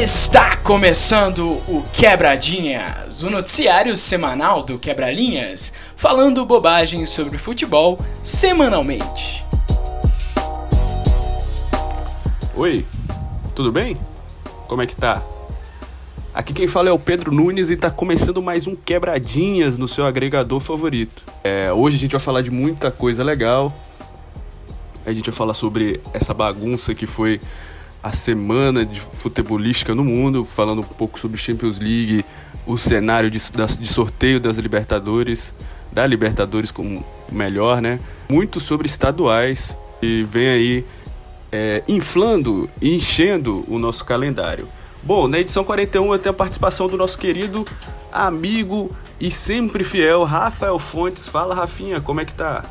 [0.00, 9.44] Está começando o Quebradinhas, o noticiário semanal do Quebralinhas, falando bobagem sobre futebol semanalmente.
[12.54, 12.86] Oi,
[13.56, 13.98] tudo bem?
[14.68, 15.20] Como é que tá?
[16.32, 20.06] Aqui quem fala é o Pedro Nunes e tá começando mais um Quebradinhas no seu
[20.06, 21.24] agregador favorito.
[21.42, 23.76] É, hoje a gente vai falar de muita coisa legal.
[25.04, 27.40] A gente vai falar sobre essa bagunça que foi
[28.08, 32.24] a semana de futebolística no mundo, falando um pouco sobre Champions League,
[32.66, 35.54] o cenário de, de sorteio das Libertadores,
[35.92, 38.00] da Libertadores como melhor, né?
[38.30, 40.84] Muito sobre estaduais e vem aí
[41.52, 44.68] é, inflando e enchendo o nosso calendário.
[45.02, 47.64] Bom, na edição 41 eu tenho a participação do nosso querido
[48.10, 48.90] amigo
[49.20, 51.28] e sempre fiel Rafael Fontes.
[51.28, 52.64] Fala, Rafinha, como é que tá?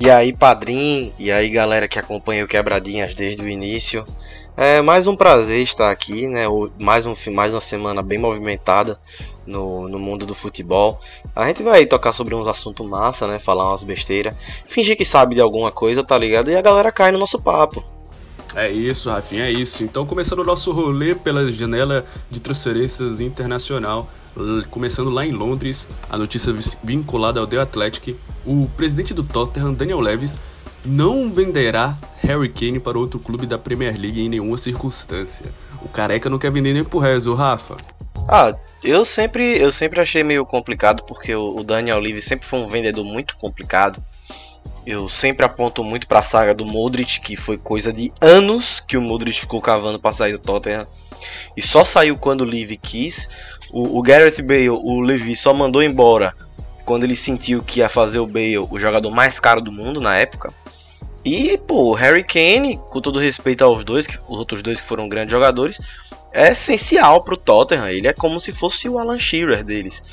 [0.00, 4.04] E aí, padrinho, e aí, galera que acompanha o Quebradinhas desde o início.
[4.56, 6.44] É mais um prazer estar aqui, né?
[6.78, 9.00] Mais, um, mais uma semana bem movimentada
[9.44, 11.00] no, no mundo do futebol.
[11.34, 13.40] A gente vai tocar sobre uns assuntos massa, né?
[13.40, 14.32] Falar umas besteiras,
[14.64, 16.52] fingir que sabe de alguma coisa, tá ligado?
[16.52, 17.84] E a galera cai no nosso papo.
[18.54, 19.82] É isso, Rafinha, é isso.
[19.82, 24.08] Então, começando o nosso rolê pela janela de transferências internacional,
[24.70, 29.98] começando lá em Londres, a notícia vinculada ao The Athletic, o presidente do Tottenham, Daniel
[29.98, 30.38] Levis,
[30.84, 35.52] não venderá Harry Kane para outro clube da Premier League em nenhuma circunstância.
[35.82, 37.76] O careca não quer vender nem pro resto, Rafa.
[38.28, 42.66] Ah, eu sempre, eu sempre achei meio complicado porque o Daniel Levy sempre foi um
[42.66, 44.02] vendedor muito complicado.
[44.86, 48.98] Eu sempre aponto muito para a saga do Modric, que foi coisa de anos que
[48.98, 50.86] o Modric ficou cavando para sair do Tottenham.
[51.56, 53.28] E só saiu quando o Levy quis.
[53.70, 56.34] O, o Gareth Bale, o Levy só mandou embora
[56.84, 60.16] quando ele sentiu que ia fazer o Bale o jogador mais caro do mundo na
[60.16, 60.52] época.
[61.24, 65.08] E, pô, o Harry Kane, com todo respeito aos dois, os outros dois que foram
[65.08, 65.80] grandes jogadores,
[66.32, 67.88] é essencial pro Tottenham.
[67.88, 70.04] Ele é como se fosse o Alan Shearer deles.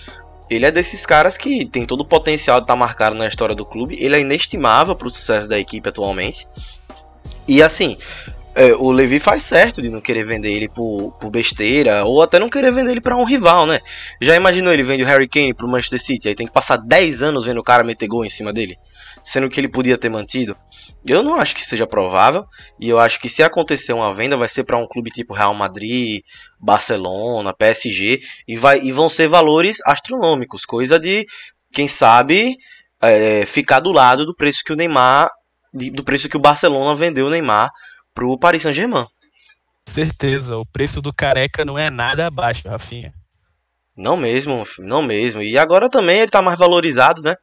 [0.50, 3.56] Ele é desses caras que tem todo o potencial de estar tá marcado na história
[3.56, 3.98] do clube.
[4.00, 6.48] Ele é inestimável pro sucesso da equipe atualmente.
[7.48, 7.98] E assim,
[8.54, 12.38] é, o Levi faz certo de não querer vender ele por, por besteira, ou até
[12.38, 13.80] não querer vender ele para um rival, né?
[14.22, 17.24] Já imaginou ele vende o Harry Kane pro Manchester City, aí tem que passar 10
[17.24, 18.78] anos vendo o cara meter gol em cima dele,
[19.24, 20.56] sendo que ele podia ter mantido.
[21.06, 22.46] Eu não acho que seja provável,
[22.80, 25.54] e eu acho que se acontecer uma venda vai ser para um clube tipo Real
[25.54, 26.22] Madrid,
[26.60, 31.26] Barcelona, PSG, e, vai, e vão ser valores astronômicos, coisa de,
[31.74, 32.56] quem sabe,
[33.02, 35.30] é, ficar do lado do preço que o Neymar,
[35.74, 37.72] do preço que o Barcelona vendeu o Neymar
[38.14, 39.06] pro Paris Saint-Germain.
[39.88, 43.14] Certeza, o preço do careca não é nada abaixo, Rafinha.
[43.98, 45.42] Não mesmo, não mesmo.
[45.42, 47.36] E agora também ele tá mais valorizado, né?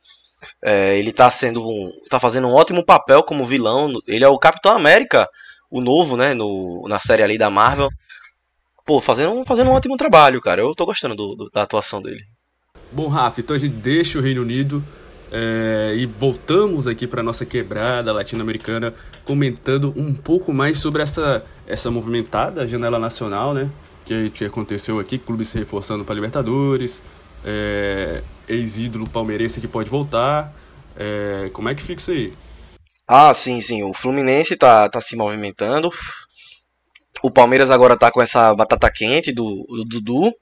[0.62, 3.92] É, ele tá sendo um, tá fazendo um ótimo papel como vilão.
[4.06, 5.28] Ele é o Capitão América,
[5.70, 7.88] o novo, né, no, na série ali da Marvel.
[8.86, 10.62] Pô, fazendo, fazendo um ótimo trabalho, cara.
[10.62, 12.24] Eu tô gostando do, do, da atuação dele.
[12.90, 14.82] Bom, Rafa, então a gente deixa o Reino Unido
[15.30, 18.94] é, e voltamos aqui para nossa quebrada latino-americana,
[19.24, 23.70] comentando um pouco mais sobre essa, essa movimentada janela nacional, né?
[24.04, 27.02] Que, que aconteceu aqui, clube se reforçando para Libertadores,
[27.44, 30.52] é, ex-ídolo palmeirense que pode voltar.
[30.96, 32.32] É, como é que fica isso aí?
[33.06, 33.82] Ah, sim, sim.
[33.82, 35.90] O Fluminense tá, tá se movimentando.
[37.22, 40.32] O Palmeiras agora tá com essa batata quente do, do Dudu.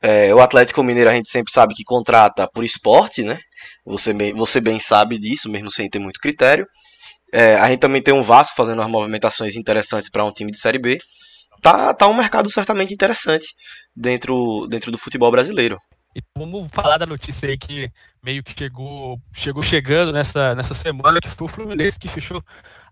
[0.00, 3.38] É, o Atlético Mineiro a gente sempre sabe que contrata por esporte, né?
[3.84, 6.66] Você você bem sabe disso, mesmo sem ter muito critério.
[7.32, 10.58] É, a gente também tem um Vasco fazendo umas movimentações interessantes para um time de
[10.58, 10.98] Série B.
[11.60, 13.46] Tá, tá um mercado certamente interessante
[13.94, 15.76] dentro, dentro do futebol brasileiro.
[16.18, 21.20] E vamos falar da notícia aí que meio que chegou, chegou chegando nessa, nessa semana,
[21.20, 22.42] que foi o Fluminense que fechou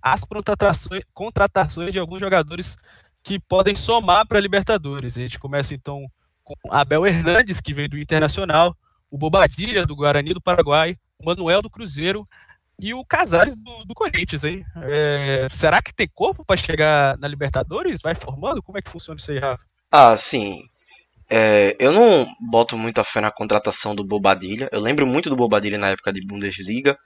[0.00, 2.76] as contratações, contratações de alguns jogadores
[3.25, 5.19] que podem somar para a Libertadores.
[5.19, 6.09] A gente começa então
[6.44, 8.76] com Abel Hernandes, que vem do Internacional,
[9.10, 12.28] o Bobadilha, do Guarani do Paraguai, o Manuel do Cruzeiro
[12.78, 14.65] e o Casares do, do Corinthians, hein?
[14.83, 18.00] É, será que tem corpo para chegar na Libertadores?
[18.00, 18.62] Vai formando?
[18.62, 19.65] Como é que funciona isso aí, Rafa?
[19.91, 20.68] Ah, sim.
[21.28, 24.68] É, eu não boto muita fé na contratação do Bobadilha.
[24.70, 26.96] Eu lembro muito do Bobadilha na época de Bundesliga.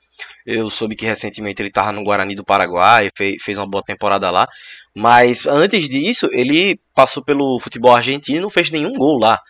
[0.45, 4.31] Eu soube que recentemente ele estava no Guarani do Paraguai, fez, fez uma boa temporada
[4.31, 4.47] lá.
[4.95, 9.41] Mas antes disso, ele passou pelo futebol argentino e não fez nenhum gol lá.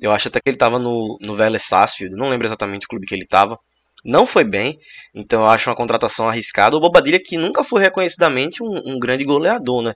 [0.00, 3.06] Eu acho até que ele estava no, no Vélez Sarsfield, não lembro exatamente o clube
[3.06, 3.58] que ele estava.
[4.04, 4.78] Não foi bem,
[5.14, 6.76] então eu acho uma contratação arriscada.
[6.76, 9.94] O Bobadilha que nunca foi reconhecidamente um, um grande goleador, né?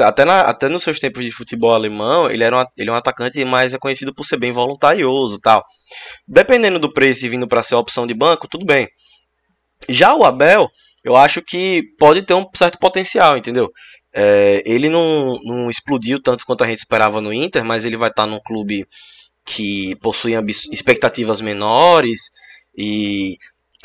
[0.00, 2.96] Até, na, até nos seus tempos de futebol alemão, ele era um, ele é um
[2.96, 5.62] atacante mais reconhecido por ser bem voluntarioso tal.
[6.26, 8.88] Dependendo do preço e vindo para ser opção de banco, tudo bem.
[9.88, 10.70] Já o Abel,
[11.04, 13.70] eu acho que pode ter um certo potencial, entendeu?
[14.14, 18.08] É, ele não, não explodiu tanto quanto a gente esperava no Inter, mas ele vai
[18.08, 18.86] estar num clube
[19.44, 20.32] que possui
[20.72, 22.30] expectativas menores
[22.76, 23.36] e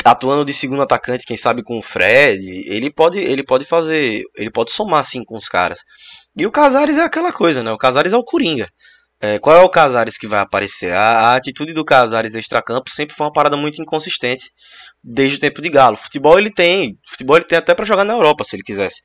[0.04, 4.50] atuando de segundo atacante, quem sabe com o Fred, ele pode, ele pode fazer, ele
[4.50, 5.80] pode somar assim com os caras.
[6.38, 7.72] E o Casares é aquela coisa, né?
[7.72, 8.68] O Casares é o Coringa.
[9.22, 10.94] É, qual é o Casares que vai aparecer?
[10.94, 14.50] A, a atitude do Casares extracampo sempre foi uma parada muito inconsistente
[15.04, 15.98] desde o tempo de Galo.
[15.98, 19.02] Futebol ele tem, futebol ele tem até para jogar na Europa se ele quisesse.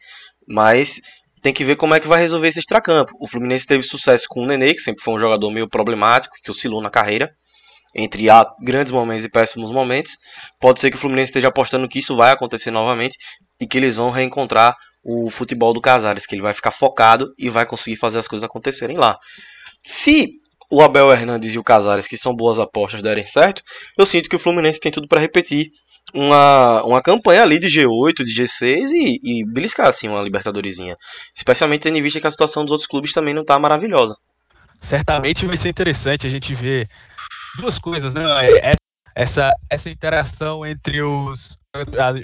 [0.47, 1.01] Mas
[1.43, 3.13] tem que ver como é que vai resolver esse extracampo.
[3.21, 6.51] O Fluminense teve sucesso com o Nenê, que sempre foi um jogador meio problemático, que
[6.51, 7.35] oscilou na carreira
[7.95, 8.27] entre
[8.61, 10.13] grandes momentos e péssimos momentos.
[10.61, 13.17] Pode ser que o Fluminense esteja apostando que isso vai acontecer novamente
[13.61, 14.75] e que eles vão reencontrar
[15.05, 18.45] o futebol do Casares, que ele vai ficar focado e vai conseguir fazer as coisas
[18.45, 19.17] acontecerem lá.
[19.83, 20.29] Se
[20.71, 23.63] o Abel Hernandes e o Casares, que são boas apostas, derem certo,
[23.99, 25.71] eu sinto que o Fluminense tem tudo para repetir
[26.13, 30.97] uma, uma campanha ali de G8, de G6 e, e beliscar assim uma Libertadorizinha.
[31.37, 34.17] Especialmente tendo em vista que a situação dos outros clubes também não está maravilhosa.
[34.81, 36.89] Certamente vai ser interessante a gente ver
[37.57, 38.23] duas coisas, né?
[38.47, 38.75] É,
[39.15, 41.59] essa, essa interação entre os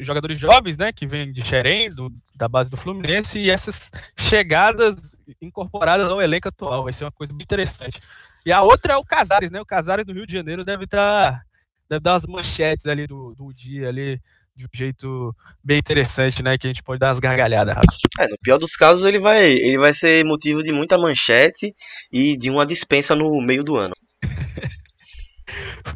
[0.03, 5.17] jogadores jovens, né, que vêm de Xerém, do, da base do Fluminense, e essas chegadas
[5.41, 6.85] incorporadas ao elenco atual.
[6.85, 8.01] Vai ser uma coisa muito interessante.
[8.45, 9.61] E a outra é o Casares, né?
[9.61, 11.33] O Casares do Rio de Janeiro deve estar.
[11.33, 11.43] Tá,
[11.89, 14.21] deve dar as manchetes ali do, do dia ali
[14.55, 16.57] de um jeito bem interessante, né?
[16.57, 17.77] Que a gente pode dar umas gargalhadas.
[18.19, 21.75] É, no pior dos casos, ele vai, ele vai ser motivo de muita manchete
[22.13, 23.95] e de uma dispensa no meio do ano.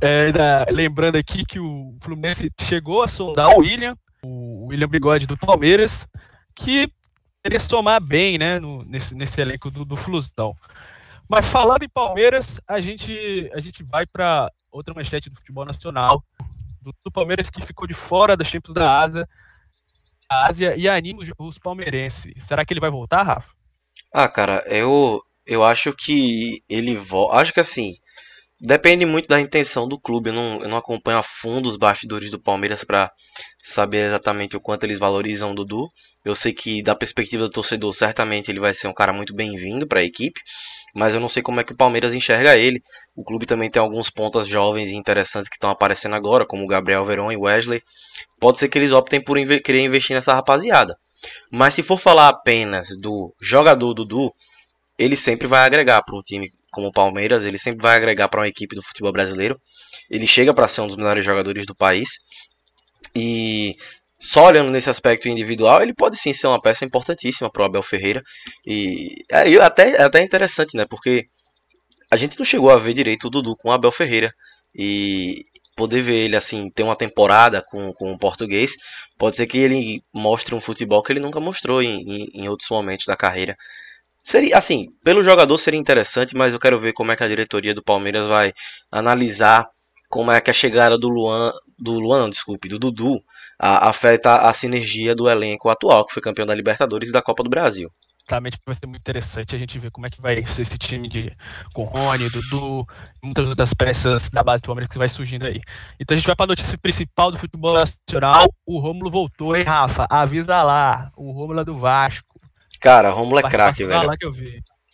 [0.01, 5.27] É, da, lembrando aqui que o Fluminense chegou a sondar o William, o William Bigode
[5.27, 6.07] do Palmeiras,
[6.55, 6.91] que
[7.43, 10.57] poderia somar bem né, no, nesse, nesse elenco do, do Flusão.
[11.29, 16.25] Mas falando em Palmeiras, a gente, a gente vai para outra manchete do futebol nacional,
[16.81, 19.29] do, do, Palmeiras que ficou de fora das Champions da Ásia,
[20.29, 22.33] Ásia e anima os, os palmeirenses.
[22.45, 23.55] Será que ele vai voltar, Rafa?
[24.13, 27.37] Ah, cara, eu, eu acho que ele volta.
[27.37, 27.97] Acho que assim,
[28.67, 30.31] Depende muito da intenção do clube.
[30.31, 33.13] Eu não, eu não acompanho a fundo os bastidores do Palmeiras para
[33.63, 35.87] saber exatamente o quanto eles valorizam o Dudu.
[36.25, 39.87] Eu sei que, da perspectiva do torcedor, certamente ele vai ser um cara muito bem-vindo
[39.87, 40.41] para a equipe.
[40.95, 42.81] Mas eu não sei como é que o Palmeiras enxerga ele.
[43.15, 46.67] O clube também tem alguns pontas jovens e interessantes que estão aparecendo agora, como o
[46.67, 47.83] Gabriel Veron e Wesley.
[48.41, 50.97] Pode ser que eles optem por inv querer investir nessa rapaziada.
[51.51, 54.33] Mas se for falar apenas do jogador Dudu,
[54.99, 58.41] ele sempre vai agregar para um time como o Palmeiras, ele sempre vai agregar para
[58.41, 59.59] uma equipe do futebol brasileiro.
[60.11, 62.09] Ele chega para ser um dos melhores jogadores do país.
[63.15, 63.77] E
[64.21, 67.83] só olhando nesse aspecto individual, ele pode sim ser uma peça importantíssima para o Abel
[67.83, 68.21] Ferreira.
[68.67, 70.85] E é, até, é até interessante, né?
[70.89, 71.27] Porque
[72.11, 74.33] a gente não chegou a ver direito o Dudu com o Abel Ferreira.
[74.75, 75.45] E
[75.77, 78.75] poder ver ele assim, ter uma temporada com, com o português,
[79.19, 82.69] pode ser que ele mostre um futebol que ele nunca mostrou em, em, em outros
[82.71, 83.55] momentos da carreira.
[84.25, 87.75] Seria, assim, pelo jogador seria interessante, mas eu quero ver como é que a diretoria
[87.75, 88.55] do Palmeiras vai
[88.91, 89.69] analisar
[90.09, 93.23] como é que a chegada do Luan, do Luan, não, desculpe, do Dudu,
[93.59, 97.43] a, afeta a sinergia do elenco atual, que foi campeão da Libertadores e da Copa
[97.43, 97.91] do Brasil.
[98.27, 101.07] Exatamente, vai ser muito interessante a gente ver como é que vai ser esse time
[101.07, 101.31] de
[101.75, 102.87] com Rony, Dudu,
[103.23, 105.61] muitas outras peças da base do Palmeiras que vai surgindo aí.
[106.01, 108.49] Então a gente vai para a notícia principal do futebol nacional.
[108.65, 110.07] O Rômulo voltou, hein, Rafa?
[110.09, 112.34] Avisa lá, o Rômulo é do Vasco.
[112.85, 114.11] Cara, Romulo é craque, velho.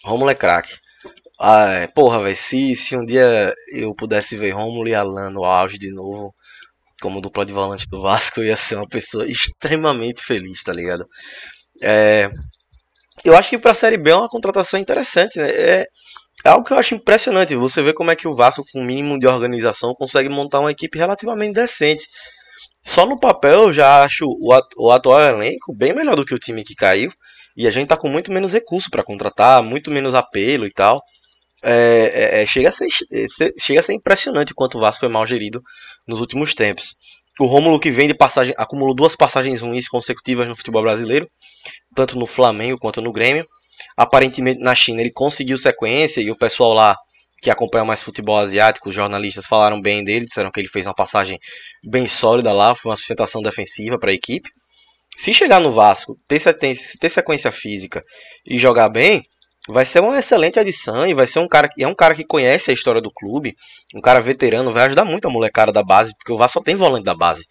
[0.04, 0.76] Romulo é craque.
[1.40, 5.44] Ah, é, porra, velho, se, se um dia eu pudesse ver Romulo e Alan no
[5.44, 6.32] auge de novo,
[7.02, 11.04] como dupla de volante do Vasco, eu ia ser uma pessoa extremamente feliz, tá ligado?
[11.82, 12.30] É,
[13.24, 15.50] eu acho que pra Série B é uma contratação interessante, né?
[15.50, 15.86] É,
[16.44, 17.56] é algo que eu acho impressionante.
[17.56, 20.70] Você vê como é que o Vasco, com o mínimo de organização, consegue montar uma
[20.70, 22.04] equipe relativamente decente.
[22.84, 26.38] Só no papel eu já acho o, o atual elenco bem melhor do que o
[26.38, 27.10] time que caiu.
[27.60, 31.02] E a gente tá com muito menos recurso para contratar, muito menos apelo e tal.
[31.62, 32.88] É, é, é chega, a ser,
[33.60, 35.60] chega a ser impressionante quanto o Vasco foi mal gerido
[36.08, 36.94] nos últimos tempos.
[37.38, 41.28] O Rômulo que vem de passagem, acumulou duas passagens ruins consecutivas no futebol brasileiro,
[41.94, 43.46] tanto no Flamengo quanto no Grêmio.
[43.94, 46.96] Aparentemente na China ele conseguiu sequência e o pessoal lá
[47.42, 50.94] que acompanha mais futebol asiático, os jornalistas falaram bem dele, disseram que ele fez uma
[50.94, 51.38] passagem
[51.84, 54.48] bem sólida lá, foi uma sustentação defensiva para a equipe.
[55.16, 56.40] Se chegar no Vasco, ter,
[57.10, 58.02] sequência física
[58.46, 59.22] e jogar bem,
[59.68, 62.70] vai ser uma excelente adição e vai ser um cara é um cara que conhece
[62.70, 63.54] a história do clube,
[63.94, 66.74] um cara veterano, vai ajudar muito a molecada da base, porque o Vasco só tem
[66.74, 67.44] volante da base.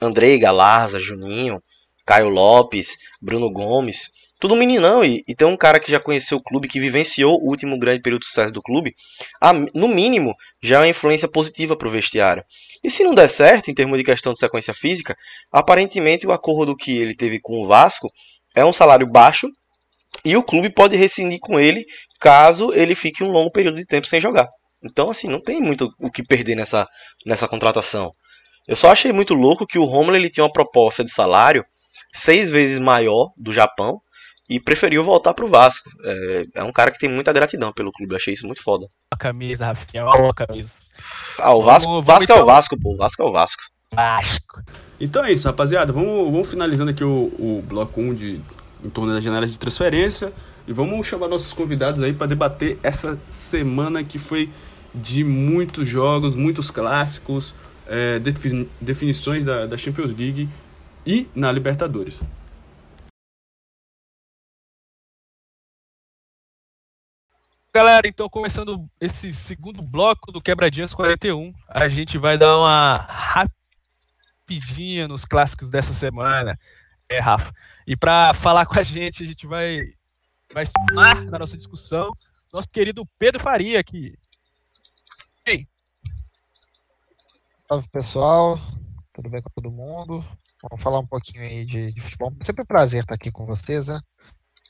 [0.00, 1.60] Andrei, Galarza, Juninho,
[2.06, 6.42] Caio Lopes, Bruno Gomes, tudo meninão e, e tem um cara que já conheceu o
[6.42, 8.94] clube, que vivenciou o último grande período de sucesso do clube,
[9.40, 12.44] a, no mínimo já é uma influência positiva para o vestiário.
[12.84, 15.16] E se não der certo, em termos de questão de sequência física,
[15.50, 18.10] aparentemente o acordo que ele teve com o Vasco
[18.54, 19.48] é um salário baixo,
[20.24, 21.84] E o clube pode rescindir com ele
[22.20, 24.48] caso ele fique um longo período de tempo sem jogar.
[24.82, 26.86] Então, assim, não tem muito o que perder nessa,
[27.24, 28.12] nessa contratação.
[28.66, 31.64] Eu só achei muito louco que o Romulo ele tinha uma proposta de salário
[32.12, 33.98] seis vezes maior do Japão
[34.48, 35.90] e preferiu voltar pro Vasco.
[36.04, 38.86] É, é, um cara que tem muita gratidão pelo clube, eu achei isso muito foda.
[39.10, 40.78] A camisa, Rafinha, a camisa.
[41.38, 42.46] Ah, o Vasco, vamos, Vasco vamos é o então...
[42.46, 42.94] Vasco, pô.
[42.94, 43.62] O Vasco é o Vasco.
[43.92, 44.62] Vasco.
[45.00, 45.92] Então é isso, rapaziada.
[45.92, 48.40] Vamos, vamos finalizando aqui o, o bloco 1 de
[48.84, 50.32] em torno das janelas de transferência
[50.66, 54.50] e vamos chamar nossos convidados aí para debater essa semana que foi
[54.94, 57.54] de muitos jogos, muitos clássicos,
[57.86, 58.20] é,
[58.80, 60.48] definições da, da Champions League
[61.06, 62.22] e na Libertadores.
[67.76, 75.06] Galera, então começando esse segundo bloco do Quebradinhas 41, a gente vai dar uma rapidinha
[75.06, 76.58] nos clássicos dessa semana.
[77.06, 77.52] É, Rafa.
[77.86, 79.92] E para falar com a gente, a gente vai
[80.54, 82.16] vai somar na nossa discussão
[82.50, 84.18] nosso querido Pedro Faria aqui.
[85.44, 85.68] Ei.
[87.68, 88.58] Salve pessoal,
[89.12, 90.24] tudo bem com todo mundo?
[90.62, 92.34] Vamos falar um pouquinho aí de, de futebol.
[92.40, 94.00] Sempre um prazer estar aqui com vocês, né,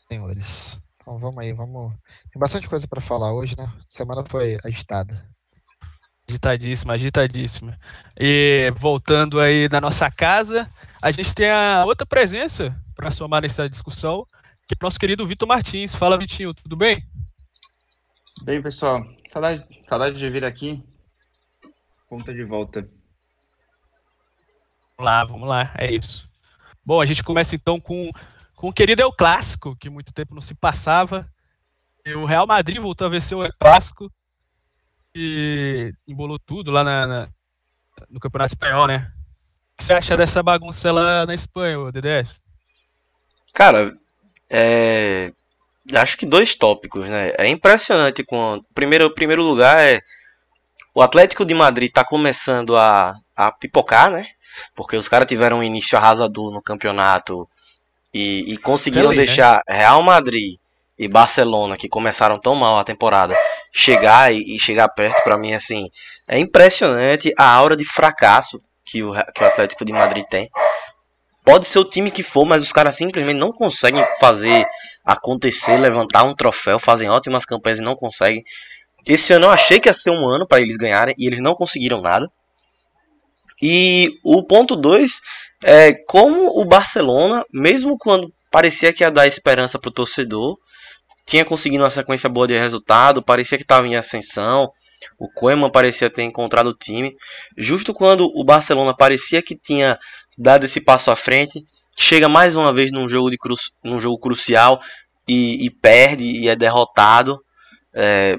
[0.09, 0.85] senhores?
[1.07, 1.93] Então vamos aí, vamos.
[2.33, 3.73] Tem bastante coisa para falar hoje, né?
[3.89, 5.25] semana foi agitada.
[6.29, 7.79] Agitadíssima, agitadíssima.
[8.19, 10.69] E voltando aí na nossa casa,
[11.01, 14.27] a gente tem a outra presença para somar nessa discussão,
[14.67, 15.95] que é o nosso querido Vitor Martins.
[15.95, 17.09] Fala, Vitinho, tudo bem?
[18.43, 19.07] Bem, pessoal.
[19.29, 20.83] Saudade, saudade de vir aqui.
[22.09, 22.81] Conta de volta.
[24.99, 26.29] Vamos lá, vamos lá, é isso.
[26.85, 28.11] Bom, a gente começa então com
[28.57, 31.31] com o querido é o clássico, que muito tempo não se passava.
[32.05, 34.11] E o Real Madrid voltou a vencer o clássico
[35.15, 37.29] e embolou tudo lá na, na,
[38.09, 39.13] no Campeonato Espanhol, né?
[39.73, 42.41] O que você acha dessa bagunça lá na Espanha, DDS?
[43.53, 43.93] Cara,
[44.49, 45.33] é...
[45.95, 47.33] acho que dois tópicos, né?
[47.37, 48.65] É impressionante com.
[48.75, 50.01] Primeiro, primeiro lugar é.
[50.95, 54.27] O Atlético de Madrid tá começando a, a pipocar, né?
[54.75, 57.47] Porque os caras tiveram um início arrasador no campeonato
[58.17, 59.17] e, e conseguiram né?
[59.17, 59.77] deixar né?
[59.77, 60.57] Real Madrid
[60.99, 63.37] e Barcelona, que começaram tão mal a temporada,
[63.71, 65.91] chegar e, e chegar perto, para mim, assim,
[66.27, 70.49] é impressionante a aura de fracasso que o, que o Atlético de Madrid tem.
[71.45, 74.65] Pode ser o time que for, mas os caras simplesmente não conseguem fazer
[75.05, 78.43] acontecer, levantar um troféu, fazem ótimas campanhas e não conseguem.
[79.07, 81.55] Esse ano eu achei que ia ser um ano para eles ganharem e eles não
[81.55, 82.27] conseguiram nada.
[83.63, 85.21] E o ponto 2
[85.69, 90.57] é, como o Barcelona, mesmo quando parecia que ia dar esperança para o torcedor,
[91.27, 94.71] tinha conseguido uma sequência boa de resultado, parecia que estava em ascensão,
[95.19, 97.17] o Koeman parecia ter encontrado o time.
[97.59, 99.99] Justo quando o Barcelona parecia que tinha
[100.39, 101.61] dado esse passo à frente,
[101.99, 104.79] chega mais uma vez num jogo, de cru, num jogo crucial
[105.27, 107.37] e, e perde e é derrotado.
[107.93, 108.39] É,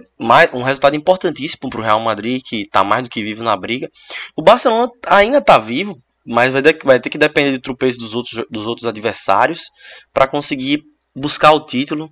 [0.53, 3.89] um resultado importantíssimo para o Real Madrid, que está mais do que vivo na briga.
[4.33, 8.13] O Barcelona ainda está vivo, mas vai, de, vai ter que depender do tropeço dos
[8.13, 9.71] outros, dos outros adversários
[10.13, 10.83] para conseguir
[11.15, 12.11] buscar o título.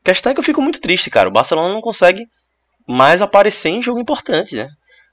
[0.00, 1.28] A questão é que eu fico muito triste, cara.
[1.28, 2.24] O Barcelona não consegue
[2.88, 4.68] mais aparecer em jogo importante, né?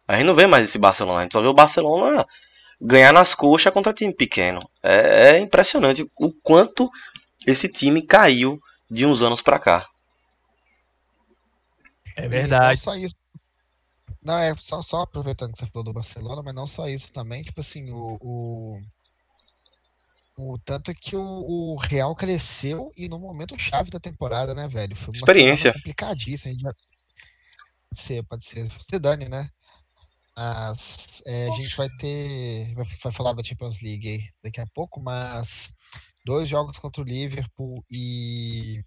[0.08, 2.24] A gente não vê mais esse Barcelona, a gente só vê o Barcelona
[2.80, 4.62] ganhar nas coxas contra time pequeno.
[4.84, 6.90] É, é impressionante o quanto
[7.48, 8.60] esse time caiu
[8.92, 9.88] de uns anos para cá.
[12.16, 12.68] É verdade.
[12.68, 13.16] Não só isso.
[14.24, 17.44] Não, é só, só aproveitando que você falou do Barcelona, mas não só isso também,
[17.44, 18.82] tipo assim, o, o,
[20.38, 24.96] o tanto que o, o, Real cresceu e no momento chave da temporada, né, velho?
[24.96, 25.74] Foi uma Experiência.
[25.74, 26.58] complicadíssima.
[26.58, 26.74] Já...
[26.74, 28.70] Pode ser, pode ser.
[28.70, 29.50] Você dane, né?
[30.36, 32.74] Mas é, a gente vai ter.
[32.74, 35.72] Vai, vai falar da Champions League daqui a pouco, mas
[36.26, 38.84] dois jogos contra o Liverpool e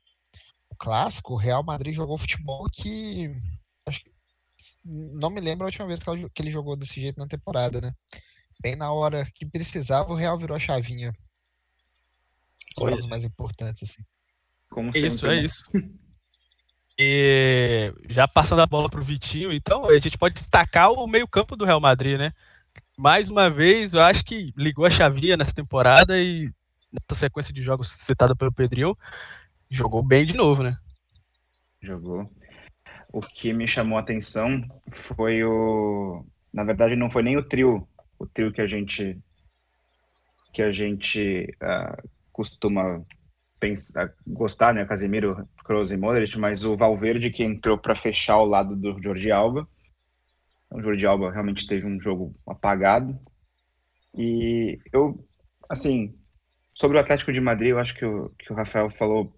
[0.71, 3.31] o clássico, o Real Madrid jogou futebol que
[4.87, 6.00] não me lembro a última vez
[6.33, 7.93] que ele jogou desse jeito na temporada, né?
[8.62, 11.12] Bem na hora que precisava, o Real virou a chavinha.
[12.78, 14.02] Os jogos mais importantes, assim.
[14.71, 15.43] Como sempre, isso, é né?
[15.43, 15.64] isso.
[16.99, 21.66] E já passando a bola pro Vitinho, então a gente pode destacar o meio-campo do
[21.66, 22.33] Real Madrid, né?
[22.97, 26.50] Mais uma vez, eu acho que ligou a chavinha nessa temporada e
[26.90, 28.97] nessa sequência de jogos citada pelo Pedrinho,
[29.71, 30.78] jogou bem de novo, né?
[31.83, 32.31] Jogou
[33.17, 36.23] o que me chamou a atenção foi o.
[36.53, 39.19] Na verdade, não foi nem o trio, o trio que a gente
[40.53, 43.03] que a gente uh, costuma
[43.59, 44.85] pensar, gostar, né?
[44.85, 49.31] Casemiro, Kroos e Modric, mas o Valverde que entrou para fechar ao lado do Jordi
[49.31, 49.67] Alba.
[50.71, 53.19] O Jordi Alba realmente teve um jogo apagado.
[54.15, 55.27] E eu,
[55.71, 56.15] assim,
[56.75, 59.35] sobre o Atlético de Madrid, eu acho que o, que o Rafael falou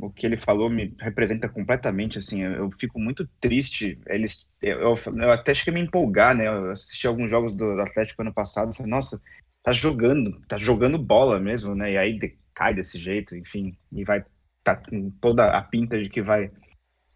[0.00, 4.80] o que ele falou me representa completamente, assim, eu, eu fico muito triste, eles, eu,
[4.80, 8.32] eu, eu até cheguei a me empolgar, né, eu assisti alguns jogos do Atlético ano
[8.32, 9.20] passado, falei, nossa,
[9.62, 14.04] tá jogando, tá jogando bola mesmo, né, e aí de, cai desse jeito, enfim, e
[14.04, 14.24] vai,
[14.64, 16.50] tá com toda a pinta de que vai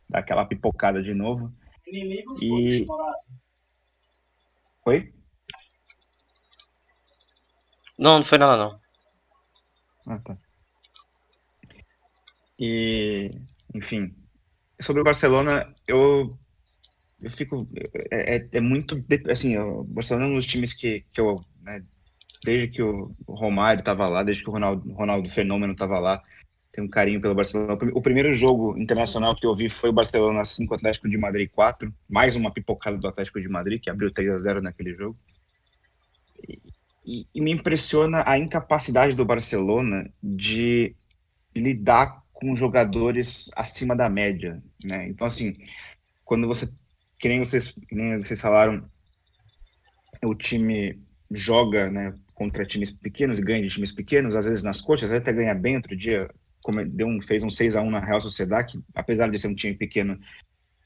[0.08, 1.52] dar aquela pipocada de novo.
[2.40, 2.84] E...
[4.84, 5.12] Oi?
[7.98, 8.80] Não, não foi nada não.
[10.06, 10.36] Ah, tá.
[12.58, 13.30] E,
[13.74, 14.14] enfim,
[14.80, 16.38] sobre o Barcelona, eu,
[17.22, 17.68] eu fico.
[18.10, 19.02] É, é, é muito.
[19.30, 21.40] Assim, o Barcelona é um dos times que, que eu.
[21.62, 21.82] Né,
[22.44, 26.22] desde que o Romário estava lá, desde que o Ronaldo, Ronaldo Fenômeno estava lá,
[26.72, 27.76] tenho um carinho pelo Barcelona.
[27.92, 31.92] O primeiro jogo internacional que eu vi foi o Barcelona 5, Atlético de Madrid 4.
[32.08, 35.16] Mais uma pipocada do Atlético de Madrid, que abriu 3 a 0 naquele jogo.
[36.46, 36.60] E,
[37.04, 40.94] e, e me impressiona a incapacidade do Barcelona de
[41.54, 45.08] lidar com jogadores acima da média, né?
[45.08, 45.56] Então, assim,
[46.22, 46.68] quando você,
[47.18, 48.86] que nem vocês, nem vocês falaram,
[50.22, 51.00] o time
[51.30, 55.32] joga, né, contra times pequenos e ganha de times pequenos, às vezes nas coxas, até
[55.32, 56.28] ganha bem outro dia,
[56.88, 59.54] deu um, fez um 6 a 1 na Real Sociedade, que apesar de ser um
[59.54, 60.20] time pequeno,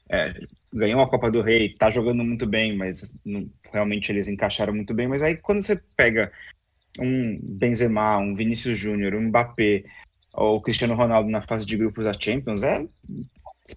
[0.09, 0.33] é,
[0.73, 4.93] ganhou a Copa do Rei, tá jogando muito bem, mas não, realmente eles encaixaram muito
[4.93, 6.31] bem, mas aí quando você pega
[6.97, 9.83] um Benzema, um Vinícius Júnior, um Mbappé,
[10.33, 12.85] o Cristiano Ronaldo na fase de grupos da Champions é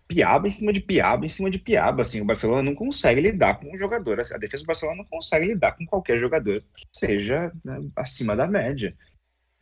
[0.09, 2.03] piaba em cima de piaba em cima de piaba.
[2.03, 4.19] Assim, o Barcelona não consegue lidar com um jogador.
[4.19, 8.47] A defesa do Barcelona não consegue lidar com qualquer jogador que seja né, acima da
[8.47, 8.95] média.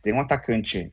[0.02, 0.92] Tem um atacante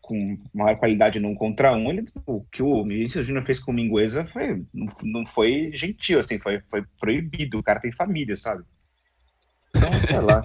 [0.00, 3.74] com maior qualidade num contra um, ele, o que o Vinícius Júnior fez com o
[3.74, 4.64] Mingueza foi,
[5.02, 7.58] não, foi gentil, assim, foi, foi proibido.
[7.58, 8.64] O cara tem família, sabe?
[9.76, 10.44] Então, sei lá.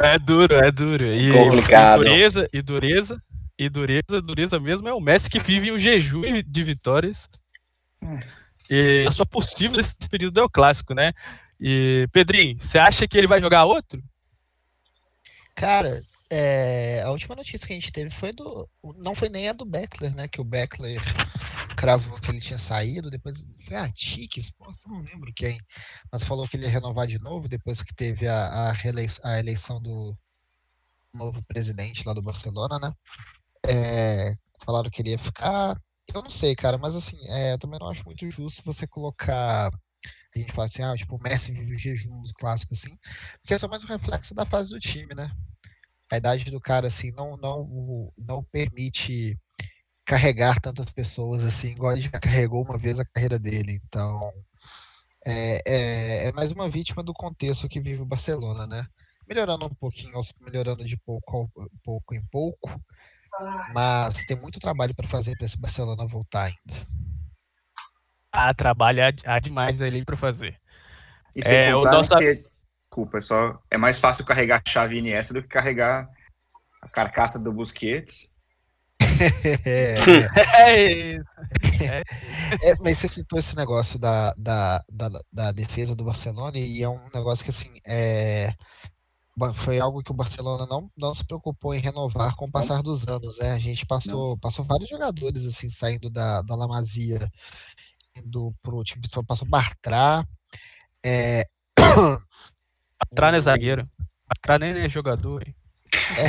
[0.00, 1.12] é duro, é duro.
[1.12, 2.02] E, Complicado.
[2.02, 3.22] E dureza, e dureza,
[3.58, 7.28] e dureza, dureza mesmo é o Messi que vive um jejum de vitórias.
[8.70, 11.12] E a sua possível desse período é o clássico, né?
[11.60, 14.02] E Pedrinho, você acha que ele vai jogar outro?
[15.54, 18.68] Cara, é, a última notícia que a gente teve foi do.
[18.96, 20.26] Não foi nem a do Beckler, né?
[20.26, 21.00] Que o Beckler
[21.76, 24.52] cravou que ele tinha saído, depois foi a Tiques,
[24.86, 25.58] não lembro quem,
[26.10, 28.74] mas falou que ele ia renovar de novo depois que teve a, a,
[29.24, 30.16] a eleição do
[31.14, 32.92] novo presidente lá do Barcelona, né?
[33.68, 34.34] É,
[34.64, 35.80] falaram que ele ia ficar.
[36.12, 39.70] Eu não sei, cara, mas assim, é, eu também não acho muito justo você colocar.
[40.34, 42.96] A gente fala assim, ah, tipo, o Messi vive o jejum clássico, assim,
[43.40, 45.30] porque é só mais um reflexo da fase do time, né?
[46.10, 49.38] A idade do cara, assim, não, não, não permite
[50.04, 53.80] carregar tantas pessoas assim, igual ele já carregou uma vez a carreira dele.
[53.84, 54.32] Então,
[55.26, 58.86] é, é, é, mais uma vítima do contexto que vive o Barcelona, né?
[59.28, 61.50] Melhorando um pouquinho, melhorando de pouco,
[61.82, 62.80] pouco em pouco,
[63.74, 66.86] mas tem muito trabalho para fazer para esse Barcelona voltar ainda.
[68.30, 70.56] Ah, trabalho há demais ali para fazer.
[71.34, 72.16] E é, o nosso...
[72.16, 72.44] que,
[72.96, 76.08] desculpa, é só é mais fácil carregar a chave Iniesta do que carregar
[76.80, 78.30] a carcaça do Busquets.
[81.78, 82.02] É,
[82.62, 86.88] é, mas você citou esse negócio da, da, da, da, defesa do Barcelona e é
[86.88, 88.52] um negócio que assim é,
[89.54, 93.06] foi algo que o Barcelona não, não se preocupou em renovar com o passar dos
[93.06, 93.52] anos, né?
[93.52, 97.18] A gente passou, passou vários jogadores assim saindo da, da Lamazia
[98.16, 100.26] indo pro time, passou Bartra,
[101.04, 101.44] é...
[102.98, 103.90] Bartra não é zagueiro.
[104.28, 105.54] Bartra nem é jogador, hein?
[106.18, 106.26] É.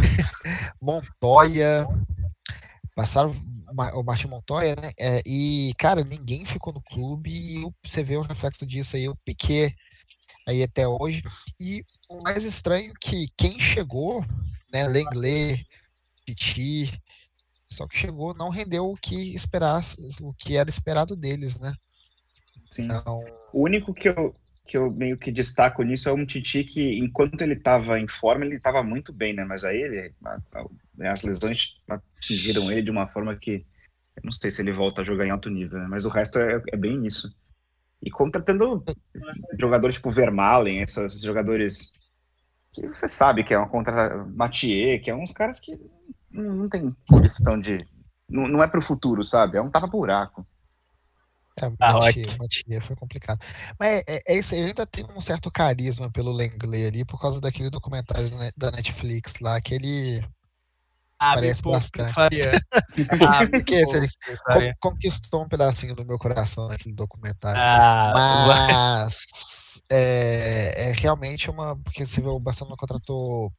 [0.80, 1.86] Montoya.
[2.94, 3.34] Passaram
[3.94, 4.92] o Martin Montoya, né?
[4.98, 9.16] É, e, cara, ninguém ficou no clube e você vê o reflexo disso aí, o
[9.24, 9.74] Piquet
[10.46, 11.22] aí até hoje.
[11.58, 14.24] E o mais estranho é que quem chegou,
[14.72, 15.66] né, Lenglet,
[16.24, 17.02] Piti,
[17.68, 21.74] só que chegou, não rendeu o que esperasse, o que era esperado deles, né?
[22.70, 22.84] Sim.
[22.84, 23.24] Então...
[23.52, 24.34] O único que eu,
[24.66, 28.44] que eu meio que destaco nisso é um Titi que, enquanto ele estava em forma,
[28.44, 29.44] ele estava muito bem, né?
[29.44, 33.56] Mas aí ele, a, a, as lesões atingiram ele de uma forma que
[34.16, 35.86] eu não sei se ele volta a jogar em alto nível, né?
[35.88, 37.34] Mas o resto é, é bem isso.
[38.02, 38.84] E contratando
[39.58, 41.92] jogadores tipo Vermalen, esses jogadores
[42.72, 45.78] que você sabe que é uma contra Mathieu, que é uns caras que
[46.30, 47.78] não, não tem questão de.
[48.28, 49.56] Não, não é pro futuro, sabe?
[49.58, 49.88] É um tapa
[51.56, 53.38] É, ah, foi complicado.
[53.78, 57.20] Mas é, é, isso aí, eu ainda tenho um certo carisma pelo Langley ali, por
[57.20, 60.20] causa daquele documentário da Netflix lá, que ele
[61.18, 62.12] ah, parece bastante.
[63.22, 67.60] ah, porque ele conquistou um pedacinho do meu coração aquele documentário.
[67.60, 68.12] Ah,
[69.06, 71.76] Mas é, é, realmente uma.
[71.76, 73.52] Porque você vê, o Barcelona contratou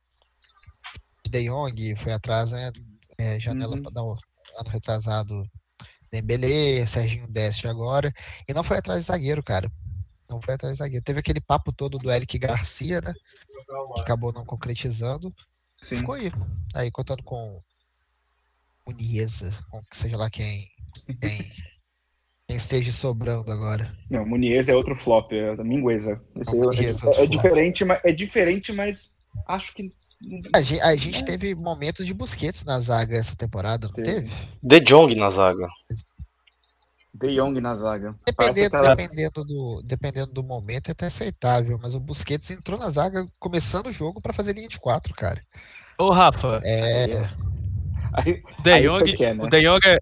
[1.29, 2.71] De Jong, foi atrás, né?
[3.17, 3.81] é, janela Uhum.
[3.83, 5.49] para dar o ano retrasado
[6.21, 8.13] Dembele, Serginho Deste agora,
[8.47, 9.71] e não foi atrás de zagueiro, cara.
[10.29, 11.03] Não foi atrás de zagueiro.
[11.03, 13.13] Teve aquele papo todo do Eric Garcia, né?
[13.93, 15.33] Que acabou não concretizando.
[15.81, 15.97] Sim.
[15.97, 16.31] Ficou aí.
[16.73, 17.61] Aí contando com
[18.85, 20.67] o Niesa, com que seja lá quem,
[21.19, 21.37] quem,
[22.47, 23.95] quem esteja sobrando agora.
[24.09, 26.21] Não, Muniz é outro flop, é a Mingueza.
[26.35, 29.15] É- é é, é diferente, mas é diferente, mas
[29.47, 29.91] acho que
[30.53, 34.11] A gente, a gente teve momentos de Busquets na zaga essa temporada, não Teve.
[34.29, 34.31] teve?
[34.63, 35.67] De Jong na zaga.
[37.13, 38.15] De Jong na zaga.
[38.25, 43.27] Dependendo, dependendo, do, dependendo do momento é até aceitável, mas o Busquets entrou na zaga
[43.39, 45.41] começando o jogo pra fazer linha de quatro, cara.
[45.97, 47.29] Ô, Rafa, É,
[48.13, 49.43] Aí- De aí Jong, quer, né?
[49.43, 49.97] o De Jong é,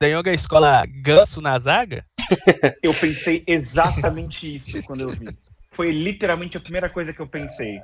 [0.00, 2.04] De Jong é a escola ganso na zaga?
[2.82, 5.36] Eu pensei exatamente isso quando eu vi.
[5.74, 7.80] Foi literalmente a primeira coisa que eu pensei.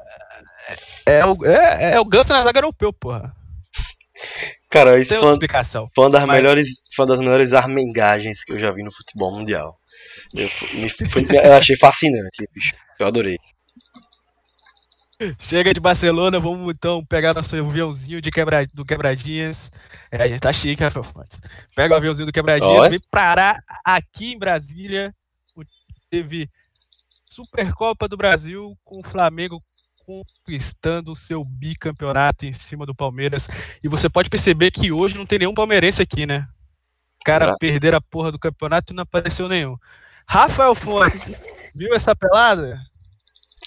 [1.06, 3.34] É o, é, é o ganso na zaga europeu, porra.
[4.70, 5.90] Cara, isso foi outra uma, explicação.
[5.94, 8.92] foi uma das Mas- melhores, foi uma das melhores armengagens que eu já vi no
[8.92, 9.78] futebol mundial.
[10.34, 12.74] Eu, fu- me- foi- eu achei fascinante, bicho.
[12.98, 13.38] Eu adorei.
[15.38, 19.70] Chega de Barcelona, vamos então pegar nosso aviãozinho de quebra, do Quebradinhas.
[20.10, 21.38] É, a gente tá chique, Rafael Fontes.
[21.76, 22.88] Pega o aviãozinho do Quebradinhas, Olha.
[22.90, 25.14] vem parar aqui em Brasília.
[26.10, 26.48] Teve
[27.44, 29.62] Supercopa do Brasil com o Flamengo
[30.04, 33.48] conquistando o seu bicampeonato em cima do Palmeiras.
[33.82, 36.46] E você pode perceber que hoje não tem nenhum palmeirense aqui, né?
[37.24, 37.56] Cara, Ah.
[37.58, 39.76] perderam a porra do campeonato e não apareceu nenhum.
[40.26, 42.80] Rafael Fontes, viu essa pelada?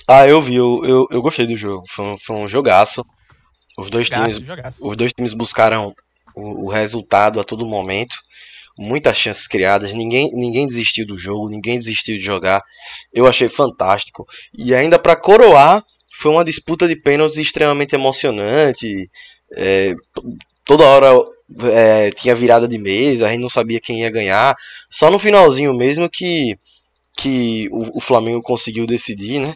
[0.08, 1.86] Ah, eu vi, eu, eu, eu gostei do jogo.
[1.88, 3.06] Foi um, foi um jogaço.
[3.78, 4.88] Os dois times Jogaço, jogaço.
[4.88, 5.96] Os dois times buscaram
[6.36, 8.16] o, o resultado a todo momento.
[8.78, 9.94] Muitas chances criadas.
[9.94, 12.64] Ninguém, ninguém desistiu do jogo, ninguém desistiu de jogar.
[13.14, 14.26] Eu achei fantástico.
[14.58, 15.84] E ainda para coroar,
[16.14, 19.10] foi uma disputa de pênaltis extremamente emocionante.
[19.56, 19.94] É,
[20.66, 21.10] toda hora
[21.72, 24.56] é, tinha virada de mesa, a gente não sabia quem ia ganhar.
[24.90, 26.58] Só no finalzinho mesmo que,
[27.18, 29.54] que o, o Flamengo conseguiu decidir, né?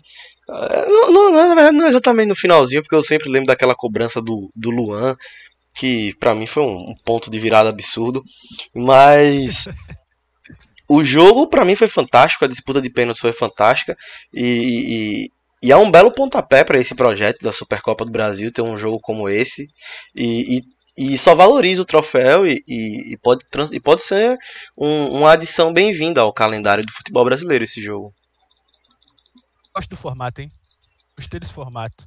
[0.50, 4.50] É, Não, não, verdade, não exatamente no finalzinho, porque eu sempre lembro daquela cobrança do,
[4.56, 5.16] do Luan,
[5.78, 8.24] que pra mim foi um, um ponto de virada absurdo.
[8.74, 9.66] Mas
[10.90, 13.96] o jogo pra mim foi fantástico, a disputa de pênaltis foi fantástica
[14.34, 18.62] e, e, e é um belo pontapé pra esse projeto da Supercopa do Brasil ter
[18.62, 19.68] um jogo como esse
[20.16, 20.58] e,
[20.98, 24.38] e, e só valoriza o troféu e, e, pode, e pode ser
[24.78, 28.14] um- uma adição bem-vinda ao calendário do futebol brasileiro esse jogo.
[29.76, 30.52] gosto do formato, hein?
[31.16, 32.06] Gostei desse formato.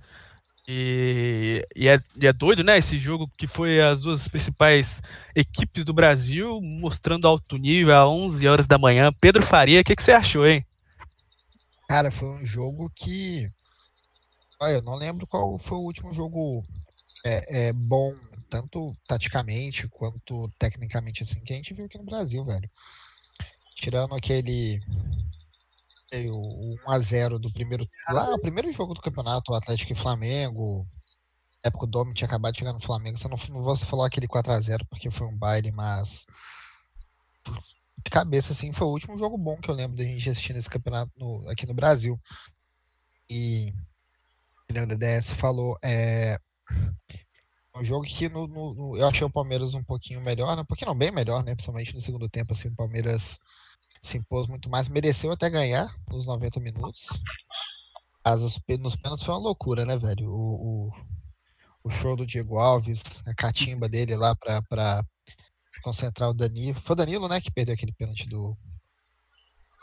[0.68, 2.78] E, e, é, e é doido, né?
[2.78, 5.02] Esse jogo que foi as duas principais
[5.34, 9.12] equipes do Brasil mostrando alto nível a 11 horas da manhã.
[9.20, 10.64] Pedro Faria, o que, que você achou, hein?
[11.90, 13.50] cara, foi um jogo que.
[14.60, 16.62] Olha, eu não lembro qual foi o último jogo
[17.24, 18.14] é, é, bom,
[18.48, 22.70] tanto taticamente quanto tecnicamente, assim, que a gente viu aqui no Brasil, velho.
[23.74, 24.80] Tirando aquele.
[26.12, 27.86] O 1x0 do primeiro.
[28.08, 30.82] Lá, o primeiro jogo do campeonato, o Atlético e Flamengo.
[31.62, 33.16] Na época o Domi tinha acabado de chegar no Flamengo.
[33.18, 36.26] Você não, não vou falar aquele 4x0 porque foi um baile, mas.
[38.02, 40.70] De cabeça, assim, foi o último jogo bom que eu lembro da gente assistir nesse
[40.70, 42.18] campeonato no- aqui no Brasil.
[43.28, 43.72] E
[44.70, 46.38] o Leandro DS falou, é
[47.76, 50.62] um jogo que no, no- no- eu achei o Palmeiras um pouquinho melhor, né?
[50.62, 51.54] um pouquinho não, bem melhor, né?
[51.54, 53.38] Principalmente no segundo tempo, assim, o Palmeiras
[54.00, 57.08] se impôs muito mais, mereceu até ganhar nos 90 minutos.
[58.24, 60.30] Mas os nos pênaltis foi uma loucura, né, velho?
[60.30, 60.92] O, o,
[61.84, 65.02] o show do Diego Alves, a catimba dele lá pra, pra
[65.82, 66.80] concentrar o Danilo.
[66.80, 68.56] Foi o Danilo, né, que perdeu aquele pênalti do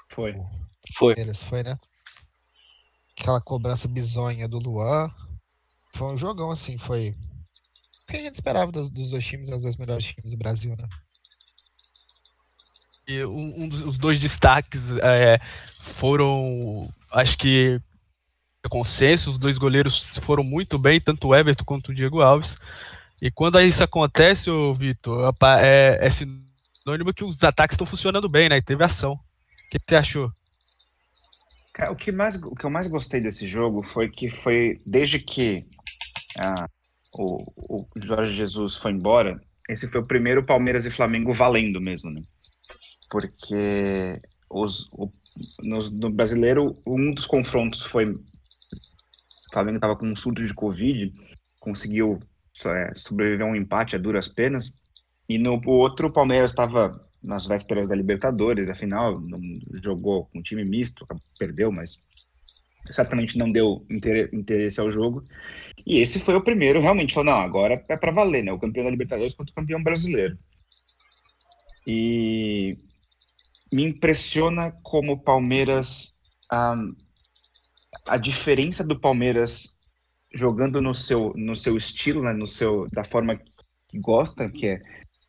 [0.09, 0.33] Foi.
[0.93, 1.15] Foi.
[1.15, 1.77] Palmeiras, foi, né?
[3.19, 5.11] Aquela cobrança bizonha do Luan.
[5.93, 7.09] Foi um jogão, assim, foi.
[8.03, 10.75] O que a gente esperava dos, dos dois times, os dois melhores times do Brasil,
[10.77, 10.87] né?
[13.07, 15.39] E um, um dos os dois destaques é,
[15.79, 17.79] foram, acho que,
[18.69, 22.59] consenso, os dois goleiros foram muito bem, tanto o Everton quanto o Diego Alves.
[23.21, 28.49] E quando isso acontece, ô Vitor, é, é sinônimo que os ataques estão funcionando bem,
[28.49, 28.57] né?
[28.57, 29.13] E teve ação.
[29.13, 30.31] O que você achou?
[31.89, 35.65] O que, mais, o que eu mais gostei desse jogo foi que foi, desde que
[36.37, 36.67] ah,
[37.13, 39.39] o, o Jorge Jesus foi embora,
[39.69, 42.21] esse foi o primeiro Palmeiras e Flamengo valendo mesmo, né?
[43.09, 45.11] Porque os, o,
[45.63, 48.05] nos- no brasileiro, um dos confrontos foi.
[48.11, 48.23] O
[49.51, 51.13] Flamengo estava com um surto de Covid,
[51.59, 52.19] conseguiu
[52.65, 54.77] é, sobreviver a um empate a duras penas,
[55.29, 59.39] e no o outro, o Palmeiras estava nas vésperas da Libertadores, da final, não-
[59.83, 62.01] jogou com time misto, perdeu, mas
[62.91, 65.25] certamente não deu interesse ao jogo.
[65.85, 68.51] E esse foi o primeiro, realmente, falou, não, agora é para valer, né?
[68.51, 70.37] O campeão da Libertadores contra o campeão brasileiro.
[71.85, 72.77] E
[73.71, 76.19] me impressiona como o Palmeiras,
[76.51, 76.75] a,
[78.07, 79.77] a diferença do Palmeiras
[80.33, 82.33] jogando no seu, no seu estilo, né?
[82.33, 83.39] no seu, da forma
[83.87, 84.81] que gosta, que é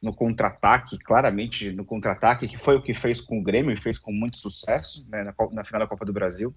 [0.02, 3.98] no contra-ataque, claramente no contra-ataque, que foi o que fez com o Grêmio e fez
[3.98, 6.54] com muito sucesso né, na, na, final da Copa do Brasil.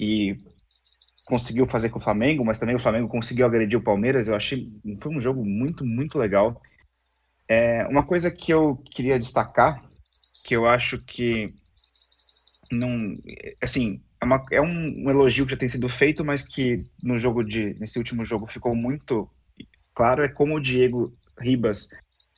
[0.00, 0.36] E
[1.26, 4.28] conseguiu fazer com o Flamengo, mas também o Flamengo conseguiu agredir o Palmeiras.
[4.28, 6.60] Eu achei foi um jogo muito, muito legal.
[7.48, 9.84] É, uma coisa que eu queria destacar,
[10.44, 11.52] que eu acho que
[12.70, 13.16] não,
[13.60, 17.18] assim, é, uma, é um, um, elogio que já tem sido feito, mas que no
[17.18, 19.28] jogo de nesse último jogo ficou muito
[19.94, 21.88] claro é como o Diego Ribas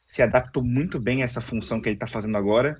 [0.06, 2.78] se adaptou muito bem a essa função que ele está fazendo agora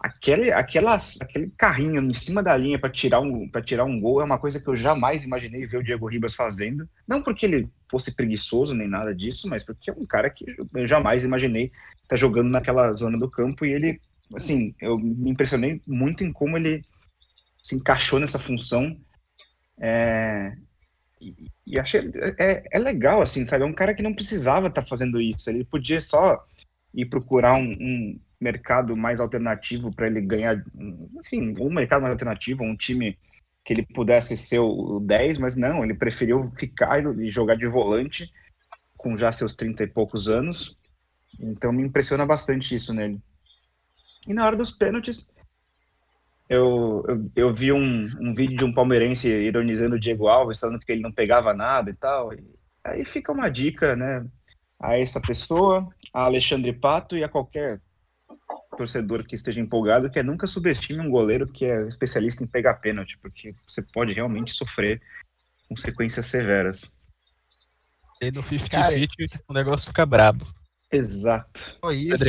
[0.00, 4.24] aquele, aquelas, aquele carrinho em cima da linha para tirar, um, tirar um gol é
[4.24, 6.88] uma coisa que eu jamais imaginei ver o Diego Ribas fazendo.
[7.06, 10.86] Não porque ele fosse preguiçoso nem nada disso, mas porque é um cara que eu
[10.86, 14.00] jamais imaginei estar tá jogando naquela zona do campo e ele,
[14.34, 16.84] assim, eu me impressionei muito em como ele
[17.62, 18.96] se encaixou nessa função.
[19.78, 20.52] É,
[21.20, 21.34] e,
[21.66, 23.64] e achei é, é legal, assim, sabe?
[23.64, 25.48] É um cara que não precisava estar tá fazendo isso.
[25.50, 26.44] Ele podia só
[26.94, 30.62] ir procurar um, um mercado mais alternativo para ele ganhar,
[31.18, 33.18] enfim, um mercado mais alternativo, um time
[33.64, 38.30] que ele pudesse ser o 10, mas não, ele preferiu ficar e jogar de volante
[38.96, 40.78] com já seus 30 e poucos anos.
[41.38, 43.20] Então me impressiona bastante isso nele.
[44.26, 45.30] E na hora dos pênaltis,
[46.48, 50.80] eu, eu, eu vi um, um vídeo de um palmeirense ironizando o Diego Alves, falando
[50.80, 52.32] que ele não pegava nada e tal.
[52.34, 52.44] E
[52.84, 54.26] aí fica uma dica, né,
[54.80, 57.80] a essa pessoa, a Alexandre Pato e a qualquer
[58.76, 62.74] torcedor que esteja empolgado, que é nunca subestime um goleiro que é especialista em pegar
[62.74, 65.00] pênalti, porque você pode realmente sofrer
[65.68, 66.96] consequências severas.
[68.20, 70.46] E no 50-50 o negócio fica brabo.
[70.90, 71.78] Exato.
[71.80, 72.24] Foi isso.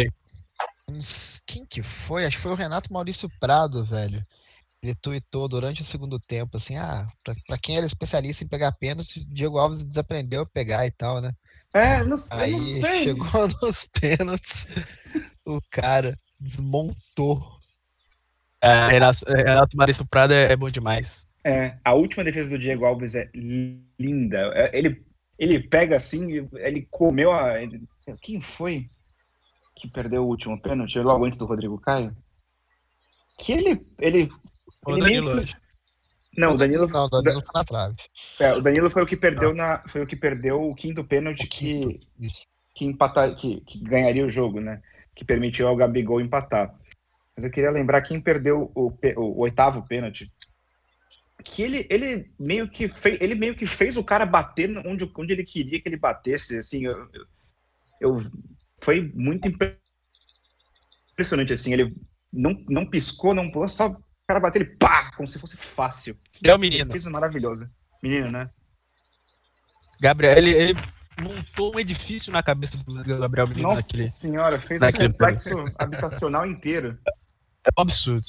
[1.45, 2.25] Quem que foi?
[2.25, 4.25] Acho que foi o Renato Maurício Prado, velho.
[4.83, 8.71] Ele tweetou durante o segundo tempo, assim, ah, pra, pra quem era especialista em pegar
[8.71, 11.31] pênalti, Diego Alves desaprendeu a pegar e tal, né?
[11.73, 12.37] É, não sei.
[12.39, 13.03] Aí não sei.
[13.03, 14.67] chegou nos pênaltis,
[15.45, 17.59] o cara desmontou.
[18.59, 21.27] É, Renato, é, Renato Maurício Prado é, é, bom demais.
[21.43, 24.51] É, a última defesa do Diego Alves é linda.
[24.55, 25.03] É, ele,
[25.37, 27.61] ele pega assim, ele comeu a.
[27.61, 27.83] Ele,
[28.21, 28.89] quem foi
[29.81, 30.99] que perdeu o último pênalti?
[30.99, 32.15] Logo antes do Rodrigo Caio?
[33.37, 33.85] Que ele.
[33.99, 34.29] ele,
[34.85, 35.47] o ele Danilo meio...
[36.37, 36.87] Não, o Danilo.
[36.87, 37.95] Não, o Danilo tá na trave.
[38.39, 39.83] É, o Danilo foi o que perdeu na.
[39.87, 42.45] Foi o que perdeu o quinto pênalti o quinto, que, isso.
[42.73, 44.81] que empatar, que, que ganharia o jogo, né?
[45.15, 46.73] que permitiu ao Gabigol empatar.
[47.35, 50.27] Mas eu queria lembrar quem perdeu o, o, o oitavo pênalti.
[51.43, 55.33] Que ele, ele, meio que fez, ele meio que fez o cara bater onde, onde
[55.33, 56.57] ele queria que ele batesse.
[56.57, 57.25] Assim, eu, eu,
[57.99, 58.31] eu
[58.81, 59.47] foi muito
[61.13, 61.53] impressionante.
[61.53, 61.95] Assim, ele
[62.31, 66.17] não, não piscou, não pulou, só o cara bateu ele pá, como se fosse fácil.
[66.43, 66.89] É o menino.
[66.89, 67.69] Coisa maravilhosa.
[68.01, 68.49] Menino, né?
[69.99, 70.79] Gabriel, ele, ele
[71.21, 74.09] montou um edifício na cabeça do Gabriel Menino Nossa naquele.
[74.09, 76.97] senhora, fez um complexo habitacional inteiro.
[77.05, 78.25] É um absurdo.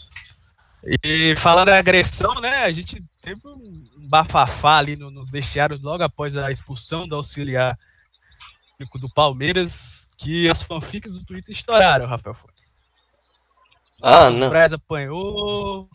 [1.03, 2.65] E falando da agressão, né?
[2.65, 7.79] A gente teve um bafafá ali no, nos vestiários logo após a expulsão do auxiliar
[8.99, 12.73] do Palmeiras, que as fanfics do Twitter estouraram, Rafael Fontes.
[14.03, 14.49] Ah, não.
[14.49, 15.89] O Braz apanhou,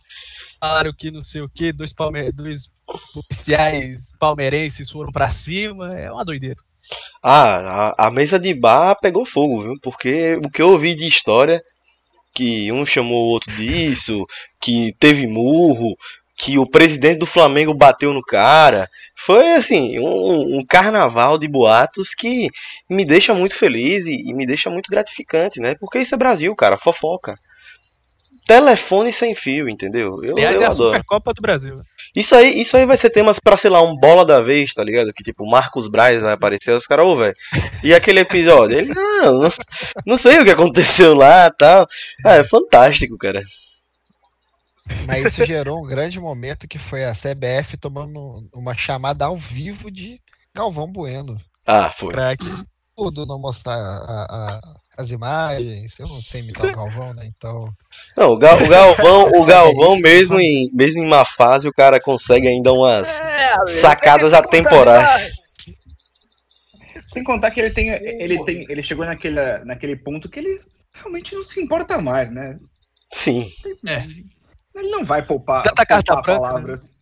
[0.60, 2.70] falaram que não sei o que, dois, palme dois
[3.14, 6.62] policiais palmeirenses foram para cima, é uma doideira.
[7.22, 9.74] Ah, a, a, mesa de bar pegou fogo, viu?
[9.82, 11.62] Porque o que eu ouvi de história,
[12.34, 14.26] que um chamou o outro disso,
[14.60, 15.96] que teve murro,
[16.38, 22.14] que o presidente do Flamengo bateu no cara, foi assim, um, um carnaval de boatos
[22.14, 22.50] que
[22.90, 25.74] me deixa muito feliz e, e me deixa muito gratificante, né?
[25.80, 27.34] Porque isso é Brasil, cara, fofoca
[28.48, 30.24] telefone sem fio, entendeu?
[30.24, 30.90] Eu, Aliás, eu é a adoro.
[30.92, 31.82] Supercopa do Brasil.
[32.16, 34.82] Isso aí, isso aí vai ser temas pra, sei lá, um bola da vez, tá
[34.84, 35.12] ligado?
[35.14, 37.36] Que tipo, Marcos Braz vai aparecer, os caras, ô, velho.
[37.84, 38.80] E aquele episódio?
[38.80, 39.52] Ele, não, não,
[40.08, 41.86] não sei o que aconteceu lá tal.
[42.26, 43.42] Ah, é fantástico, cara.
[45.06, 49.90] Mas isso gerou um grande momento que foi a CBF tomando uma chamada ao vivo
[49.90, 50.20] de
[50.54, 51.38] Galvão Bueno.
[51.66, 52.14] Ah, foi.
[52.14, 52.44] Crack.
[52.96, 54.60] Tudo não mostrar a, a,
[54.98, 57.28] as imagens, eu não sei imitar o Galvão, né?
[57.28, 57.72] Então.
[58.16, 61.74] Não, o, Gal, o Galvão, o Galvão é mesmo, em, mesmo em má fase, o
[61.74, 65.32] cara consegue ainda umas é, sacadas atemporais.
[67.06, 70.60] Sem contar que ele tem, ele tem, ele chegou naquele, naquele ponto que ele
[70.96, 72.58] realmente não se importa mais, né?
[73.14, 73.50] Sim.
[73.88, 74.06] É.
[74.78, 76.98] Ele não vai poupar, Tanta carta poupar branca, palavras.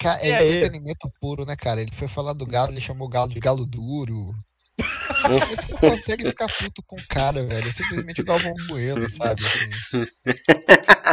[0.00, 0.48] Ca- É E aí?
[0.56, 1.80] entretenimento puro, né, cara?
[1.80, 4.34] Ele foi falar do galo, ele chamou o galo de galo duro.
[5.22, 7.68] Você não consegue ficar puto com o cara, velho.
[7.68, 9.42] É simplesmente o Galvão Bueno, sabe?
[9.44, 10.06] Assim,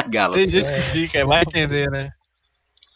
[0.09, 0.33] Galo.
[0.35, 0.75] Tem gente É.
[0.75, 2.09] que fica, vai entender, né?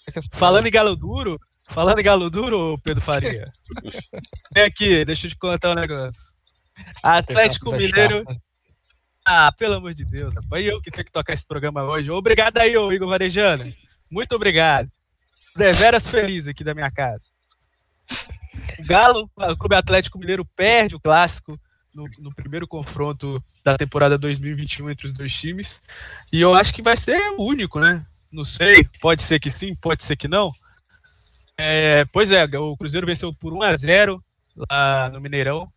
[0.08, 1.40] é que as Falando em galo duro,
[1.70, 3.46] falando em galo duro, ô Pedro Faria.
[4.54, 6.22] Vem aqui, deixa eu te contar um negócio.
[7.02, 8.20] Atlético Mineiro.
[8.28, 8.45] chata.
[9.28, 10.64] Ah, pelo amor de Deus, rapaz.
[10.64, 12.12] Eu que tenho que tocar esse programa hoje.
[12.12, 13.74] Obrigado aí, ô Igor Varejano.
[14.10, 14.88] Muito obrigado.
[15.56, 17.26] Deveras feliz aqui da minha casa.
[18.78, 21.60] O Galo, o Clube Atlético Mineiro perde o clássico
[21.92, 25.82] no, no primeiro confronto da temporada 2021 entre os dois times.
[26.32, 28.06] E eu acho que vai ser o único, né?
[28.32, 30.54] Não sei, pode ser que sim, pode ser que não.
[31.58, 34.24] É, pois é, o Cruzeiro venceu por 1 a 0
[34.70, 35.72] lá no Mineirão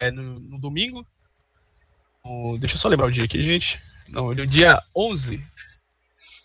[0.00, 1.06] é, no, no domingo.
[2.24, 3.80] O- deixa eu só lembrar o dia aqui, gente.
[4.08, 5.44] Não, no dia 11.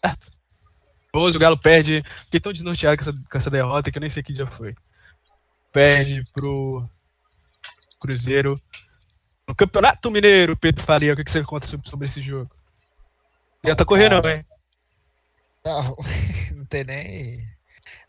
[0.03, 0.15] Ah,
[1.13, 2.03] 11 o Galo perde.
[2.25, 4.73] Fiquei tão desnorteado com essa, com essa derrota que eu nem sei que dia foi.
[5.71, 6.87] Perde pro
[7.99, 8.61] Cruzeiro.
[9.47, 12.49] No Campeonato Mineiro, Pedro Faria, o que que você conta sobre, sobre esse jogo?
[13.63, 14.45] Já tá correndo, cara, hein?
[15.63, 15.95] Não,
[16.57, 17.37] não tem nem.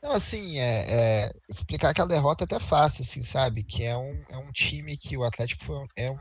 [0.02, 0.86] Não, assim, é,
[1.24, 3.62] é, explicar aquela derrota é até fácil, assim, sabe?
[3.64, 6.18] Que é um, é um time que o Atlético foi, um- é um,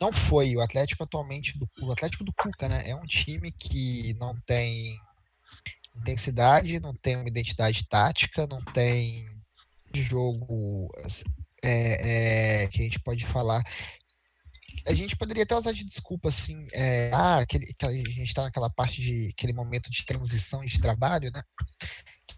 [0.00, 2.88] não foi, o Atlético atualmente, do, o Atlético do Cuca, né?
[2.88, 4.96] É um time que não tem
[5.96, 9.26] intensidade, não tem uma identidade tática, não tem
[9.94, 10.90] jogo
[11.64, 13.62] é, é, que a gente pode falar.
[14.86, 18.42] A gente poderia até usar de desculpa, assim, é, ah, aquele, que a gente está
[18.42, 21.42] naquela parte de aquele momento de transição de trabalho, né?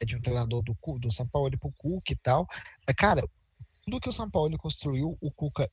[0.00, 2.46] É de um treinador do, do São Paulo para o Cuca e tal.
[2.86, 3.22] Mas, cara,
[3.82, 5.70] tudo que o São Paulo construiu, o Cuca.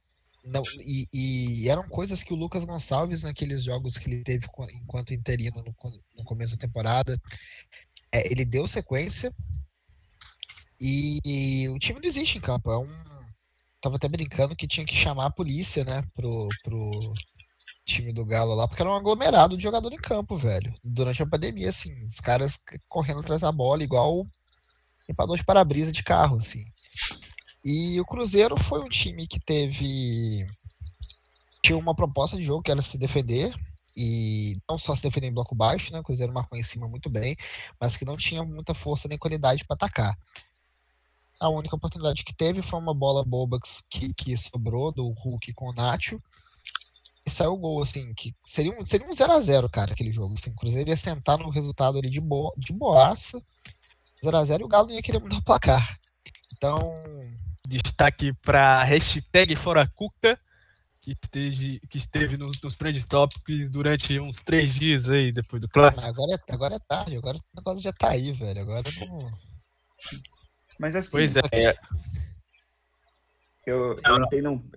[0.47, 4.47] Não, e, e eram coisas que o Lucas Gonçalves, naqueles jogos que ele teve
[4.81, 5.75] enquanto interino no,
[6.17, 7.19] no começo da temporada,
[8.11, 9.33] é, ele deu sequência
[10.79, 12.71] e, o time não existe em campo.
[12.71, 12.87] É um.
[13.81, 16.99] Tava até brincando que tinha que chamar a polícia, né, pro, pro
[17.85, 20.73] time do Galo lá, porque era um aglomerado de jogador em campo, velho.
[20.83, 24.27] Durante a pandemia, assim, os caras correndo atrás da bola, igual
[25.07, 26.65] limpador de para-brisa de carro, assim.
[27.69, 30.47] E o Cruzeiro foi um time que teve.
[31.61, 33.53] Tinha uma proposta de jogo que era se defender,
[33.93, 35.99] e não só se defender em bloco baixo, né?
[35.99, 37.35] O Cruzeiro marcou em cima muito bem,
[37.77, 40.17] mas que não tinha muita força nem qualidade para atacar.
[41.41, 45.69] A única oportunidade que teve foi uma bola boba que, que sobrou do Hulk com
[45.69, 46.23] o Nacho.
[47.25, 50.35] E saiu o gol, assim, que seria um, seria um 0x0, cara, aquele jogo.
[50.35, 53.43] Assim, o Cruzeiro ia sentar no resultado ali de, boa, de boaça,
[54.23, 55.99] 0x0, e o Galo não ia querer mudar o placar.
[56.53, 57.03] Então,
[57.67, 60.39] Destaque para hashtag Fora Cuca,
[61.01, 65.67] que esteve, que esteve nos, nos trend topics durante uns três dias aí, depois do
[65.69, 66.07] clássico.
[66.07, 68.61] agora é, agora é tarde, agora o negócio já tá aí, velho.
[68.61, 69.19] Agora não.
[70.79, 71.41] Mas assim, Pois é.
[73.65, 74.25] eu, Não, eu não.
[74.27, 74.71] entendo, um-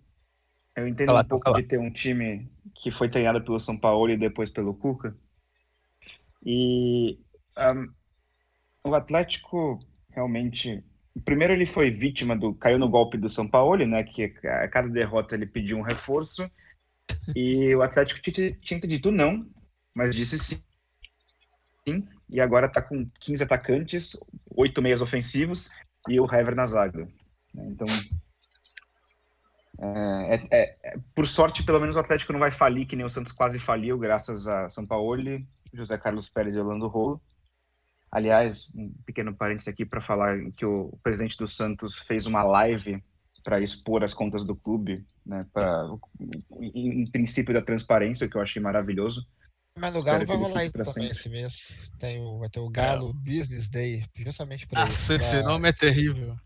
[0.76, 4.16] eu entendo um pouco de ter um time que foi treinado pelo São Paulo e
[4.16, 5.16] depois pelo Cuca.
[6.44, 7.18] E
[7.56, 7.86] ahm,
[8.84, 9.78] o Atlético
[10.10, 10.82] realmente.
[11.24, 12.54] Primeiro ele foi vítima do.
[12.54, 14.02] caiu no golpe do São Paulo, né?
[14.04, 16.48] Que a cada derrota ele pediu um reforço.
[17.34, 19.44] E o Atlético tinha, tinha dito não,
[19.96, 20.62] mas disse sim.
[21.86, 24.16] sim e agora tá com 15 atacantes,
[24.54, 25.68] oito meias ofensivos
[26.08, 27.08] e o Hever na zaga.
[27.52, 27.66] né?
[27.66, 27.86] Então,
[29.80, 33.10] é- é- é- por sorte, pelo menos o Atlético não vai falir, que nem o
[33.10, 37.20] Santos quase faliu, graças a São Paulo, José Carlos Pérez e Orlando Rolo.
[38.12, 43.02] Aliás, um pequeno parênteses aqui para falar que o presidente do Santos fez uma live
[43.44, 45.86] para expor as contas do clube, né, para
[46.60, 49.26] em, em princípio da transparência, que eu achei maravilhoso.
[49.78, 51.18] Mas no Galo vai rolar isso pra também sempre.
[51.18, 51.92] esse mês.
[51.98, 54.90] Tem o, vai ter o Galo Business Day, justamente pra isso.
[54.90, 56.36] Nossa, esse pra nome é terrível.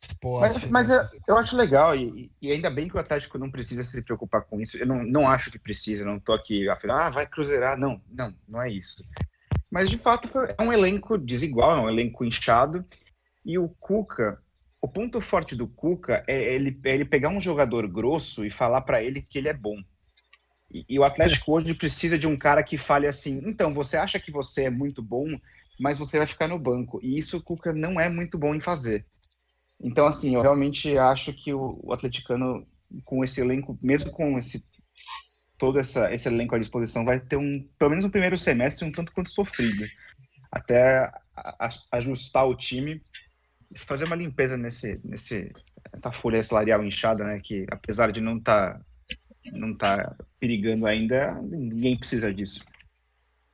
[0.00, 3.36] expor as Mas, mas eu, eu acho legal, e, e ainda bem que o Atlético
[3.38, 4.78] não precisa se preocupar com isso.
[4.78, 7.76] Eu não, não acho que precisa, eu não tô aqui afirmando, ah, vai cruzeirar.
[7.76, 9.04] Não, não, não é isso.
[9.70, 12.84] Mas de fato é um elenco desigual, é um elenco inchado.
[13.44, 14.42] E o Cuca,
[14.80, 18.82] o ponto forte do Cuca é ele, é ele pegar um jogador grosso e falar
[18.82, 19.76] pra ele que ele é bom.
[20.70, 24.18] E, e o Atlético hoje precisa de um cara que fale assim: então, você acha
[24.18, 25.26] que você é muito bom,
[25.78, 27.00] mas você vai ficar no banco.
[27.02, 29.06] E isso o Cuca não é muito bom em fazer.
[29.80, 32.66] Então, assim, eu realmente acho que o, o atleticano,
[33.04, 34.64] com esse elenco, mesmo com esse
[35.58, 38.92] todo essa, esse elenco à disposição, vai ter um, pelo menos um primeiro semestre um
[38.92, 39.84] tanto quanto sofrido.
[40.50, 41.12] Até
[41.92, 43.02] ajustar o time
[43.76, 45.52] fazer uma limpeza nesse, nesse,
[45.92, 47.40] essa folha salarial inchada, né?
[47.42, 48.80] Que apesar de não estar
[49.52, 52.64] não tá perigando ainda, ninguém precisa disso.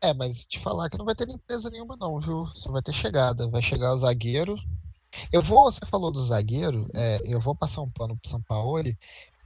[0.00, 2.46] É, mas te falar que não vai ter limpeza nenhuma, não, viu?
[2.54, 3.48] Só vai ter chegada.
[3.48, 4.56] Vai chegar o zagueiro.
[5.32, 8.82] Eu vou, você falou do zagueiro, é, eu vou passar um pano pro São Paulo,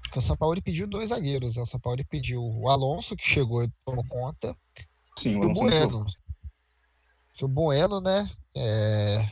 [0.08, 1.56] porque o São Paulo pediu dois zagueiros.
[1.56, 1.62] Né?
[1.62, 4.56] O São Paulo pediu o Alonso, que chegou e tomou conta,
[5.18, 6.06] Sim, e o Bueno.
[7.34, 8.28] Que o Bueno, né?
[8.56, 9.28] É,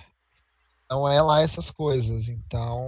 [0.89, 2.29] não é lá essas coisas.
[2.29, 2.87] Então.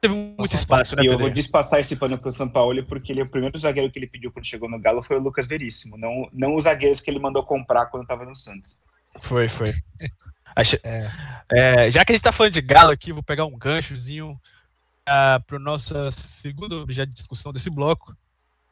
[0.00, 1.04] Teve muito espaço, né?
[1.04, 3.98] E eu vou despassar esse pano pro São Paulo, porque ele o primeiro zagueiro que
[3.98, 7.10] ele pediu quando chegou no Galo foi o Lucas Veríssimo, não, não os zagueiros que
[7.10, 8.78] ele mandou comprar quando tava no Santos.
[9.22, 9.72] Foi, foi.
[10.54, 11.10] Acho- É.
[11.50, 14.38] é, já que a gente tá falando de Galo aqui, vou pegar um ganchozinho
[15.08, 18.16] uh, pro nosso segundo objeto de discussão desse bloco.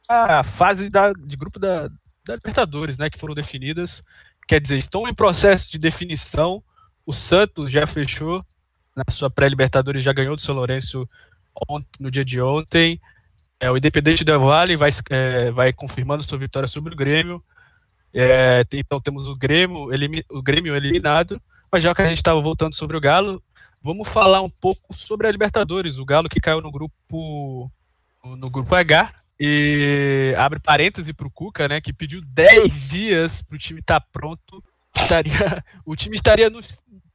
[0.08, 1.88] A fase da, de grupo da,
[2.24, 3.08] da Libertadores, né?
[3.08, 4.02] Que foram definidas.
[4.46, 6.62] Quer dizer, estão em processo de definição.
[7.06, 8.44] O Santos já fechou
[8.94, 11.08] na sua pré-Libertadores, já ganhou do São Lourenço
[11.68, 13.00] ontem- no dia de ontem.
[13.58, 17.42] É, o Independente Del Valle vai, é, vai confirmando sua vitória sobre o Grêmio.
[18.12, 19.88] É, então temos o Grêmio,
[20.30, 21.40] o Grêmio eliminado.
[21.72, 23.42] Mas já que a gente estava voltando sobre o Galo,
[23.84, 25.98] vamos falar um pouco sobre a Libertadores.
[25.98, 27.70] O Galo que caiu no grupo
[28.24, 33.56] no grupo H e abre parêntese para o Cuca, né, que pediu 10 dias para
[33.56, 34.64] o time estar pronto.
[34.96, 36.60] Estaria, o time estaria no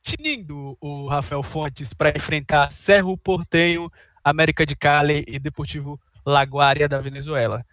[0.02, 3.92] tinindo o Rafael Fontes para enfrentar Cerro Portenho,
[4.24, 7.66] América de Cali e Deportivo Laguaria da Venezuela.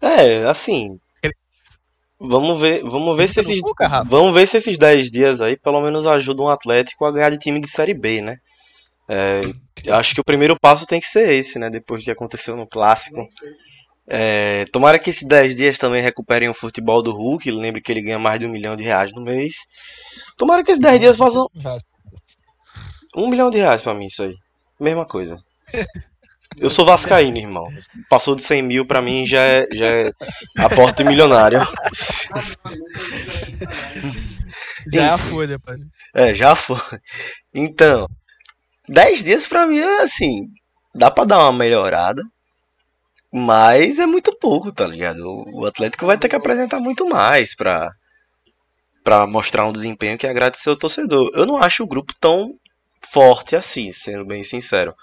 [0.00, 0.98] É, assim.
[2.24, 4.08] Vamos ver, vamos ver se esses, Rafa?
[4.08, 7.38] vamos ver se esses 10 dias aí pelo menos ajudam o Atlético a ganhar de
[7.38, 8.36] time de Série B, né?
[9.08, 9.40] É,
[9.90, 11.68] acho que o primeiro passo tem que ser esse, né?
[11.68, 13.26] Depois do que aconteceu no clássico.
[14.06, 17.50] É, tomara que esses 10 dias também recuperem o futebol do Hulk.
[17.50, 19.56] Lembre que ele ganha mais de um milhão de reais no mês.
[20.36, 21.48] Tomara que esses 10 dias façam
[23.16, 24.36] um milhão de reais pra mim, isso aí.
[24.78, 25.42] Mesma coisa.
[26.58, 27.68] Eu sou vascaíno, irmão.
[28.08, 30.12] Passou de 100 mil pra mim já é, já é
[30.58, 31.60] aporte milionário.
[34.92, 35.76] Já é folha, pai.
[36.14, 36.76] É, já foi.
[37.54, 38.08] Então,
[38.88, 40.48] 10 dias pra mim é assim,
[40.94, 42.22] dá pra dar uma melhorada,
[43.32, 45.20] mas é muito pouco, tá ligado?
[45.24, 47.92] O o Atlético vai ter que apresentar muito mais pra,
[49.04, 51.30] pra mostrar um desempenho que agrade seu torcedor.
[51.34, 52.54] Eu não acho o grupo tão
[53.02, 54.94] forte assim, sendo bem sincero.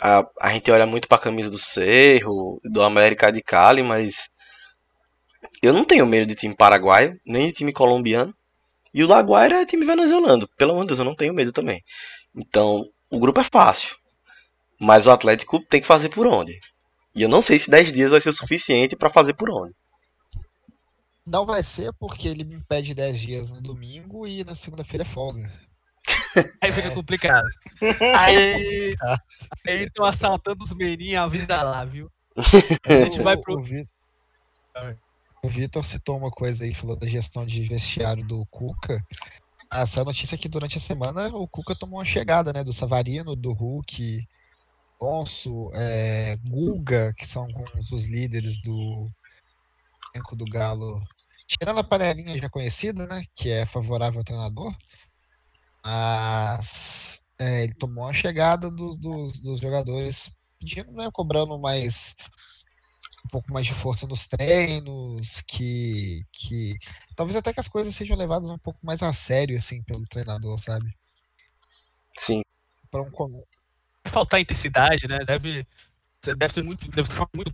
[0.00, 4.30] A, a gente olha muito pra camisa do Cerro, do América de Cali, mas
[5.62, 8.34] eu não tenho medo de time paraguaio, nem de time colombiano.
[8.94, 10.48] E o Laguaira é time venezuelano.
[10.56, 11.82] Pelo amor de Deus, eu não tenho medo também.
[12.34, 13.96] Então, o grupo é fácil.
[14.78, 16.58] Mas o Atlético tem que fazer por onde.
[17.14, 19.74] E eu não sei se 10 dias vai ser o suficiente pra fazer por onde.
[21.24, 25.06] Não vai ser porque ele me pede 10 dias no domingo e na segunda-feira é
[25.06, 25.52] folga.
[26.60, 27.48] Aí fica complicado.
[28.18, 28.94] Aí
[29.66, 32.10] aí estão assaltando os meninos a vida lá, viu?
[32.86, 33.58] A gente vai pro.
[33.58, 33.88] O, Vi-
[35.44, 39.04] o Vitor citou uma coisa aí, falou da gestão de vestiário do Cuca.
[39.72, 42.62] Essa notícia que durante a semana o Cuca tomou uma chegada, né?
[42.62, 44.26] Do Savarino, do Hulk,
[45.00, 49.06] Alonso, é, Guga, que são alguns dos líderes do
[50.14, 51.02] elenco do Galo.
[51.46, 53.22] Tirando a panelinha já conhecida, né?
[53.34, 54.74] Que é favorável ao treinador.
[55.84, 61.08] Mas é, ele tomou a chegada dos, dos, dos jogadores pedindo, né?
[61.12, 62.14] Cobrando mais
[63.24, 66.76] um pouco mais de força nos treinos, que, que
[67.14, 70.60] talvez até que as coisas sejam levadas um pouco mais a sério, assim, pelo treinador,
[70.60, 70.92] sabe?
[72.18, 72.42] Sim.
[72.90, 73.42] Para um comum.
[74.06, 75.20] Faltar intensidade, né?
[75.24, 75.66] Deve,
[76.36, 76.90] deve ser muito.
[76.90, 77.52] Deve ser muito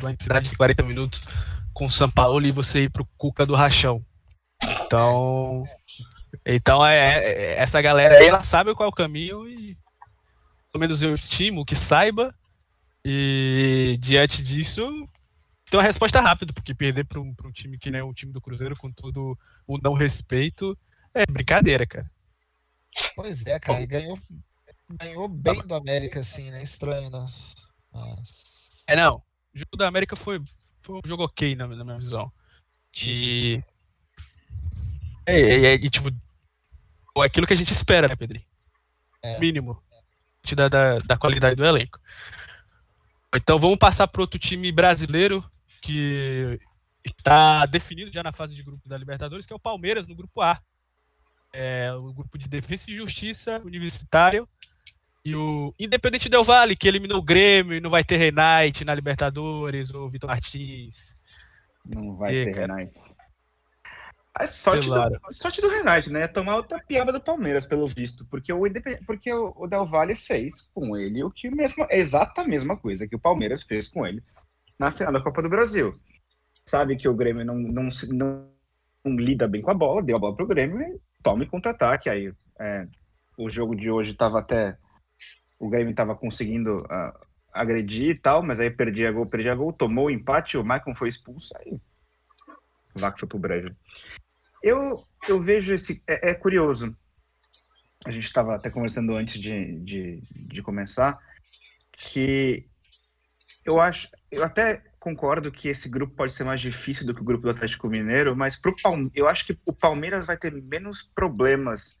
[0.00, 1.26] uma intensidade de 40 minutos
[1.72, 4.04] com o São Paulo e você ir pro Cuca do Rachão.
[4.62, 5.66] Então.
[6.44, 9.76] Então é, é- essa galera aí, ela sabe qual é o caminho e
[10.72, 12.34] pelo menos eu estimo que saiba.
[13.04, 14.82] E diante disso,
[15.70, 18.40] tem uma resposta rápida, porque perder para um, um time que nem o time do
[18.40, 20.76] Cruzeiro com todo o não respeito
[21.14, 22.10] é brincadeira, cara.
[23.14, 24.18] Pois é, cara, e ganhou,
[24.94, 26.62] ganhou bem do América, assim, né?
[26.62, 27.32] Estranho, né?
[27.92, 28.84] Mas.
[28.86, 29.16] É, não.
[29.54, 30.42] O jogo da América foi,
[30.80, 32.32] foi um jogo ok na, na minha visão.
[33.06, 33.62] E.
[35.28, 36.08] É, é, é, tipo.
[37.18, 38.44] É aquilo que a gente espera, né, Pedrinho?
[39.22, 39.38] É.
[39.38, 39.82] Mínimo.
[40.54, 42.00] Da, da, da qualidade do elenco.
[43.34, 45.44] Então vamos passar para outro time brasileiro
[45.82, 46.58] que
[47.04, 50.40] está definido já na fase de grupo da Libertadores, que é o Palmeiras no grupo
[50.40, 50.58] A.
[51.52, 54.48] É, o grupo de Defesa e Justiça Universitário.
[55.22, 58.94] E o Independente Del Vale, que eliminou o Grêmio e não vai ter Renate na
[58.94, 61.14] Libertadores, o Vitor Martins.
[61.84, 62.60] Não vai Ter, ter.
[62.60, 62.98] Renate.
[64.34, 66.28] A sorte do, sorte do Renate, né?
[66.28, 68.24] Tomar outra piaba do Palmeiras, pelo visto.
[68.26, 68.62] Porque o,
[69.04, 73.16] porque o, Del Valle fez com ele o que mesmo, exata a mesma coisa que
[73.16, 74.22] o Palmeiras fez com ele
[74.78, 75.98] na final da Copa do Brasil.
[76.68, 78.48] sabe que o Grêmio não, não, não,
[79.04, 82.08] não lida bem com a bola, deu a bola pro Grêmio e tome contra-ataque.
[82.08, 82.86] Aí é,
[83.36, 84.76] o jogo de hoje estava até.
[85.58, 90.06] O Grêmio estava conseguindo uh, agredir e tal, mas aí perdia gol, perdia gol, tomou
[90.06, 91.76] o empate, o Maicon foi expulso, aí
[92.98, 93.74] o Vaco foi pro brejo.
[94.62, 96.02] Eu, eu vejo esse.
[96.06, 96.96] É, é curioso.
[98.04, 101.18] A gente estava até conversando antes de, de, de começar
[101.92, 102.68] que
[103.64, 104.08] eu acho.
[104.30, 107.50] Eu até concordo que esse grupo pode ser mais difícil do que o grupo do
[107.50, 112.00] Atlético Mineiro, mas pro Palme eu acho que o Palmeiras vai ter menos problemas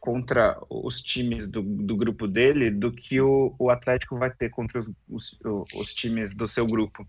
[0.00, 4.80] contra os times do, do grupo dele do que o, o Atlético vai ter contra
[4.80, 5.36] os, os,
[5.74, 7.06] os times do seu grupo.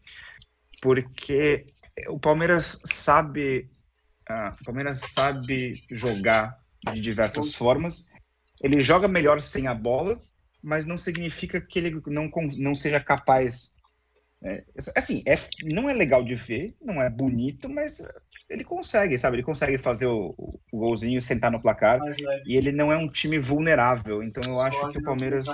[0.81, 1.67] Porque
[2.07, 3.69] o Palmeiras sabe
[4.29, 6.59] uh, o Palmeiras sabe jogar
[6.93, 8.05] de diversas formas.
[8.61, 10.19] Ele joga melhor sem a bola,
[10.63, 13.71] mas não significa que ele não, não seja capaz
[14.43, 14.63] é,
[14.95, 18.07] assim, é, não é legal de ver, não é bonito, mas
[18.49, 19.37] ele consegue, sabe?
[19.37, 20.35] Ele consegue fazer o,
[20.71, 21.99] o golzinho, sentar no placar.
[22.45, 24.21] E ele não é um time vulnerável.
[24.21, 25.45] Então eu acho que o Palmeiras.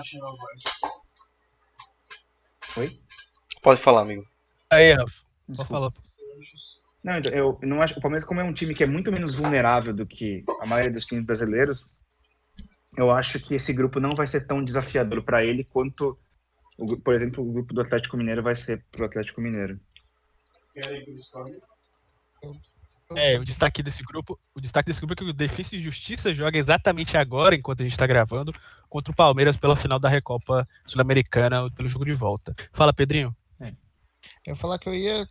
[2.77, 2.99] Oi?
[3.61, 4.25] Pode falar, amigo.
[4.69, 5.23] Aí, Rafa.
[5.47, 5.91] Pode falar.
[7.03, 7.97] Não, então, eu não acho.
[7.97, 10.91] O Palmeiras, como é um time que é muito menos vulnerável do que a maioria
[10.91, 11.85] dos times brasileiros,
[12.97, 16.17] eu acho que esse grupo não vai ser tão desafiador para ele quanto
[16.77, 19.79] o, por exemplo, o grupo do Atlético Mineiro vai ser pro Atlético Mineiro.
[23.15, 26.33] É, o destaque desse grupo, o destaque desse grupo é que o Defesa e Justiça
[26.33, 28.53] joga exatamente agora, enquanto a gente está gravando,
[28.89, 32.55] contra o Palmeiras pela final da Recopa Sul-Americana, pelo jogo de volta.
[32.71, 33.35] Fala, Pedrinho.
[33.59, 33.67] É.
[33.67, 35.27] Eu ia falar que eu ia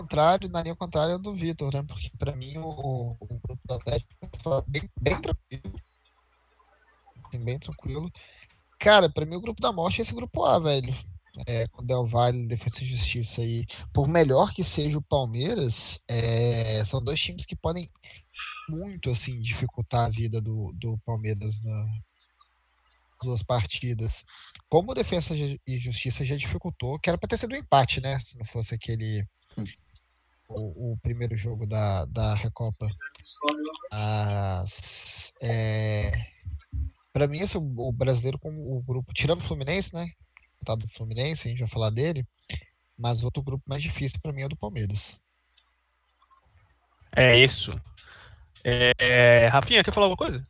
[0.00, 1.82] contrário, na linha contrária do Vitor, né?
[1.82, 5.80] Porque para mim o, o, grupo do Atlético é bem, bem tranquilo.
[7.44, 8.10] Bem tranquilo.
[8.78, 10.94] Cara, pra mim o grupo da morte é esse grupo A, velho.
[11.46, 13.64] É, com Del Valle, Defesa e Justiça aí.
[13.92, 17.88] Por melhor que seja o Palmeiras, é, são dois times que podem
[18.68, 21.90] muito, assim, dificultar a vida do, do Palmeiras nas
[23.22, 24.24] duas partidas.
[24.68, 28.18] Como Defesa e Justiça já dificultou, que era pra ter sido um empate, né?
[28.18, 29.24] Se não fosse aquele.
[30.50, 32.88] O, o, primeiro jogo da, da Recopa.
[33.90, 36.10] Mas, é,
[37.12, 40.10] para mim, esse é o brasileiro como o grupo, tirando o Fluminense, né?
[40.64, 42.26] Tá do Fluminense, a gente vai falar dele.
[42.98, 45.20] Mas outro grupo mais difícil para mim é o do Palmeiras.
[47.14, 47.80] É isso.
[48.64, 50.46] É, Rafinha, quer falar alguma coisa?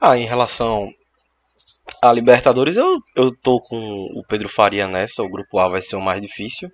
[0.00, 0.92] Ah, em relação
[2.02, 3.78] a Libertadores, eu, eu tô com
[4.14, 5.22] o Pedro Faria nessa.
[5.22, 6.70] O grupo A vai ser o mais difícil.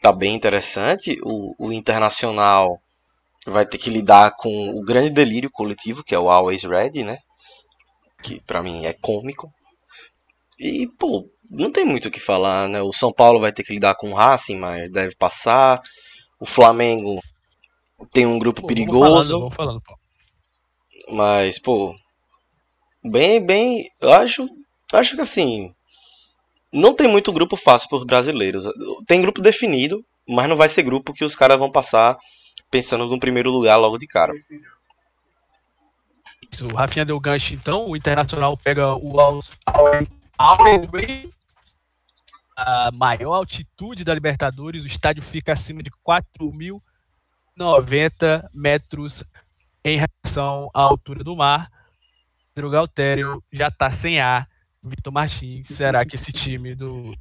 [0.00, 1.18] Tá bem interessante.
[1.22, 2.80] O, o Internacional
[3.46, 7.18] vai ter que lidar com o grande delírio coletivo, que é o Always Ready, né?
[8.22, 9.52] que para mim é cômico.
[10.58, 12.80] E, pô, não tem muito o que falar, né?
[12.82, 15.80] O São Paulo vai ter que lidar com o Racing, mas deve passar.
[16.38, 17.20] O Flamengo
[18.12, 19.38] tem um grupo pô, perigoso.
[19.40, 19.98] Vamos falando, pô.
[21.12, 21.94] Mas, pô,
[23.02, 24.46] bem, bem, eu acho,
[24.92, 25.74] acho que assim,
[26.72, 28.64] não tem muito grupo fácil para os brasileiros.
[29.06, 32.16] Tem grupo definido, mas não vai ser grupo que os caras vão passar
[32.70, 34.32] pensando no primeiro lugar logo de cara.
[36.50, 37.88] Isso, o Rafinha deu gancho, então.
[37.88, 39.50] O Internacional pega o Always
[42.56, 44.82] a maior altitude da Libertadores.
[44.82, 49.24] O estádio fica acima de 4.090 metros
[49.84, 51.70] em relação à altura do mar.
[52.54, 54.46] Pedro Galtério já está sem ar.
[54.82, 57.14] Vitor Martins, será que esse time do,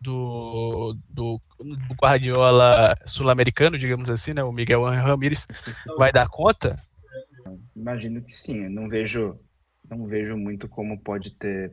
[0.00, 5.46] do, do, do Guardiola sul-americano, digamos assim, né, o Miguel Ramírez,
[5.96, 6.76] vai dar conta?
[7.74, 8.64] Imagino que sim.
[8.64, 9.38] Eu não vejo,
[9.88, 11.72] não vejo muito como pode ter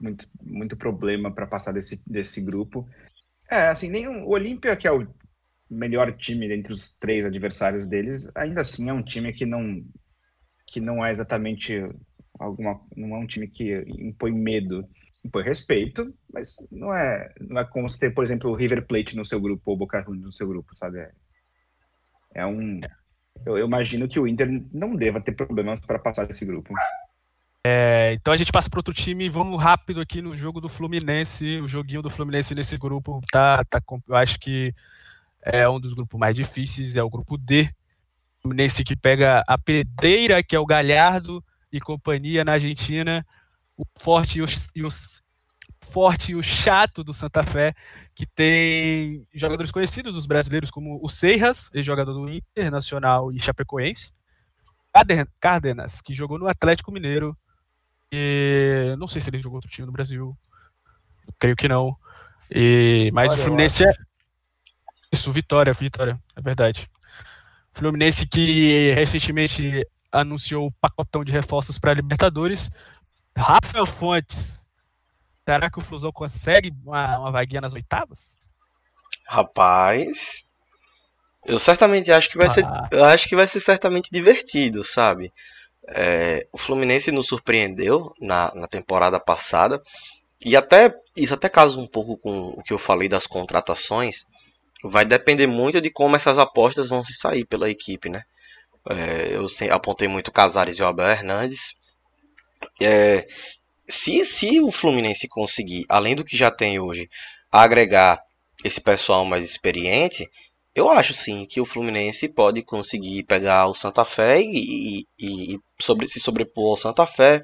[0.00, 2.88] muito, muito problema para passar desse, desse grupo.
[3.50, 5.06] É, assim, nem o Olímpia, que é o
[5.70, 9.82] melhor time entre os três adversários deles, ainda assim é um time que não
[10.66, 11.74] que não é exatamente
[12.38, 14.86] alguma não é um time que impõe medo,
[15.24, 19.16] impõe respeito, mas não é não é como se ter, por exemplo, o River Plate
[19.16, 20.98] no seu grupo ou o Boca Juniors no seu grupo, sabe?
[20.98, 21.10] É,
[22.34, 22.80] é um
[23.46, 26.74] eu, eu, imagino que o Inter não deva ter problemas para passar desse grupo.
[27.64, 29.28] É, então a gente passa para outro time.
[29.28, 31.60] Vamos rápido aqui no jogo do Fluminense.
[31.60, 34.74] O joguinho do Fluminense nesse grupo tá, tá eu acho que
[35.42, 36.96] é um dos grupos mais difíceis.
[36.96, 37.70] É o grupo D.
[38.38, 41.42] O Fluminense que pega a Pedreira, que é o Galhardo
[41.72, 43.26] e companhia na Argentina.
[43.76, 45.22] O Forte e os, e os
[45.92, 47.74] forte e o chato do Santa Fé,
[48.14, 54.12] que tem jogadores conhecidos dos brasileiros, como o Seiras, ex-jogador do Internacional e Chapecoense,
[55.40, 57.36] Cárdenas, que jogou no Atlético Mineiro,
[58.10, 60.36] e não sei se ele jogou outro time no Brasil,
[61.38, 61.96] creio que não.
[62.50, 63.92] E, mas Olha, o Fluminense é.
[65.10, 66.88] Isso, Vitória, Vitória, é verdade.
[67.72, 72.70] Fluminense que recentemente anunciou o pacotão de reforços para Libertadores.
[73.36, 74.66] Rafael Fontes,
[75.48, 78.36] será que o Flusão consegue uma, uma vaguinha nas oitavas?
[79.26, 80.44] Rapaz,
[81.46, 82.50] eu certamente acho que vai Ah.
[82.50, 85.32] ser, eu acho que vai ser certamente divertido, sabe?
[85.88, 89.80] É, o Fluminense nos surpreendeu na, na temporada passada
[90.44, 94.24] e até isso até casa um pouco com o que eu falei das contratações.
[94.84, 98.22] Vai depender muito de como essas apostas vão se sair pela equipe, né?
[98.90, 101.74] É, eu apontei muito Casares e o Abel Hernandes.
[102.80, 103.26] É,
[103.88, 107.08] se, se o Fluminense conseguir, além do que já tem hoje,
[107.50, 108.20] agregar
[108.64, 110.28] esse pessoal mais experiente,
[110.74, 115.58] eu acho sim que o Fluminense pode conseguir pegar o Santa Fé e, e- e
[115.80, 117.42] sobre- se sobrepor ao Santa Fé.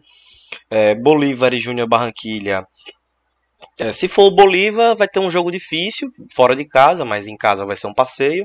[0.71, 2.65] É, Bolívar e Júnior Barranquilha.
[3.79, 7.37] É, se for o Bolívar, vai ter um jogo difícil, fora de casa, mas em
[7.37, 8.45] casa vai ser um passeio.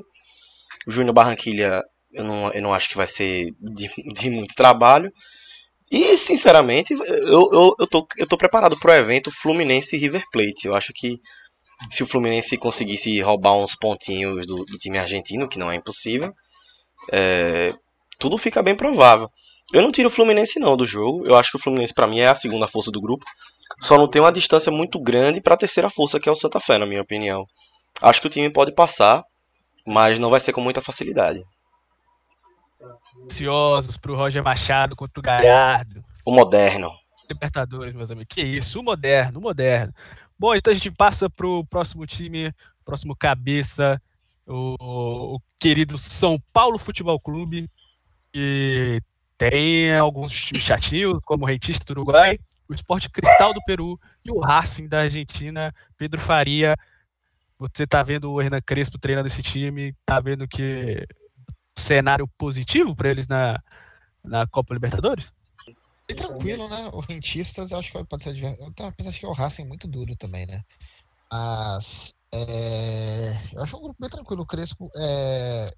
[0.88, 1.82] O Júnior Barranquilha,
[2.14, 5.12] eu não, eu não acho que vai ser de, de muito trabalho.
[5.92, 10.66] E, sinceramente, eu, eu, eu, tô, eu tô preparado pro evento Fluminense River Plate.
[10.66, 11.20] Eu acho que
[11.90, 16.34] se o Fluminense conseguisse roubar uns pontinhos do, do time argentino, que não é impossível,
[17.12, 17.74] é,
[18.18, 19.30] tudo fica bem provável.
[19.72, 21.28] Eu não tiro o Fluminense não do jogo.
[21.28, 23.26] Eu acho que o Fluminense para mim é a segunda força do grupo.
[23.82, 26.60] Só não tem uma distância muito grande para a terceira força, que é o Santa
[26.60, 27.46] Fé, na minha opinião.
[28.02, 29.24] Acho que o time pode passar,
[29.86, 31.40] mas não vai ser com muita facilidade.
[33.26, 36.04] Ansiosos pro Roger Machado contra o Galhardo.
[36.26, 36.92] O moderno.
[37.30, 38.34] Libertadores, meus amigos.
[38.34, 39.94] Que isso, o moderno, o moderno.
[40.38, 42.54] Bom, então a gente passa pro próximo time,
[42.84, 44.02] próximo cabeça,
[44.48, 47.70] o, o querido São Paulo Futebol Clube,
[48.32, 49.02] que
[49.38, 54.32] tem alguns times chatinhos, como o Rentista do Uruguai, o Esporte Cristal do Peru e
[54.32, 56.76] o Racing da Argentina, Pedro Faria.
[57.60, 61.06] Você tá vendo o Hernan Crespo treinando esse time, tá vendo que
[61.78, 63.62] cenário positivo para eles na,
[64.24, 65.34] na Copa Libertadores?
[66.08, 66.90] Bem tranquilo, né?
[66.94, 68.36] O Rentistas, eu acho que pode ser.
[68.60, 70.62] Eu tava pensando que o Racing é muito duro também, né?
[71.32, 72.14] Mas.
[72.34, 74.44] é, Eu acho um grupo bem tranquilo.
[74.44, 75.72] O Crespo, é,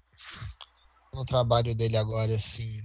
[1.14, 2.82] no trabalho dele agora, assim.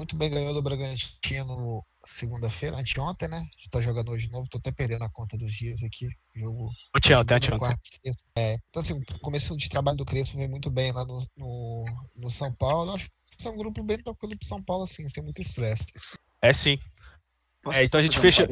[0.00, 3.42] Muito bem ganhou do Bragantino segunda-feira, anteontem, né?
[3.70, 6.08] Tá jogando hoje de novo, tô até perdendo a conta dos dias aqui.
[6.34, 7.58] Jogo Ontem, ontem, anteontem.
[7.58, 8.30] quarta sexta.
[8.34, 11.84] É, então, assim, o começo de trabalho do Crespo veio muito bem lá no, no,
[12.16, 12.92] no São Paulo.
[12.92, 15.84] Eu acho que é um grupo bem tranquilo pro São Paulo, assim, sem muito estresse.
[16.40, 16.78] É sim.
[17.62, 18.48] Posso É, então a gente um fecha-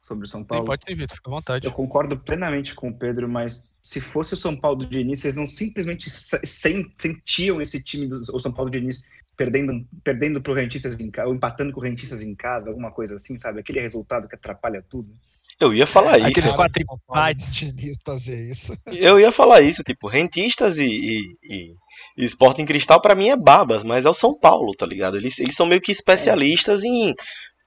[0.00, 0.64] Sobre o São Sim, Paulo.
[0.64, 1.66] pode ter Vitor, fica à vontade.
[1.66, 5.36] Eu concordo plenamente com o Pedro, mas se fosse o São Paulo do Diniz, vocês
[5.36, 9.02] não simplesmente se- sen- sentiam esse time do o São Paulo do Diniz
[9.36, 13.16] perdendo perdendo pro Rentistas em casa, ou empatando com o Rentistas em casa, alguma coisa
[13.16, 13.60] assim, sabe?
[13.60, 15.12] Aquele resultado que atrapalha tudo.
[15.60, 16.54] Eu ia falar Aqueles isso.
[16.54, 17.98] quatro São Paulo, empates.
[18.04, 18.76] Fazer isso.
[18.86, 21.74] Eu ia falar isso, tipo, rentistas e, e, e,
[22.18, 25.16] e Sporting Cristal pra mim é babas, mas é o São Paulo, tá ligado?
[25.16, 27.14] Eles, eles são meio que especialistas em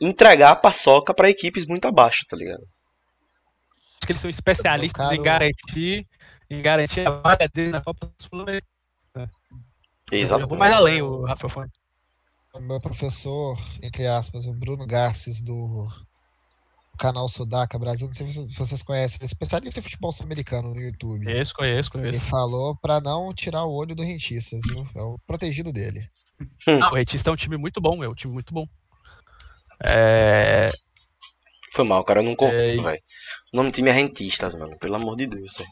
[0.01, 2.61] entregar a paçoca pra equipes muito abaixo, tá ligado?
[3.97, 6.07] Acho que eles são especialistas Meu em garantir,
[6.49, 8.76] em garantir a vaga dele na Copa Sul-Americana.
[10.11, 10.47] Eu Exato.
[10.47, 11.73] vou mais além, o Rafael Fonte.
[12.53, 15.87] O meu professor, entre aspas, o Bruno Garces, do
[16.97, 20.81] canal Sudaca Brasil, não sei se vocês conhecem, ele é especialista em futebol sul-americano no
[20.81, 21.23] YouTube.
[21.23, 24.87] Conheço, conheço, Ele falou pra não tirar o olho do Rentistas, viu?
[24.95, 26.09] É o protegido dele.
[26.67, 28.67] Não, o Retista é um time muito bom, é um time muito bom.
[29.83, 30.71] É,
[31.71, 33.01] Foi mal, cara, eu não concordo, É, velho.
[33.53, 35.57] O nome do time é Rentistas, mano, pelo amor de Deus.
[35.57, 35.69] velho.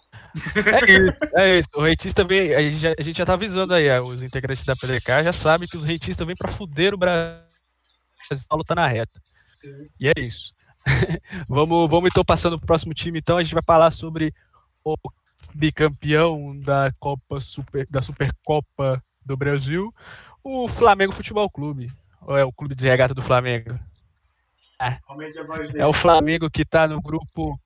[0.55, 1.69] É isso, é isso.
[1.75, 2.53] O Retista vem.
[2.53, 5.67] A gente, já, a gente já tá avisando aí, os integrantes da PDK já sabem
[5.67, 7.41] que os Rentistas vêm pra fuder o Brasil.
[8.31, 9.21] O Paulo tá na reta.
[9.99, 10.53] E é isso.
[11.47, 13.38] vamos, vamos então passando pro próximo time, então.
[13.38, 14.33] A gente vai falar sobre
[14.83, 14.95] o
[15.53, 19.93] bicampeão da Copa Super, da Supercopa do Brasil,
[20.43, 21.88] o Flamengo Futebol Clube.
[22.21, 23.77] Ou é o clube de regata do Flamengo?
[25.75, 27.59] É o Flamengo que tá no grupo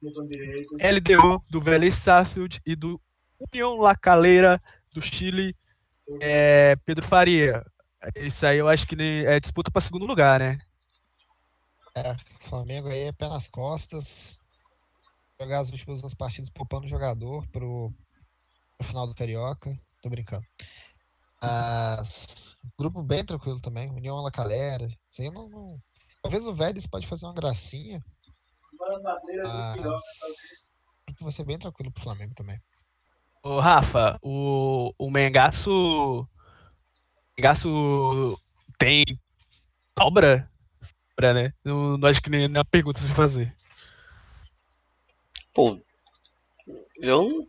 [0.80, 3.00] LDU do Vélez Sarsfield e do
[3.40, 4.62] União La Calera
[4.94, 5.56] do Chile,
[6.22, 7.66] é, Pedro Faria.
[8.16, 8.96] Isso aí eu acho que
[9.26, 10.60] é disputa para segundo lugar, né?
[11.96, 14.42] É, o Flamengo aí é pé nas costas.
[15.40, 17.94] Jogar as últimas duas partidas poupando o jogador pro,
[18.78, 19.78] pro final do Carioca.
[20.02, 20.46] Tô brincando.
[21.42, 23.90] Mas, grupo bem tranquilo também.
[23.90, 24.88] União La Calera.
[25.10, 25.82] Isso aí não, não-
[26.22, 28.04] Talvez o Vélez pode fazer uma gracinha.
[28.80, 29.76] Mas.
[31.08, 32.60] Grupo vai ser bem tranquilo pro Flamengo também.
[33.44, 35.72] Ô, Rafa, o, o Mengaço.
[35.72, 36.28] O
[37.38, 38.40] Mengaço
[38.78, 39.06] tem
[40.00, 40.50] obra?
[41.10, 41.54] Sobra, né?
[41.64, 43.54] Não, não acho que nem na pergunta a se fazer.
[45.54, 45.80] Pô,
[46.98, 47.48] eu.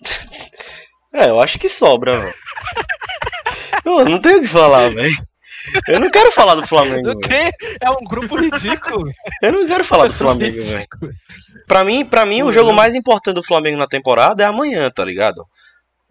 [1.10, 2.34] É, eu acho que sobra, velho.
[3.82, 5.27] Eu não tenho o que falar, velho.
[5.88, 7.08] Eu não quero falar do Flamengo.
[7.08, 7.50] Não tem,
[7.80, 9.10] é um grupo ridículo.
[9.42, 10.86] Eu não quero falar do Flamengo, velho.
[11.66, 15.04] Pra mim, pra mim, o jogo mais importante do Flamengo na temporada é amanhã, tá
[15.04, 15.44] ligado?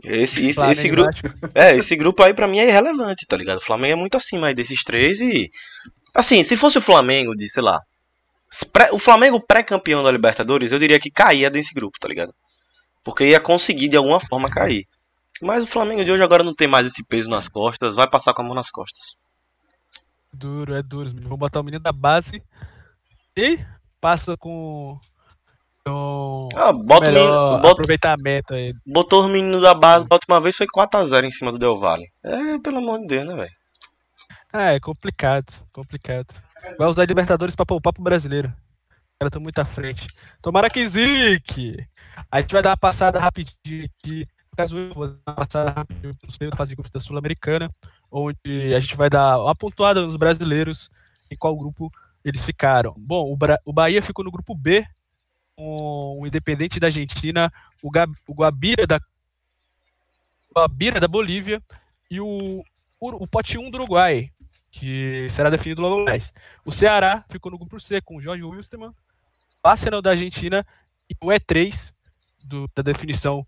[0.04, 1.12] Esse, esse, esse grupo.
[1.56, 3.58] É, esse grupo aí pra mim é irrelevante, tá ligado?
[3.58, 5.50] O Flamengo é muito acima aí desses três e.
[6.14, 7.80] Assim, se fosse o Flamengo de, sei lá.
[8.92, 12.34] O Flamengo pré-campeão da Libertadores, eu diria que caía desse grupo, tá ligado?
[13.04, 14.86] Porque ia conseguir de alguma forma cair.
[15.42, 18.34] Mas o Flamengo de hoje agora não tem mais esse peso nas costas, vai passar
[18.34, 19.18] com a mão nas costas.
[20.38, 21.10] Duro, é duro.
[21.24, 22.44] Vou botar o menino da base
[23.36, 23.60] e
[24.00, 25.00] passa com.
[25.84, 28.72] com ah, bota menino, bota, aproveitamento aí.
[28.86, 32.08] Botou os meninos da base da última vez, foi 4x0 em cima do Del Valle.
[32.24, 33.52] É, pelo amor de Deus, né, velho?
[34.54, 36.28] É, é complicado, complicado.
[36.78, 38.50] Vai usar Libertadores pra poupar pro brasileiro.
[38.50, 40.06] Os caras estão muito à frente.
[40.40, 41.78] Tomara que zique!
[42.32, 44.28] A gente vai dar uma passada rapidinho aqui.
[44.58, 47.72] Caso, vou passada rapidinho no fase de grupos da Sul-Americana
[48.12, 50.90] onde a gente vai dar uma pontuada nos brasileiros
[51.30, 51.92] em qual grupo
[52.24, 52.94] eles ficaram.
[52.98, 54.86] Bom, o, Bra o Bahia ficou no grupo B,
[55.56, 57.52] com o Independente da Argentina,
[57.82, 59.00] o, Gab o Guabira da
[60.56, 61.62] Guabira da Bolívia
[62.10, 62.64] e o,
[63.00, 64.32] o, o pote 1 do Uruguai,
[64.72, 66.34] que será definido logo mais.
[66.66, 68.90] O Ceará ficou no grupo C com o Jorge Wilstermann,
[69.64, 70.66] o Arsenal da Argentina
[71.10, 71.94] e o E3
[72.44, 73.46] do, da definição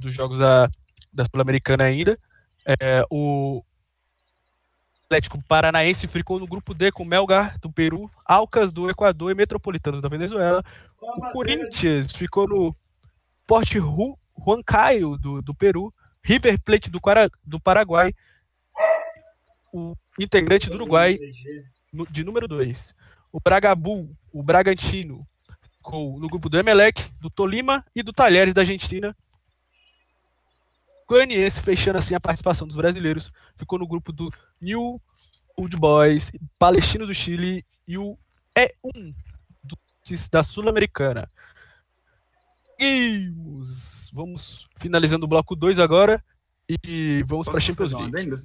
[0.00, 0.68] dos jogos da,
[1.12, 2.18] da Sul-Americana ainda.
[2.66, 3.62] É, o,
[5.12, 10.00] Atlético Paranaense ficou no grupo D com Melgar do Peru, Alcas do Equador e Metropolitano
[10.00, 10.64] da Venezuela.
[10.98, 12.74] O Corinthians ficou no
[13.46, 15.92] Porte Huancayo do, do Peru,
[16.24, 16.98] River Plate do,
[17.44, 18.14] do Paraguai,
[19.70, 21.18] o integrante do Uruguai
[22.10, 22.94] de número 2.
[23.30, 25.26] O Bragabu, o Bragantino,
[25.76, 29.14] ficou no grupo do Emelec, do Tolima e do Talheres da Argentina.
[31.12, 34.98] Goianiense, fechando assim a participação dos brasileiros, ficou no grupo do New
[35.58, 38.16] Old Boys, Palestino do Chile e o
[38.56, 39.14] E1
[39.62, 39.76] do,
[40.30, 41.30] da Sul-Americana.
[44.14, 46.24] Vamos finalizando o bloco 2 agora
[46.82, 48.42] e vamos para a Champions League.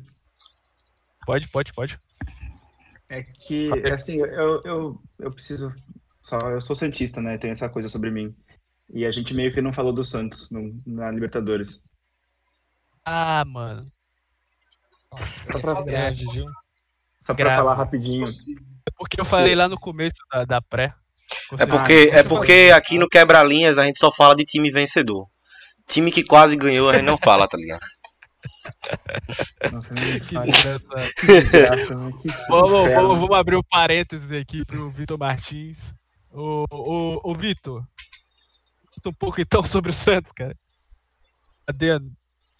[1.25, 1.97] Pode, pode, pode.
[3.07, 5.73] É que, assim, eu, eu, eu preciso.
[6.21, 7.37] Só, eu sou Santista, né?
[7.37, 8.35] Tem essa coisa sobre mim.
[8.89, 11.81] E a gente meio que não falou do Santos no, na Libertadores.
[13.09, 13.89] Ah, mano.
[15.13, 16.45] Nossa, só pra, grande, viu?
[17.21, 18.27] Só pra falar rapidinho.
[18.27, 20.93] É porque eu falei lá no começo da, da pré.
[21.57, 25.25] É porque, é porque aqui no Quebra-Linhas a gente só fala de time vencedor.
[25.87, 27.79] Time que quase ganhou a gente não fala, tá ligado?
[29.71, 31.95] Nossa, que desgraça.
[31.95, 32.21] vamos,
[32.91, 35.93] vamos, vamos abrir um parênteses aqui pro Vitor Martins.
[36.29, 37.87] Ô, ô, ô Vitor,
[39.05, 40.57] um pouco então sobre o Santos, cara.
[41.65, 42.11] Adendo.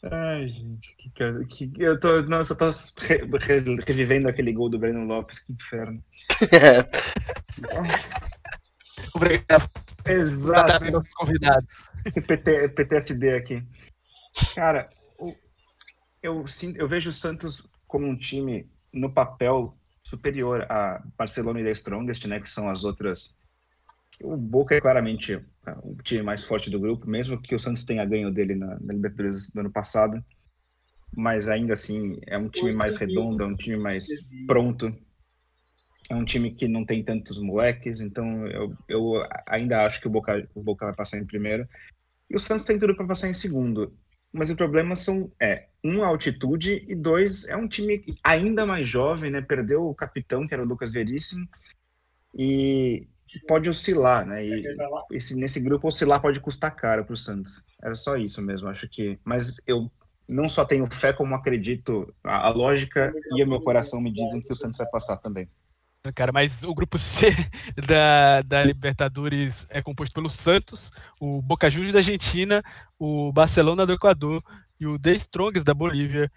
[0.03, 2.21] Ai, gente, que, que, eu tô.
[2.23, 6.03] Nossa, eu tô re, re, revivendo aquele gol do Breno Lopes, que inferno.
[9.15, 9.67] Obrigado.
[10.05, 11.03] Exato.
[11.15, 11.89] convidados.
[12.05, 13.63] Esse PT, PTSD aqui.
[14.53, 14.87] Cara,
[16.21, 16.45] eu,
[16.75, 22.25] eu vejo o Santos como um time no papel superior a Barcelona e The Strongest,
[22.25, 22.39] né?
[22.39, 23.35] Que são as outras.
[24.21, 25.35] O Boca é claramente
[25.83, 28.93] o time mais forte do grupo, mesmo que o Santos tenha ganho dele na, na
[28.93, 30.23] Libertadores do ano passado.
[31.15, 34.05] Mas ainda assim, é um time mais redondo, é um time mais
[34.45, 34.93] pronto.
[36.09, 39.13] É um time que não tem tantos moleques, então eu, eu
[39.45, 41.67] ainda acho que o Boca, o Boca vai passar em primeiro.
[42.29, 43.93] E o Santos tem tudo para passar em segundo.
[44.31, 48.87] Mas o problema são, é, um, a altitude, e dois, é um time ainda mais
[48.87, 49.41] jovem, né?
[49.41, 51.47] Perdeu o capitão, que era o Lucas Veríssimo,
[52.35, 53.07] e
[53.47, 54.45] pode oscilar, né?
[54.45, 54.63] E
[55.11, 57.61] esse, nesse grupo oscilar pode custar caro para o Santos.
[57.81, 59.19] Era só isso mesmo, acho que.
[59.23, 59.91] Mas eu
[60.27, 62.13] não só tenho fé, como acredito.
[62.23, 65.47] A, a lógica e o meu coração me dizem que o Santos vai passar também.
[66.15, 67.31] Cara, mas o grupo C
[67.87, 72.63] da, da Libertadores é composto pelo Santos, o Boca Juniors da Argentina,
[72.97, 74.43] o Barcelona do Equador
[74.79, 76.31] e o The Strongs da Bolívia,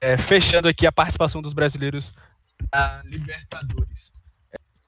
[0.00, 2.12] é, fechando aqui a participação dos brasileiros
[2.72, 4.12] na Libertadores.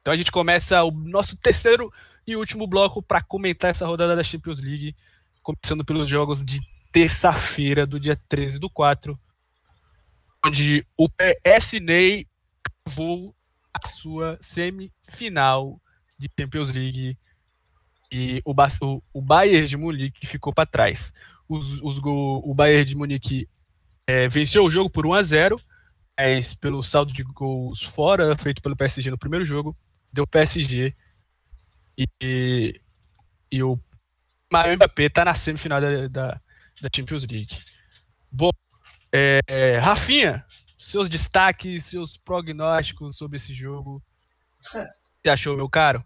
[0.03, 1.91] Então a gente começa o nosso terceiro
[2.27, 4.97] e último bloco para comentar essa rodada da Champions League,
[5.43, 9.19] começando pelos jogos de terça-feira, do dia 13 do 4,
[10.45, 12.27] onde o PSNEI
[12.85, 13.33] cavou
[13.73, 15.81] a sua semifinal
[16.19, 17.17] de Champions League
[18.11, 21.15] e o, o, o Bayern de Munique ficou para trás.
[21.49, 23.49] Os, os gol, o Bayern de Munique
[24.05, 25.61] é, venceu o jogo por 1 a 0
[26.19, 29.77] mas pelo saldo de gols fora feito pelo PSG no primeiro jogo
[30.13, 30.95] deu PSG
[31.97, 32.81] e,
[33.51, 33.79] e, o
[34.51, 36.41] Mario Mbappé tá na semifinal da, da,
[36.81, 37.59] da, Champions League.
[38.31, 38.51] Bom,
[39.13, 40.45] é, é, Rafinha,
[40.79, 44.03] seus destaques, seus prognósticos sobre esse jogo.
[44.67, 44.79] O que
[45.23, 46.05] você achou, meu caro?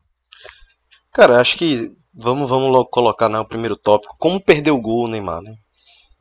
[1.12, 4.16] Cara, acho que vamos, vamos logo colocar né, o primeiro tópico.
[4.18, 5.56] Como perder o gol, Neymar, né?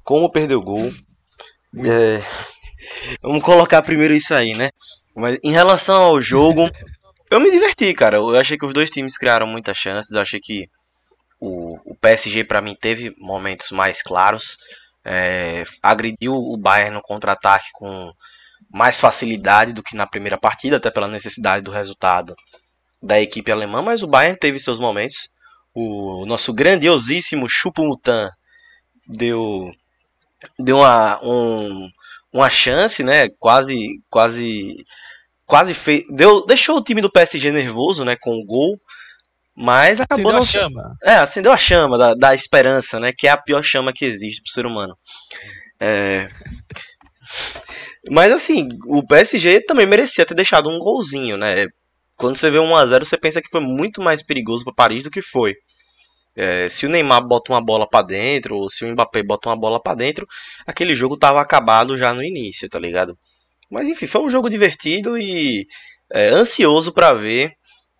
[0.04, 0.94] Como perder o gol.
[1.78, 2.22] É,
[3.22, 4.70] vamos colocar primeiro isso aí, né?
[5.16, 6.70] Mas em relação ao jogo,
[7.30, 8.18] eu me diverti, cara.
[8.18, 10.12] Eu achei que os dois times criaram muitas chances.
[10.12, 10.70] Eu achei que
[11.40, 14.58] o, o PSG, para mim, teve momentos mais claros.
[15.04, 18.12] É, agrediu o Bayern no contra-ataque com
[18.72, 22.36] mais facilidade do que na primeira partida, até pela necessidade do resultado
[23.02, 23.82] da equipe alemã.
[23.82, 25.30] Mas o Bayern teve seus momentos.
[25.74, 28.30] O nosso grandiosíssimo Chupumutan
[29.08, 29.70] deu,
[30.58, 31.90] deu uma, um,
[32.32, 33.30] uma chance, né?
[33.40, 34.86] Quase, quase
[35.46, 36.04] quase fez.
[36.10, 38.16] Deu, deixou o time do PSG nervoso, né?
[38.16, 38.80] Com o gol.
[39.56, 40.42] Mas acabou Acendeu não.
[40.42, 40.98] a chama.
[41.04, 43.14] É, acendeu a chama da, da esperança, né?
[43.18, 44.98] Que é a pior chama que existe pro ser humano.
[45.80, 46.30] É.
[48.10, 51.68] Mas assim, o PSG também merecia ter deixado um golzinho, né?
[52.18, 55.22] Quando você vê 1x0, você pensa que foi muito mais perigoso para Paris do que
[55.22, 55.56] foi.
[56.36, 59.56] É, se o Neymar bota uma bola para dentro, ou se o Mbappé bota uma
[59.56, 60.28] bola para dentro,
[60.68, 63.18] aquele jogo tava acabado já no início, tá ligado?
[63.70, 65.68] Mas enfim, foi um jogo divertido e
[66.12, 67.54] é, ansioso para ver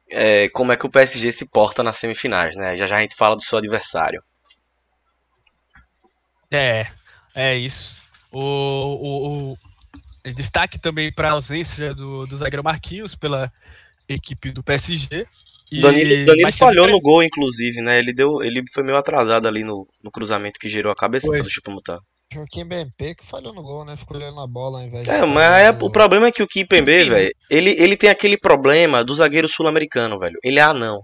[0.10, 2.76] é, como é que o PSG se porta nas semifinais, né?
[2.78, 4.24] Já já a gente fala do seu adversário.
[6.52, 6.88] É,
[7.34, 8.04] é isso.
[8.32, 13.52] O, o, o destaque também para a ausência do, do zagueiro Marquinhos pela
[14.08, 15.28] equipe do PSG.
[15.72, 17.98] E, Danilo, Danilo falhou no gol, inclusive, né?
[17.98, 21.50] Ele, deu, ele foi meio atrasado ali no, no cruzamento que gerou a cabeça do
[21.50, 22.00] Chupumutan.
[22.36, 23.98] Joaquim BMP que falhou no gol, né?
[23.98, 26.44] Ficou olhando na bola ao invés de É, ficar mas é- o problema é que
[26.44, 30.38] o Kimpembe, velho, ele, ele tem aquele problema do zagueiro sul-americano, velho.
[30.44, 31.02] Ele é anão.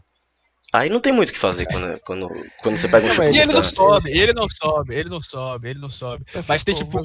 [0.74, 3.34] Aí não tem muito o que fazer quando, quando, quando você pega um Não, mas
[3.34, 6.26] E ele não sobe, ele não sobe, ele não sobe, ele não sobe.
[6.48, 6.98] Mas tem tipo,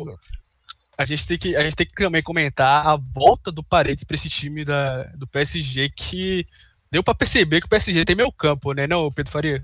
[0.96, 4.14] a gente tem que, a gente tem que também comentar a volta do Paredes para
[4.14, 6.46] esse time da, do PSG que
[6.90, 9.60] deu para perceber que o PSG tem meio campo, né, não, Pedro Faria?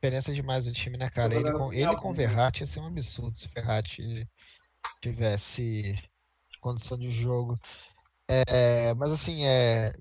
[0.00, 1.34] Diferença demais do time, né, cara?
[1.34, 4.26] Ele com, ele com o Verratti ia ser um absurdo se o Verratti
[5.02, 6.02] tivesse
[6.58, 7.60] condição de jogo.
[8.26, 9.92] É, mas assim, é,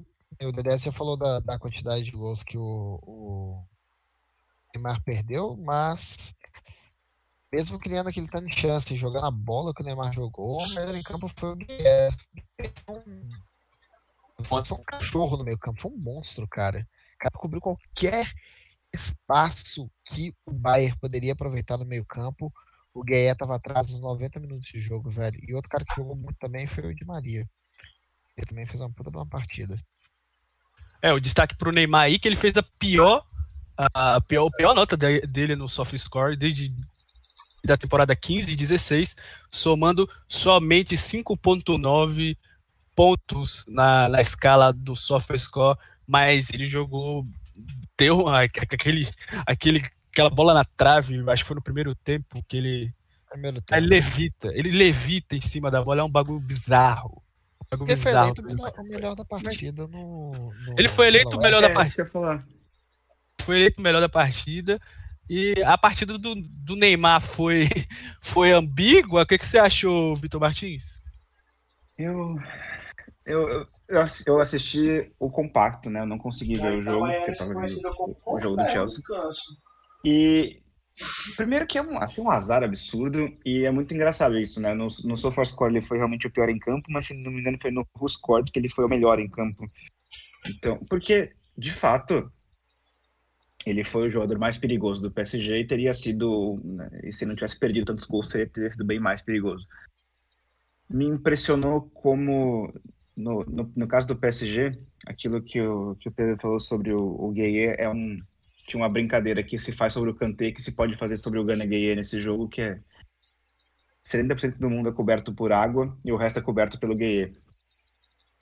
[0.41, 3.64] o Dedé já falou da, da quantidade de gols que o, o
[4.74, 6.34] Neymar perdeu, mas
[7.52, 10.95] mesmo criando aquele tanto de chance, jogando a bola que o Neymar jogou, o melhor
[10.95, 12.18] em campo foi o Guilherme.
[12.89, 13.28] Um,
[14.45, 16.88] foi um cachorro no meio campo, foi um monstro, cara.
[17.16, 18.32] O cara cobriu qualquer
[18.94, 22.52] espaço que o Bayern poderia aproveitar no meio campo.
[22.94, 25.40] O Gueé estava atrás nos 90 minutos de jogo, velho.
[25.48, 27.48] E outro cara que jogou muito também foi o Di Maria.
[28.36, 29.78] Ele também fez uma puta de uma partida.
[31.02, 33.26] É, o destaque pro Neymar aí, que ele fez a pior,
[33.78, 36.74] a pior, a pior nota de- dele no soft score desde
[37.64, 39.16] da temporada 15 e 16,
[39.52, 42.38] somando somente 5.9
[42.96, 45.78] pontos na, na escala do soft score,
[46.08, 47.26] mas ele jogou,
[48.00, 49.08] deu uma- aquele,
[49.45, 49.82] aquele,
[50.12, 52.93] aquela bola na trave, acho que foi no primeiro tempo, que ele,
[53.30, 53.80] Primeiro tempo.
[53.80, 57.22] ele levita, ele levita em cima da bola, é um bagulho bizarro.
[57.62, 58.26] Um bagulho Ele foi bizarro.
[58.28, 61.68] eleito o melhor, o melhor da partida no, no- Ele foi eleito o melhor UEFA.
[61.74, 62.45] da É, partida.
[63.41, 64.80] foi eleito o melhor da partida.
[65.30, 67.70] E a partida do, do Neymar foi,
[68.20, 69.22] foi ambígua.
[69.22, 71.00] O que, que você achou, Vitor Martins?
[71.97, 72.39] Eu,
[73.30, 76.02] eu, eu- eu ass- eu assisti o compacto, né?
[76.02, 79.02] Eu não consegui ver o jogo, porque eu tava vendo o, o jogo do Chelsea.
[80.04, 80.62] E
[81.38, 84.74] primeiro que é um, achei um azar absurdo e é muito engraçado isso, né?
[84.74, 87.58] No, no SofaScore ele foi realmente o pior em campo, mas se não me engano
[87.62, 89.70] foi no WhoScored que ele foi o melhor em campo.
[90.48, 92.32] Então, porque de fato
[93.66, 97.36] ele foi o jogador mais perigoso do PSG e teria sido, né, e se não
[97.36, 99.68] tivesse perdido tantos gols, teria, teria sido bem mais perigoso.
[100.90, 102.74] Me impressionou como
[103.18, 106.99] no, no, no caso do PSG, aquilo que o, que o Pedro falou sobre o,
[106.99, 108.20] o Gueye é um
[108.64, 111.43] tinha uma brincadeira que se faz sobre o Kanté que se pode fazer sobre o
[111.43, 112.80] Gana Gueye nesse jogo, que é
[114.07, 117.36] 70% do mundo é coberto por água e o resto é coberto pelo Gueye.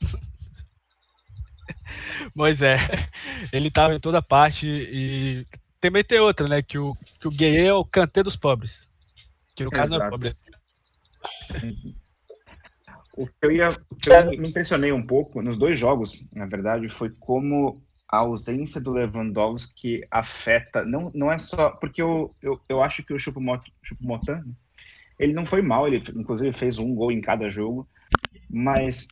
[2.35, 2.77] Pois é,
[3.53, 5.45] ele tava em toda parte e
[5.79, 6.61] também tem outra, né?
[6.61, 8.89] Que o, que o gay é o cantê dos pobres.
[9.55, 10.11] Que no caso não é Exato.
[10.11, 10.31] pobre.
[13.17, 16.45] O que eu, ia, o que eu me impressionei um pouco nos dois jogos, na
[16.45, 22.59] verdade, foi como a ausência do Lewandowski afeta, não, não é só, porque eu, eu,
[22.69, 24.55] eu acho que o Choupo-Moting,
[25.19, 27.87] ele não foi mal, ele inclusive fez um gol em cada jogo,
[28.49, 29.07] mas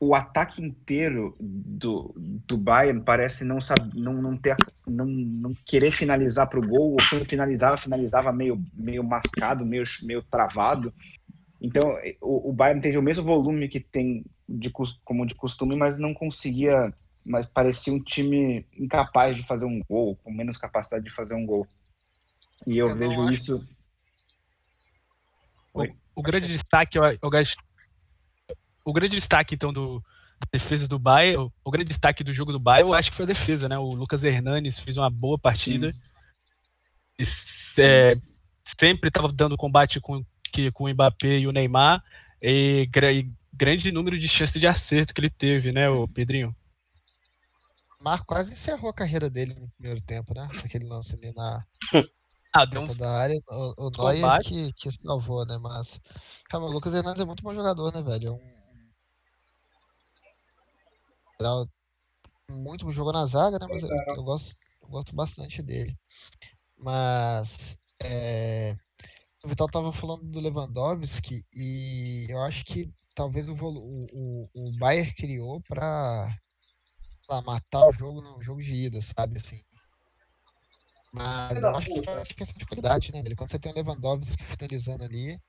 [0.00, 4.56] o ataque inteiro do, do Bayern parece não saber, não, não ter,
[4.86, 9.84] não, não querer finalizar para o gol, ou quando finalizava, finalizava meio, meio mascado, meio,
[10.02, 10.92] meio travado.
[11.60, 14.70] Então, o, o Bayern teve o mesmo volume que tem de,
[15.04, 16.92] como de costume, mas não conseguia,
[17.26, 21.44] mas parecia um time incapaz de fazer um gol, com menos capacidade de fazer um
[21.44, 21.66] gol.
[22.66, 23.32] E eu, eu vejo acho...
[23.32, 23.68] isso.
[25.74, 25.86] O,
[26.16, 27.30] o grande destaque, o, o,
[28.84, 30.02] o grande destaque então do,
[30.52, 33.24] defesa do Bayern, o, o, grande destaque do jogo do Bayern, eu acho que foi
[33.24, 33.78] a defesa, né?
[33.78, 35.90] O Lucas Hernanes fez uma boa partida.
[37.18, 37.22] E,
[37.78, 38.16] é,
[38.64, 42.02] sempre estava dando combate com, que, com o Mbappé e o Neymar.
[42.42, 46.54] E, e, grande número de chances de acerto que ele teve, né, o Pedrinho?
[48.00, 50.48] Mar quase encerrou a carreira dele no primeiro tempo, né?
[50.64, 51.62] Aquele lance ali na,
[52.52, 52.96] ah, deu um...
[52.96, 53.38] da área.
[53.50, 55.58] O, o Neuer que, que salvou, né?
[55.58, 56.00] Mas.
[56.52, 58.40] O Lucas Hernandes é muito bom jogador, né, velho?
[61.40, 61.66] É um
[62.50, 63.66] muito jogou na zaga, né?
[63.68, 65.96] Mas eu, eu gosto, eu gosto bastante dele.
[66.76, 68.76] Mas é,
[69.42, 75.12] o Vital estava falando do Lewandowski e eu acho que talvez o, o, o Bayern
[75.14, 76.36] criou para
[77.44, 79.38] matar o jogo no jogo de ida, sabe?
[79.38, 79.62] Assim.
[81.12, 83.22] Mas eu acho que é questão de qualidade, né?
[83.36, 85.40] Quando você tem o Lewandowski finalizando ali,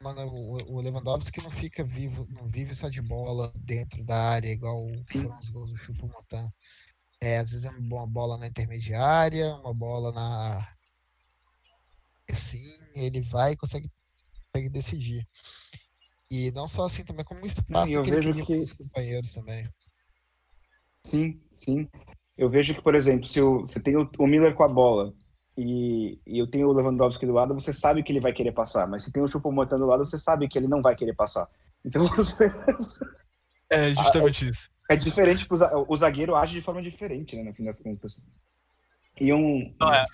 [0.00, 0.26] mano,
[0.68, 5.38] o, Lewandowski não fica vivo, não vive só de bola dentro da área, igual foram
[5.38, 6.48] os gols do Chupo Motan.
[7.20, 10.75] É, às vezes é uma bola na intermediária, uma bola na.
[12.30, 13.90] Assim, ele vai e consegue,
[14.46, 15.26] consegue decidir.
[16.30, 18.56] E não só assim também, como o espaço eu que vejo ele que...
[18.58, 19.68] os companheiros também.
[21.04, 21.88] Sim, sim.
[22.36, 25.14] Eu vejo que, por exemplo, se o, você tem o, o Miller com a bola
[25.56, 28.86] e, e, eu tenho o Lewandowski do lado, você sabe que ele vai querer passar.
[28.86, 31.48] Mas se tem o Choupo-Moting do lado, você sabe que ele não vai querer passar.
[31.84, 32.04] Então,
[33.70, 34.70] é justamente é, isso.
[34.90, 35.56] É diferente, pro,
[35.88, 38.20] o zagueiro age de forma diferente, né, no fim das contas.
[39.20, 40.04] E um, é.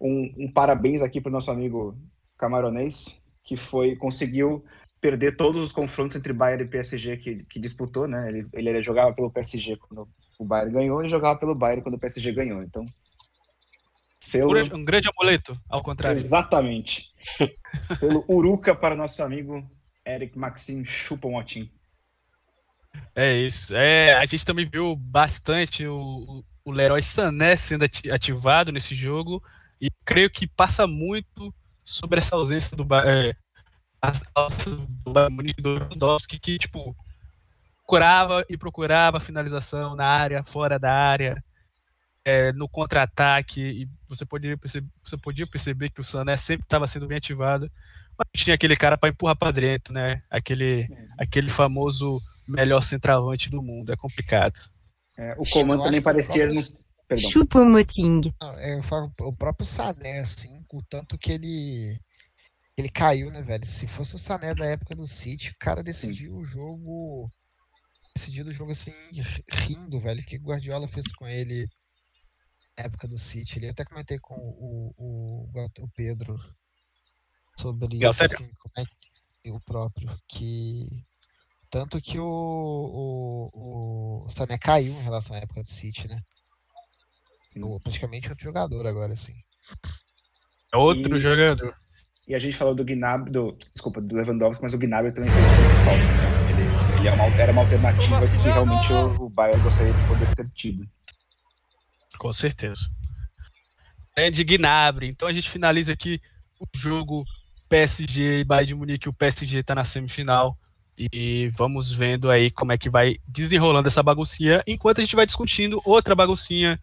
[0.00, 1.96] Um, um, parabéns aqui para o nosso amigo
[2.38, 4.64] camaronês, que foi conseguiu
[5.00, 8.28] perder todos os confrontos entre Bayern e PSG que, que disputou, né?
[8.28, 11.98] Ele, ele jogava pelo PSG quando o Bayern ganhou e jogava pelo Bayern quando o
[11.98, 12.62] PSG ganhou.
[12.62, 12.84] Então,
[14.20, 14.54] Selo...
[14.74, 16.18] Um grande amuleto, ao contrário.
[16.18, 17.10] Exatamente.
[17.98, 19.66] Selo Uruca para nosso amigo
[20.06, 21.70] Eric Maxim Chupomotin.
[23.14, 23.74] É isso.
[23.74, 29.42] É, a gente também viu bastante o, o Leroy Sané sendo ativado nesse jogo
[29.80, 31.54] e creio que passa muito
[31.84, 33.34] sobre essa ausência do, é,
[35.58, 36.96] do Lewandowski que tipo
[37.90, 41.42] procurava e procurava finalização na área, fora da área,
[42.24, 46.86] é, no contra-ataque, e você podia, perceber, você podia perceber que o Sané sempre estava
[46.86, 47.68] sendo bem ativado,
[48.16, 50.22] mas tinha aquele cara para empurrar para dentro, né?
[50.30, 53.92] Aquele, aquele famoso melhor centroavante do mundo.
[53.92, 54.54] É complicado.
[55.18, 56.48] É, o comando também parecia.
[57.16, 58.20] Chupomoting.
[58.58, 58.80] É,
[59.20, 61.98] o próprio Sané, assim, o tanto que ele.
[62.76, 63.66] Ele caiu, né, velho?
[63.66, 67.30] Se fosse o Sané da época do City, o cara decidiu o jogo.
[68.16, 68.94] Decidiu o jogo assim,
[69.50, 70.20] rindo, velho.
[70.20, 71.68] O que o Guardiola fez com ele
[72.76, 73.62] época do City.
[73.62, 76.38] Eu até comentei com o, o, o Pedro
[77.58, 78.84] sobre assim, como é
[79.42, 81.04] que, o próprio, que
[81.70, 82.24] tanto que o,
[83.52, 86.20] o, o Sané caiu em relação à época do City, né?
[87.82, 89.34] Praticamente outro jogador agora, assim.
[90.72, 91.74] É outro e, jogador.
[92.28, 95.44] E a gente falou do Gnabry, do, desculpa, do Lewandowski, mas o Gnabry também fez
[95.84, 95.98] falta.
[95.98, 96.50] Né?
[96.50, 100.06] Ele, ele é uma, era uma alternativa assim, que realmente o, o Bayern gostaria de
[100.06, 100.88] poder ter tido.
[102.18, 102.88] Com certeza.
[104.14, 105.08] É de Gnabry.
[105.08, 106.20] Então a gente finaliza aqui
[106.60, 107.24] o jogo
[107.68, 109.08] PSG e Bayern de Munique.
[109.08, 110.56] O PSG está na semifinal.
[110.96, 114.62] E vamos vendo aí como é que vai desenrolando essa baguncinha.
[114.66, 116.78] Enquanto a gente vai discutindo outra baguncinha.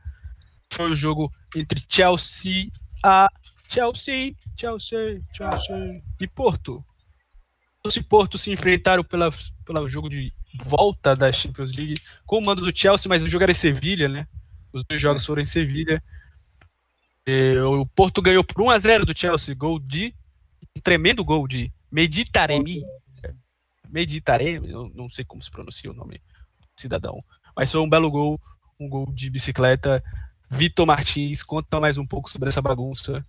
[0.73, 2.69] Foi o jogo entre Chelsea
[3.03, 3.29] a
[3.69, 6.83] Chelsea, Chelsea, Chelsea e Porto.
[7.83, 9.29] Chelsea e Porto se enfrentaram pela,
[9.65, 11.95] pelo jogo de volta da Champions League
[12.25, 14.27] com o mando do Chelsea, mas o jogo era em Sevilha, né?
[14.73, 16.01] Os dois jogos foram em Sevilha.
[17.79, 20.13] O Porto ganhou por 1 a 0 do Chelsea, gol de
[20.75, 22.83] um tremendo gol de Meditaremi.
[23.89, 26.21] Meditaremi, eu não sei como se pronuncia o nome
[26.79, 27.19] cidadão,
[27.55, 28.39] mas foi um belo gol,
[28.79, 30.03] um gol de bicicleta.
[30.49, 33.25] Vitor Martins conta mais um pouco sobre essa bagunça,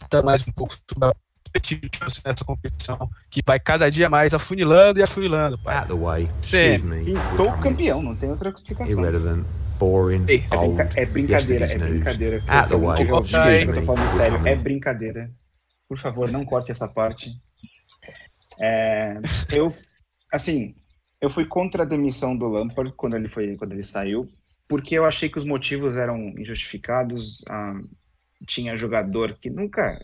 [0.00, 1.14] conta mais um pouco sobre a
[1.62, 5.58] Chelsea nessa competição, que vai cada dia mais afunilando e afunilando.
[5.58, 5.76] Pai.
[5.76, 6.28] At the way.
[7.04, 8.98] Pintou campeão, não tem outra explicação.
[8.98, 9.44] Irrelevant
[9.78, 10.24] boring.
[10.28, 12.44] É, brinca é brincadeira, é brincadeira.
[12.46, 13.02] Ah, the way.
[13.02, 15.30] Eu, eu tô falando sério, é brincadeira.
[15.88, 17.30] Por favor, não corte essa parte.
[18.60, 19.18] É,
[19.54, 19.74] eu,
[20.32, 20.74] assim,
[21.20, 24.28] eu fui contra a demissão do Lampard quando ele foi quando ele saiu,
[24.68, 27.44] porque eu achei que os motivos eram injustificados.
[27.48, 27.80] Ah,
[28.46, 29.96] tinha jogador que nunca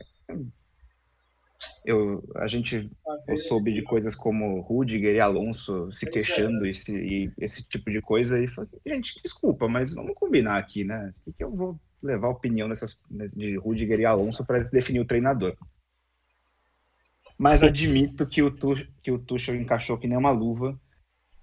[1.85, 2.91] eu, a gente
[3.37, 8.43] soube de coisas como Rudiger e Alonso se queixando esse, e esse tipo de coisa
[8.43, 11.13] e falei, gente, desculpa, mas vamos combinar aqui, né?
[11.21, 13.01] O que, que eu vou levar a opinião dessas,
[13.35, 15.57] de Rudiger e Alonso para definir o treinador?
[17.39, 20.79] Mas admito que o, Tuchel, que o Tuchel encaixou que nem uma luva,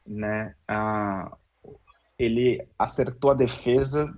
[0.06, 0.56] né?
[0.68, 1.36] Ah,
[2.18, 4.14] ele acertou a defesa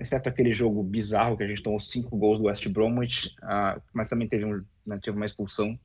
[0.00, 4.08] exceto aquele jogo bizarro que a gente tomou cinco gols do West Bromwich, uh, mas
[4.08, 5.78] também teve, um, né, teve uma expulsão.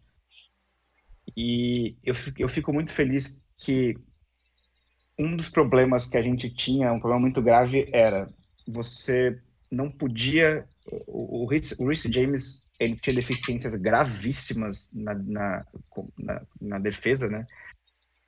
[1.35, 3.97] E eu fico, eu fico muito feliz que
[5.17, 8.27] um dos problemas que a gente tinha, um problema muito grave, era
[8.67, 9.39] você
[9.71, 10.67] não podia.
[11.07, 15.65] O, o, Rhys, James ele tinha deficiências gravíssimas na, na,
[16.17, 17.45] na, na, defesa, né?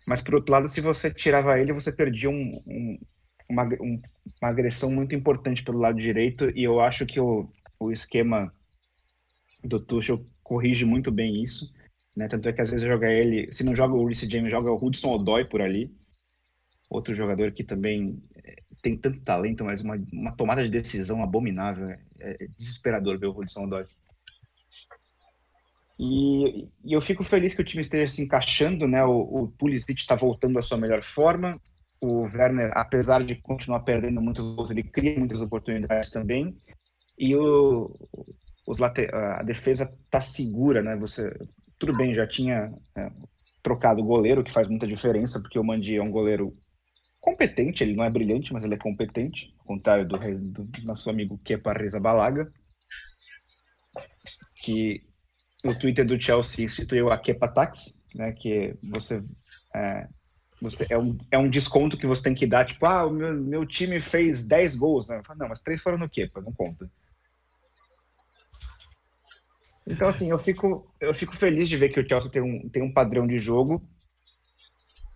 [0.06, 3.00] Mas por outro lado, se você tirava ele, você perdia um, um,
[3.50, 4.02] uma, um,
[4.42, 7.50] uma agressão muito importante pelo lado direito e eu acho que o,
[7.80, 8.54] o esquema
[9.64, 11.74] do Tuchel corrige muito bem isso,
[12.16, 12.28] né?
[12.28, 14.84] Tanto é que às vezes joga ele, se não joga o Reece James, joga o
[14.84, 15.92] Hudson Odoi por ali,
[16.90, 21.90] outro jogador que também eh, tem tanto talento, mas uma, uma tomada de decisão abominável,
[21.90, 23.86] é, é desesperador ver o Hudson Odoi.
[25.98, 29.04] E, e, eu fico feliz que o time esteja se encaixando, né?
[29.06, 31.60] O, o Pulisic está voltando à sua melhor forma,
[32.02, 36.56] o Werner, apesar de continuar perdendo muitos gols, ele cria muitas oportunidades também.
[37.18, 37.96] E o,
[38.68, 40.96] os a defesa está segura, né?
[40.98, 41.32] Você,
[41.80, 43.12] tudo bem, já tinha é,
[43.64, 46.56] trocado o goleiro, que faz muita diferença, porque o Mandi é um goleiro
[47.22, 51.40] competente, ele não é brilhante, mas ele é competente, ao contrário do, do nosso amigo
[51.44, 52.52] Kepa Reza Balaga,
[54.64, 55.02] que
[55.66, 59.24] no Twitter do Chelsea instituiu a Kepa Tax, né, que você
[59.74, 60.08] é,
[60.62, 63.34] você, é, um, é um desconto que você tem que dar, tipo, ah, o meu,
[63.34, 65.10] meu time fez 10 gols.
[65.10, 65.22] Né?
[65.26, 66.30] Falo, não, mas três foram no quê?
[66.36, 66.90] Não conta.
[69.86, 72.82] Então, assim, eu fico, eu fico feliz de ver que o Chelsea tem um, tem
[72.82, 73.88] um padrão de jogo.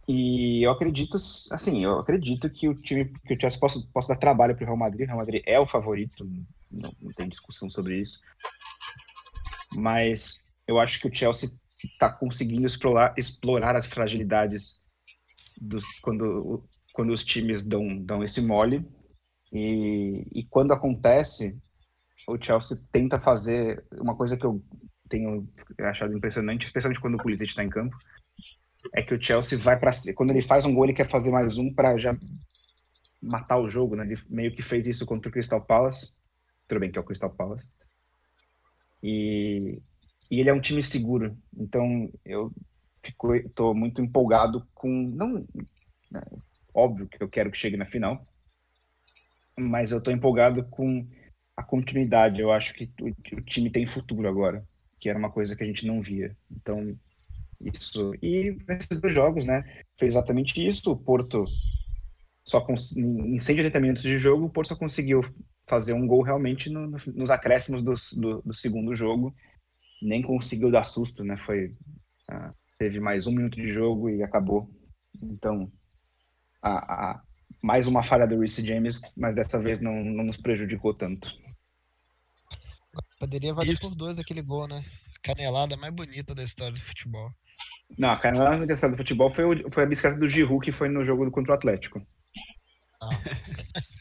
[0.07, 1.15] E eu acredito,
[1.51, 4.65] assim, eu acredito que o time, que o Chelsea possa, possa dar trabalho para o
[4.65, 5.03] Real Madrid.
[5.03, 6.27] O Real Madrid é o favorito,
[6.69, 8.19] não, não tem discussão sobre isso.
[9.75, 11.49] Mas eu acho que o Chelsea
[11.83, 14.81] está conseguindo explorar, explorar as fragilidades
[15.59, 16.63] dos, quando,
[16.93, 18.85] quando os times dão, dão esse mole.
[19.53, 21.57] E, e quando acontece,
[22.27, 24.63] o Chelsea tenta fazer uma coisa que eu
[25.07, 25.47] tenho
[25.79, 27.97] achado impressionante, especialmente quando o Pulisic está em campo,
[28.93, 31.57] é que o Chelsea vai para quando ele faz um gol ele quer fazer mais
[31.57, 32.15] um para já
[33.21, 34.05] matar o jogo, né?
[34.05, 36.13] Ele meio que fez isso contra o Crystal Palace,
[36.67, 37.67] tudo bem que é o Crystal Palace.
[39.01, 39.81] E,
[40.29, 42.51] e ele é um time seguro, então eu
[43.03, 44.89] fico, tô muito empolgado com.
[44.89, 45.45] Não,
[46.11, 46.21] né,
[46.73, 48.25] óbvio que eu quero que chegue na final,
[49.57, 51.07] mas eu tô empolgado com
[51.55, 52.41] a continuidade.
[52.41, 54.65] Eu acho que o, o time tem futuro agora,
[54.99, 56.35] que era uma coisa que a gente não via.
[56.51, 56.97] Então,
[57.59, 58.13] isso.
[58.21, 59.63] E nesses dois jogos, né?
[59.97, 60.91] Fez exatamente isso.
[60.91, 61.43] O Porto,
[62.45, 65.21] só em 180 minutos de jogo, o Porto só conseguiu
[65.69, 69.33] fazer um gol realmente no, no, nos acréscimos do, do, do, segundo jogo.
[70.01, 71.37] Nem conseguiu dar susto, né?
[71.37, 71.67] Foi.
[72.29, 74.69] Uh, teve mais um minuto de jogo e acabou.
[75.21, 75.71] Então,
[76.61, 76.71] a,
[77.11, 77.21] a,
[77.61, 81.31] mais uma falha do Reece James, mas dessa vez não, não nos prejudicou tanto.
[83.19, 83.81] Poderia valer Isso.
[83.81, 84.83] por dois aquele gol, né?
[85.21, 87.29] Canelada mais bonita da história do futebol.
[87.97, 90.71] Não, a canelada da história do futebol foi, o, foi a bicicleta do Giroud que
[90.71, 92.01] foi no jogo contra o Atlético.
[93.01, 93.09] Ah.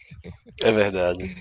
[0.62, 1.36] é verdade.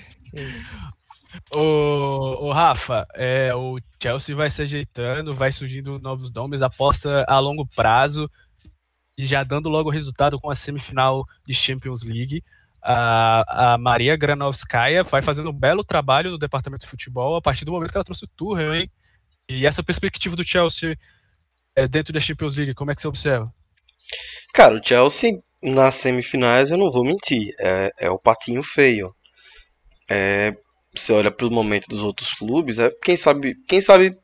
[1.53, 7.39] O, o Rafa, é, o Chelsea vai se ajeitando, vai surgindo novos nomes, aposta a
[7.39, 8.29] longo prazo
[9.17, 12.43] e já dando logo o resultado com a semifinal de Champions League.
[12.81, 17.65] A, a Maria Granovskaya vai fazendo um belo trabalho no departamento de futebol a partir
[17.65, 18.91] do momento que ela trouxe o Tuchel, hein?
[19.49, 20.97] E essa perspectiva do Chelsea
[21.75, 23.51] é, dentro da Champions League, como é que você observa?
[24.53, 29.13] Cara, o Chelsea nas semifinais, eu não vou mentir, é, é o patinho feio.
[30.09, 30.53] É,
[30.95, 34.17] você olha para o momento dos outros clubes, é quem sabe, quem sabe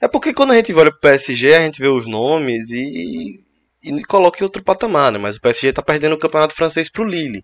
[0.00, 3.40] é porque quando a gente olha para o PSG, a gente vê os nomes e,
[3.82, 5.18] e coloca em outro patamar, né?
[5.18, 7.42] Mas o PSG está perdendo o campeonato francês para o Lille.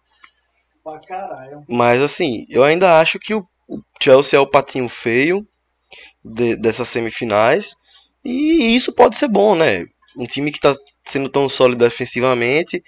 [1.68, 5.46] Mas assim, eu ainda acho que o, o Chelsea é o patinho feio
[6.24, 7.74] de, dessas semifinais
[8.24, 9.84] e isso pode ser bom, né?
[10.18, 12.82] Um time que está sendo tão sólido defensivamente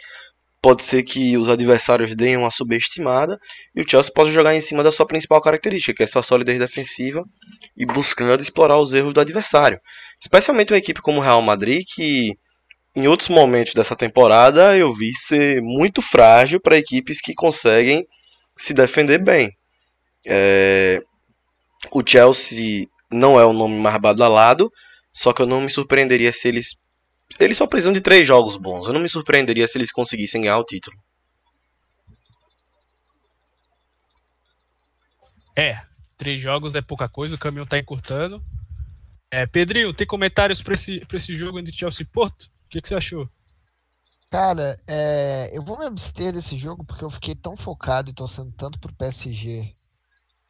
[0.61, 3.39] pode ser que os adversários deem uma subestimada
[3.75, 6.59] e o Chelsea possa jogar em cima da sua principal característica, que é sua solidez
[6.59, 7.23] defensiva
[7.77, 9.81] e buscando explorar os erros do adversário.
[10.21, 12.33] Especialmente uma equipe como o Real Madrid, que
[12.97, 18.07] em outros momentos dessa temporada eu vi ser muito frágil para equipes que conseguem
[18.57, 19.53] se defender bem.
[20.27, 21.01] É,
[21.93, 24.71] o Chelsea não é o nome mais badalado,
[25.13, 26.77] só que eu não me surpreenderia se eles.
[27.39, 28.87] Eles só precisam de três jogos bons.
[28.87, 30.97] Eu não me surpreenderia se eles conseguissem ganhar o título.
[35.57, 35.83] É,
[36.17, 38.43] três jogos é pouca coisa, o caminho tá encurtando.
[39.31, 42.45] É, Pedrinho, tem comentários para esse, pra esse jogo entre Chelsea e Porto?
[42.45, 43.29] O que, que você achou?
[44.31, 48.53] Cara, é, eu vou me abster desse jogo porque eu fiquei tão focado e torcendo
[48.53, 49.75] tanto pro PSG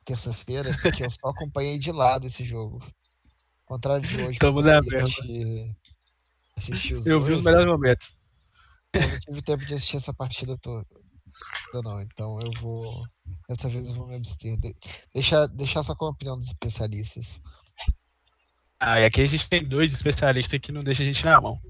[0.04, 2.82] terça-feira que eu só acompanhei de lado esse jogo.
[2.82, 4.38] Ao contrário de hoje.
[4.38, 5.10] Tamo na merda.
[6.58, 7.44] Assistir os Eu vi os dois.
[7.44, 8.16] melhores momentos.
[8.92, 10.86] Eu não tive tempo de assistir essa partida toda,
[11.84, 12.00] não.
[12.00, 13.06] Então eu vou.
[13.48, 14.56] Dessa vez eu vou me abster.
[14.58, 14.74] De,
[15.14, 17.42] deixar, deixar só com a opinião dos especialistas.
[18.80, 21.60] Ah, e aqui a gente tem dois especialistas que não deixam a gente na mão.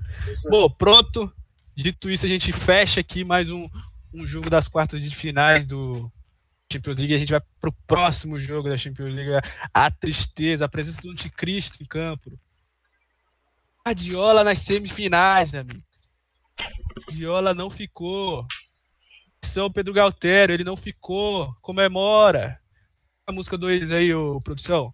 [0.51, 1.33] Bom, pronto.
[1.75, 3.69] Dito isso, a gente fecha aqui mais um,
[4.13, 6.11] um jogo das quartas de finais do
[6.71, 7.15] Champions League.
[7.15, 9.47] A gente vai pro próximo jogo da Champions League.
[9.73, 12.31] A tristeza, a presença do anticristo em campo.
[13.87, 15.83] Guardiola nas semifinais, amigos.
[16.97, 18.47] Guardiola não ficou.
[19.43, 21.53] São Pedro Galtério, ele não ficou.
[21.61, 22.59] Comemora.
[23.27, 24.93] A música 2 aí, ô produção.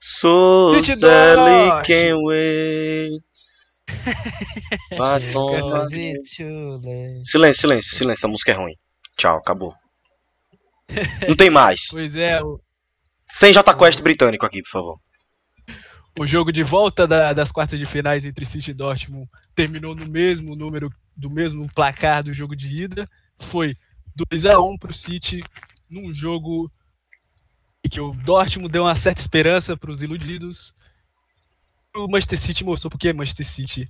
[0.00, 3.22] So Sally can wait.
[7.24, 8.20] Silêncio, silêncio, silêncio.
[8.20, 8.74] Essa música é ruim.
[9.16, 9.74] Tchau, acabou.
[11.26, 11.88] Não tem mais.
[11.90, 12.60] Pois é, o,
[13.28, 15.00] Sem J Quest britânico aqui, por favor.
[16.18, 20.06] O jogo de volta da- das quartas de finais entre City e Dortmund terminou no
[20.06, 23.08] mesmo número, do mesmo placar do jogo de ida.
[23.38, 23.76] Foi
[24.14, 25.42] 2 a 1 para o City,
[25.88, 26.70] num jogo
[27.90, 30.74] que o Dortmund deu uma certa esperança para os iludidos.
[31.96, 33.88] O Manchester City mostrou porque Manchester City.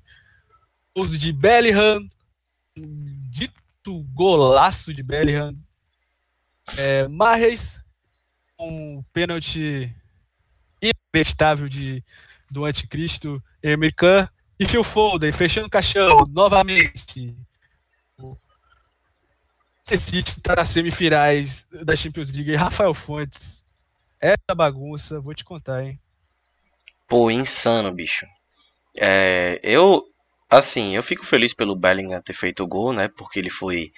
[0.95, 2.09] Uso de Bellingham,
[2.77, 5.57] um dito golaço de Bellingham.
[6.77, 7.83] É, Mahrez,
[8.61, 9.93] um pênalti
[10.83, 12.03] inacreditável de,
[12.51, 13.95] do anticristo Emir
[14.59, 17.37] e Phil Foden fechando o caixão novamente.
[18.19, 18.37] O
[19.85, 22.55] City está nas semifinais da Champions League.
[22.55, 23.65] Rafael Fontes,
[24.21, 25.99] essa bagunça, vou te contar, hein?
[27.07, 28.27] Pô, insano, bicho.
[28.95, 30.05] É, eu,
[30.51, 33.09] assim, eu fico feliz pelo Bellingham ter feito o gol, né?
[33.09, 33.91] Porque ele foi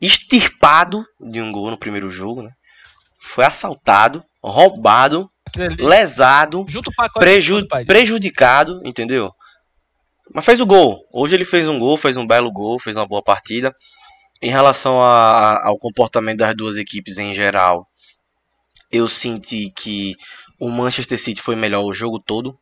[0.00, 2.50] extirpado de um gol no primeiro jogo, né?
[3.20, 5.30] Foi assaltado, roubado,
[5.78, 6.64] lesado,
[7.20, 7.56] preju
[7.86, 9.30] prejudicado, entendeu?
[10.34, 11.06] Mas fez o gol.
[11.12, 13.74] Hoje ele fez um gol, fez um belo gol, fez uma boa partida.
[14.40, 17.86] Em relação a- a- ao comportamento das duas equipes em geral,
[18.90, 20.16] eu senti que
[20.58, 22.58] o Manchester City foi melhor o jogo todo.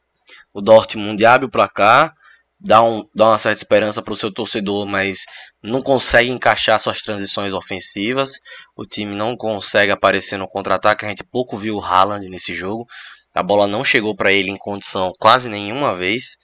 [0.52, 2.14] O Dortmund abre o placar,
[2.60, 5.20] dá, um, dá uma certa esperança para o seu torcedor, mas
[5.62, 8.32] não consegue encaixar suas transições ofensivas.
[8.76, 11.04] O time não consegue aparecer no contra-ataque.
[11.04, 12.86] A gente pouco viu o Haaland nesse jogo.
[13.34, 16.36] A bola não chegou para ele em condição quase nenhuma vez.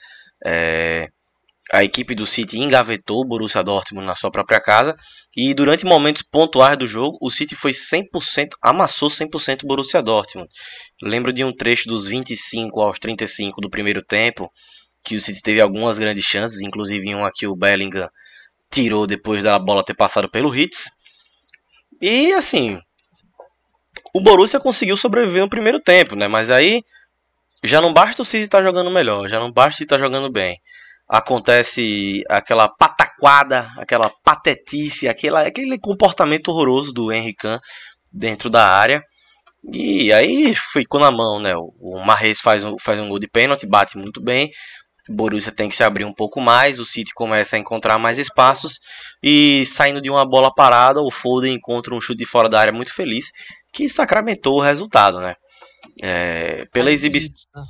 [0.45, 1.09] É,
[1.73, 4.95] a equipe do City engavetou o Borussia Dortmund na sua própria casa.
[5.37, 10.49] E durante momentos pontuais do jogo, o City foi 100%, amassou 100% o Borussia Dortmund.
[11.03, 14.51] Lembro de um trecho dos 25 aos 35 do primeiro tempo,
[15.07, 18.11] que o City teve algumas grandes chances, inclusive um aqui o Bellingham
[18.69, 20.91] tirou depois da bola ter passado pelo Hitz.
[22.03, 22.81] E assim,
[24.13, 26.27] o Borussia conseguiu sobreviver no primeiro tempo, né?
[26.27, 26.83] Mas aí
[27.63, 30.61] já não basta o City estar jogando melhor, já não basta estar jogando bem.
[31.09, 37.61] Acontece aquela pataquada, aquela patetice, aquela, aquele comportamento horroroso do Henry Khan
[38.13, 39.01] dentro da área.
[39.73, 41.55] E aí ficou na mão, né?
[41.57, 44.51] O Mahrez faz um, faz um gol de pênalti, bate muito bem.
[45.09, 48.79] Borussia tem que se abrir um pouco mais, o City começa a encontrar mais espaços
[49.23, 52.73] e saindo de uma bola parada, o Foden encontra um chute de fora da área
[52.73, 53.27] muito feliz,
[53.73, 55.35] que sacramentou o resultado, né?
[56.03, 57.65] É, pela, exibi né?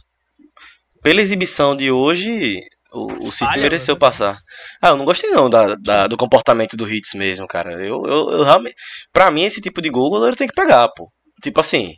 [1.02, 2.60] pela exibição de hoje,
[2.92, 4.00] o, o City Falha, mereceu mano.
[4.00, 4.38] passar.
[4.80, 7.72] Ah, eu não gostei não da, da- do comportamento do Hits mesmo, cara.
[7.80, 8.74] Eu, eu, eu realmente,
[9.12, 11.08] pra mim esse tipo de gol o goleiro tem que pegar, pô.
[11.42, 11.94] Tipo assim,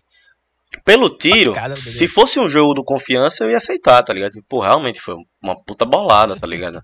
[0.84, 4.32] pelo tiro, se fosse um jogo do confiança, eu ia aceitar, tá ligado?
[4.32, 6.82] Tipo, Pô, realmente foi uma puta bolada, tá ligado?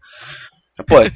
[0.87, 1.11] Pô, é-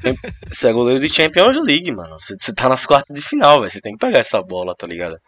[0.48, 2.18] você é goleiro de Champions League, mano.
[2.18, 3.70] Você, você tá nas quartas de final, velho.
[3.72, 5.18] Você tem que pegar essa bola, tá ligado?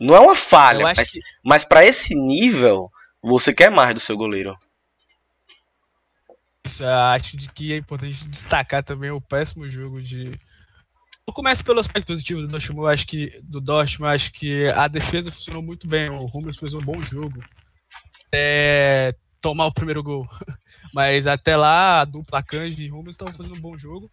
[0.00, 2.90] Não é uma falha, mas, que mas para esse nível,
[3.22, 4.56] você quer mais do seu goleiro.
[6.64, 10.32] Isso, eu acho que é importante destacar também o péssimo jogo de.
[11.28, 14.86] Eu começo pelo aspecto positivo do Dortmund, eu acho que do Dortmund, acho que a
[14.86, 17.42] defesa funcionou muito bem, o Hummels fez um bom jogo.
[18.32, 20.28] É, tomar o primeiro gol.
[20.94, 24.10] Mas até lá, a dupla Kanji e Rubens estavam fazendo um bom jogo.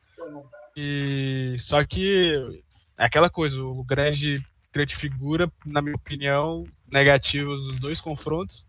[0.76, 2.64] E só que
[2.98, 8.68] é aquela coisa, o grande, grande figura, na minha opinião, negativa dos dois confrontos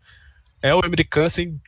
[0.61, 1.61] é o americano sem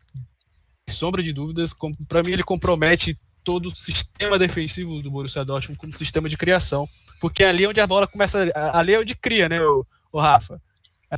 [0.90, 1.76] sombra de dúvidas.
[2.08, 6.86] Para mim, ele compromete todo o sistema defensivo do Borussia Dortmund como sistema de criação,
[7.18, 10.62] porque ali é onde a bola começa, ali é onde cria, né, o, o Rafa.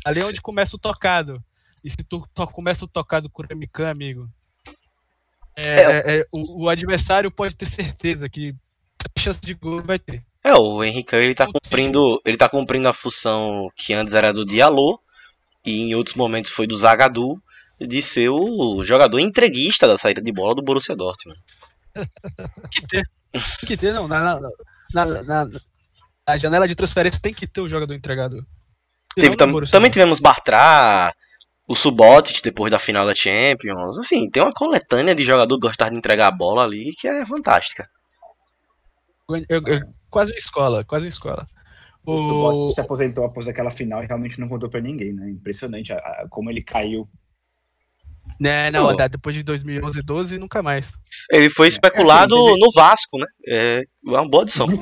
[0.06, 1.44] Ali é onde começa o tocado.
[1.84, 4.30] E se tu to, começa o tocado com o amigo,
[5.56, 8.54] é, é, é, é, o, o, adversário pode ter certeza que
[9.04, 10.22] a chance de gol vai ter.
[10.44, 14.46] É, o Henrique ele tá cumprindo, ele tá cumprindo a função que antes era do
[14.46, 15.00] Diallo
[15.66, 17.40] e em outros momentos foi do Zagadou
[17.80, 21.40] de ser o jogador entreguista da saída de bola do Borussia Dortmund.
[22.72, 23.04] Que ter.
[23.66, 24.08] que ter, não.
[24.08, 24.40] Na,
[24.94, 25.48] na, na,
[26.28, 28.38] na, janela de transferência tem que ter o jogador entregado.
[29.16, 31.14] Teve, tam, também tivemos Bartra,
[31.68, 33.98] o Subotic depois da final da Champions.
[33.98, 37.26] Assim, tem uma coletânea de jogador que gostar de entregar a bola ali que é
[37.26, 37.88] fantástica.
[39.48, 39.80] Eu, eu,
[40.10, 41.48] quase uma escola, quase uma escola.
[42.06, 45.30] O, o Subotic se aposentou após aquela final e realmente não contou para ninguém, né?
[45.30, 47.08] Impressionante a, a, como ele caiu
[48.40, 48.96] né, não, oh.
[49.10, 50.92] depois de 2011 e 12, nunca mais.
[51.32, 52.60] Ele foi especulado é, teve...
[52.60, 53.26] no Vasco, né?
[53.48, 54.68] É uma boa adição.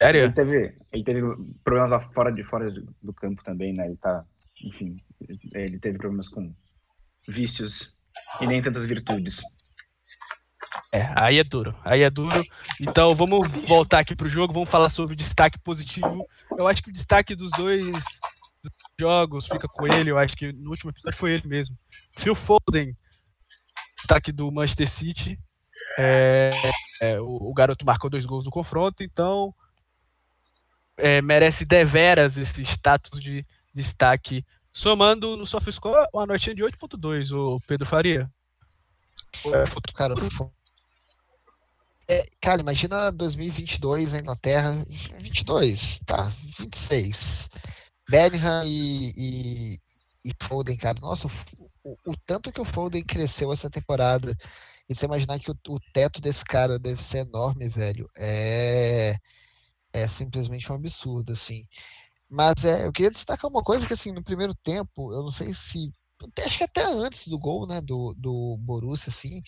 [0.00, 0.24] Sério?
[0.24, 1.20] Ele teve, ele teve
[1.64, 2.70] problemas lá fora de fora
[3.02, 3.86] do campo também, né?
[3.86, 4.24] Ele tá,
[4.62, 4.96] enfim,
[5.54, 6.54] ele teve problemas com
[7.28, 7.96] vícios
[8.40, 9.42] e nem tantas virtudes.
[10.92, 12.42] É, aí é duro, aí é duro.
[12.80, 16.26] Então vamos voltar aqui pro jogo, vamos falar sobre o destaque positivo.
[16.58, 17.80] Eu acho que o destaque dos dois
[18.98, 20.10] jogos, fica com ele.
[20.10, 21.76] Eu acho que no último episódio foi ele mesmo.
[22.16, 22.96] Phil Foden,
[23.96, 25.38] destaque do Manchester City.
[25.98, 26.50] É,
[27.00, 29.52] é, o, o, garoto marcou dois gols no confronto, então
[30.96, 34.44] é, merece deveras esse status de destaque.
[34.72, 38.30] Somando no SofaScore uma notinha de 8.2, o Pedro Faria.
[39.94, 40.14] Cara,
[42.08, 44.84] é, cara, imagina 2022 na Inglaterra.
[45.18, 47.48] 22, tá, 26.
[48.08, 49.78] Bellingham e, e,
[50.24, 50.98] e Foden, cara.
[51.00, 51.28] Nossa,
[51.84, 54.34] o, o, tanto que o Foden cresceu essa temporada.
[54.88, 58.08] E você imaginar que o, o teto desse cara deve ser enorme, velho.
[58.16, 59.16] É,
[59.92, 61.64] é simplesmente um absurdo, assim.
[62.28, 65.54] Mas é, eu queria destacar uma coisa que, assim, no primeiro tempo, eu não sei
[65.54, 65.92] se.
[66.44, 69.42] Acho que até antes do gol, né, do, do Borussia, assim,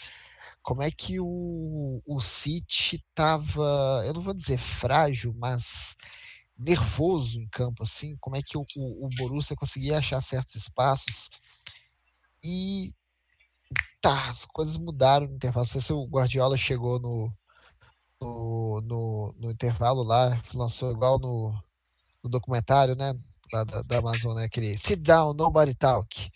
[0.62, 5.97] como é que o, o City tava, eu não vou dizer frágil, mas
[6.59, 11.28] nervoso em campo, assim, como é que o, o, Borussia conseguia achar certos espaços.
[12.43, 12.95] E
[14.01, 15.65] tá, as coisas mudaram no intervalo.
[15.65, 17.33] Não sei se o Guardiola chegou no,
[18.20, 21.53] no, no, no intervalo lá, lançou igual no,
[22.23, 23.15] no documentário, né?
[23.53, 26.31] Da, da, da Amazônia, aquele sit down, nobody talk.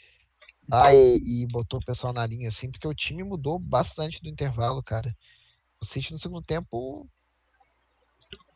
[0.73, 4.83] Aí, e botou o pessoal na linha assim, porque o time mudou bastante do intervalo,
[4.83, 5.13] cara.
[5.81, 7.09] O City no segundo tempo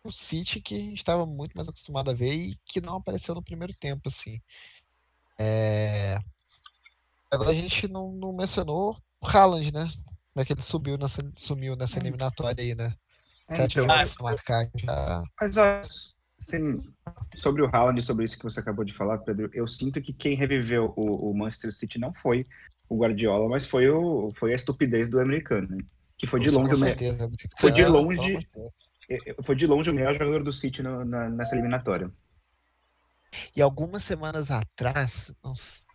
[0.05, 3.35] o City que a gente estava muito mais acostumado a ver e que não apareceu
[3.35, 4.41] no primeiro tempo, assim.
[5.39, 6.19] É...
[7.31, 9.89] Agora a gente não, não mencionou o Haaland, né?
[10.33, 12.95] Como é que ele subiu nessa, sumiu nessa eliminatória aí, né?
[13.49, 15.25] É, Sete então, jogos marcar já.
[15.41, 16.83] Mas assim,
[17.35, 20.37] sobre o Haaland, sobre isso que você acabou de falar, Pedro, eu sinto que quem
[20.37, 22.47] reviveu o, o Manchester City não foi
[22.89, 25.79] o Guardiola, mas foi, o, foi a estupidez do americano, né?
[26.17, 26.77] Que foi de longe.
[26.77, 28.39] Certeza, foi de longe
[29.43, 32.11] foi de longe o melhor jogador do City no, na, nessa eliminatória.
[33.55, 35.87] E algumas semanas atrás, uns,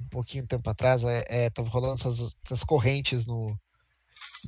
[0.00, 3.58] um pouquinho tempo atrás, é, é, rolando essas, essas correntes no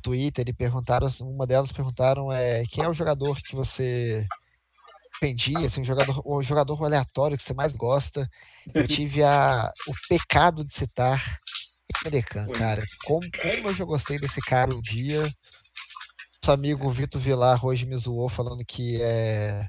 [0.01, 4.25] Twitter e perguntaram, uma delas perguntaram é, quem é o jogador que você
[5.13, 8.29] defendia, assim, o jogador, o jogador aleatório que você mais gosta.
[8.73, 11.39] Eu tive a, o pecado de citar
[12.05, 12.83] American, cara.
[13.05, 15.23] Como, como eu já gostei desse cara um dia
[16.47, 19.67] nosso amigo Vitor Vilar hoje me zoou falando que é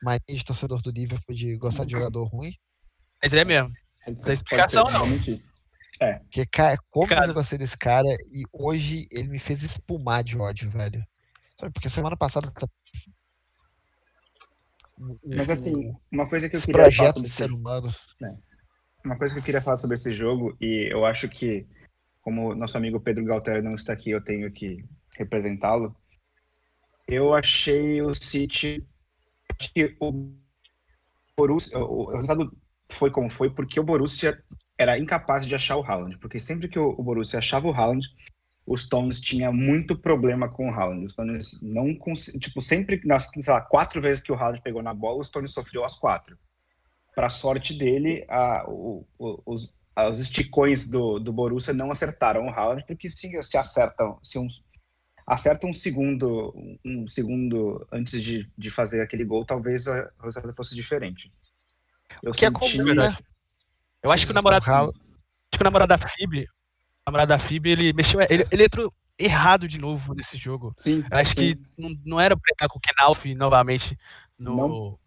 [0.00, 2.54] mais de torcedor do Liverpool de gostar de jogador ruim.
[3.20, 3.72] Mas é mesmo.
[4.06, 5.06] Não tem explicação, não.
[6.00, 6.14] É.
[6.20, 7.26] Porque, cara, como cara.
[7.26, 11.04] eu gostei desse cara e hoje ele me fez espumar de ódio, velho.
[11.74, 12.50] Porque semana passada.
[12.52, 12.66] Tá
[15.26, 17.94] Mas assim, uma coisa que eu queria projeto falar sobre de ser humano.
[18.22, 18.34] É.
[19.04, 21.66] Uma coisa que eu queria falar sobre esse jogo, e eu acho que,
[22.22, 24.84] como nosso amigo Pedro Galtério não está aqui, eu tenho que
[25.18, 25.94] representá-lo.
[27.10, 28.86] Eu achei o City.
[29.58, 30.32] Acho que o
[31.36, 31.76] Borussia.
[31.76, 32.56] O resultado
[32.88, 34.40] foi como foi, porque o Borussia
[34.78, 36.16] era incapaz de achar o Haaland.
[36.18, 38.06] Porque sempre que o Borussia achava o Haaland,
[38.64, 41.04] os Stones tinha muito problema com o Haaland.
[41.04, 41.98] Os Stones não
[42.38, 45.84] tipo sempre nas lá, quatro vezes que o Haaland pegou na bola, o Stones sofreu
[45.84, 46.38] as quatro.
[47.12, 52.50] Para sorte dele, a, o, o, os, os esticões do, do Borussia não acertaram o
[52.50, 54.46] Haaland, porque se, se acertam, se um,
[55.30, 56.52] acerta um segundo,
[56.84, 61.32] um segundo antes de, de fazer aquele gol, talvez a resultado fosse diferente.
[62.20, 62.80] Eu o que é senti...
[62.80, 63.16] é comum, né?
[64.02, 64.92] Eu Sim, acho que o namorado, acho
[65.52, 66.46] que o namorado da Fib, o
[67.06, 70.74] namorado da Fib, ele mexeu, ele, ele entrou errado de novo nesse jogo.
[70.76, 71.54] Sim, acho sim.
[71.54, 73.96] que não, não era pra entrar com o Knauf novamente
[74.36, 74.98] no,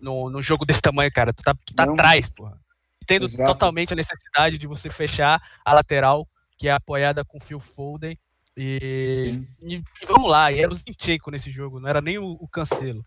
[0.00, 1.32] no, no, jogo desse tamanho, cara.
[1.32, 2.58] Tu tá, tu tá atrás, porra.
[3.06, 3.52] Tendo Exato.
[3.52, 6.26] totalmente a necessidade de você fechar a lateral,
[6.56, 8.18] que é apoiada com Phil Foden.
[8.56, 12.32] E, e, e, vamos lá, e era o Zinchenko nesse jogo, não era nem o,
[12.32, 13.04] o Cancelo.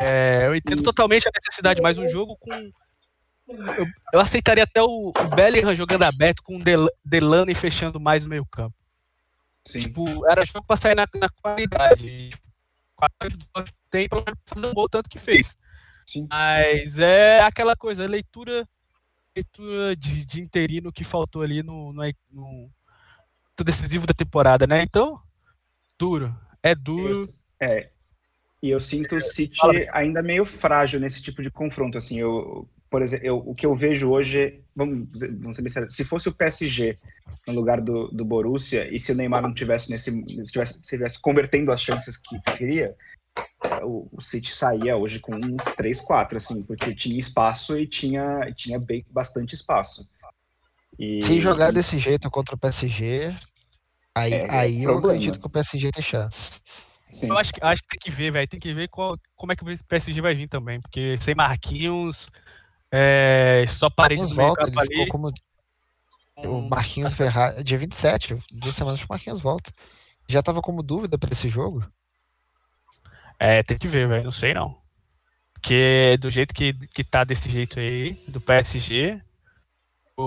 [0.00, 2.52] É, eu entendo totalmente a necessidade, mas um jogo com.
[3.48, 8.00] Eu, eu aceitaria até o, o Bellingham jogando aberto com o Del, Delano e fechando
[8.00, 8.74] mais no meio-campo.
[9.64, 12.30] Tipo, era jogo pra sair na, na qualidade.
[12.30, 15.56] Tipo, tem pelo menos fazer um gol tanto que fez.
[16.06, 16.26] Sim.
[16.28, 18.68] Mas é aquela coisa, leitura,
[19.34, 22.70] leitura de, de interino que faltou ali no, no
[23.64, 24.82] decisivo da temporada, né?
[24.82, 25.20] Então,
[25.98, 26.34] duro.
[26.62, 27.28] É duro.
[27.60, 27.90] É.
[28.62, 29.60] E eu sinto o City
[29.92, 31.98] ainda meio frágil nesse tipo de confronto.
[31.98, 35.08] Assim, eu, por exemplo, eu, o que eu vejo hoje, vamos,
[35.38, 36.98] vamos ser bem sérios, se fosse o PSG
[37.46, 40.96] no lugar do, do Borussia e se o Neymar não tivesse nesse, se tivesse, se
[40.96, 42.96] tivesse convertendo as chances que queria,
[43.82, 48.52] o, o City saía hoje com uns 3, 4, assim, porque tinha espaço e tinha,
[48.54, 50.08] tinha bem, bastante espaço.
[50.98, 51.72] E, se jogar e...
[51.72, 53.36] desse jeito contra o PSG,
[54.14, 56.60] aí, é, aí é eu acredito que o PSG tem chance.
[57.10, 57.28] Sim.
[57.28, 58.48] Eu acho que, acho que tem que ver, velho.
[58.48, 60.80] Tem que ver qual, como é que o PSG vai vir também.
[60.80, 62.30] Porque sem Marquinhos,
[62.90, 65.08] é, só paredes volta, campo ali.
[65.08, 65.32] Como...
[66.44, 69.72] O Marquinhos Ferrari, dia 27, duas semanas que o Marquinhos volta.
[70.28, 71.86] Já tava como dúvida para esse jogo?
[73.38, 74.24] É, tem que ver, velho.
[74.24, 74.76] Não sei não.
[75.54, 79.22] Porque do jeito que, que tá desse jeito aí, do PSG,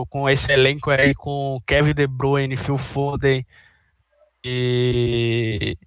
[0.10, 3.46] com esse elenco aí, com Kevin De Bruyne, Phil Foden
[4.44, 5.78] e,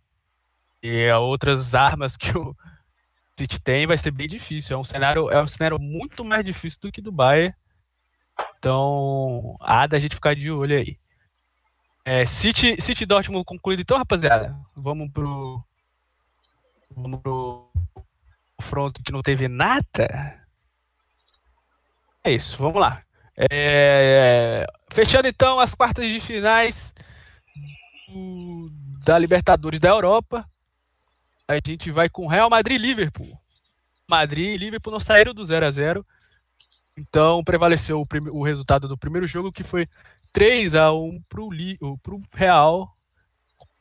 [0.83, 2.57] e outras armas que o
[3.39, 4.77] City tem, vai ser bem difícil.
[4.77, 7.55] É um cenário, é um cenário muito mais difícil do que do Bayern.
[8.59, 10.99] Então, há da gente ficar de olho aí.
[12.05, 13.81] É, City, City Dortmund concluído.
[13.81, 15.65] Então, rapaziada, vamos pro
[16.97, 17.70] Vamos pro
[18.57, 20.47] confronto que não teve nada.
[22.23, 23.03] É isso, vamos lá.
[23.36, 24.66] É...
[24.90, 26.94] Fechando então as quartas de finais
[29.04, 30.48] da Libertadores da Europa.
[31.48, 33.38] A gente vai com Real Madrid e Liverpool.
[34.09, 36.06] Madrid e Liverpool não saíram do 0 a 0
[36.96, 39.88] Então prevaleceu o, o resultado do primeiro jogo, que foi
[40.32, 41.78] 3 a 1 pro, Li...
[42.02, 42.94] pro Real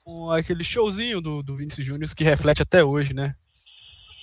[0.03, 3.35] com aquele showzinho do, do Vinícius Júnior que reflete até hoje, né?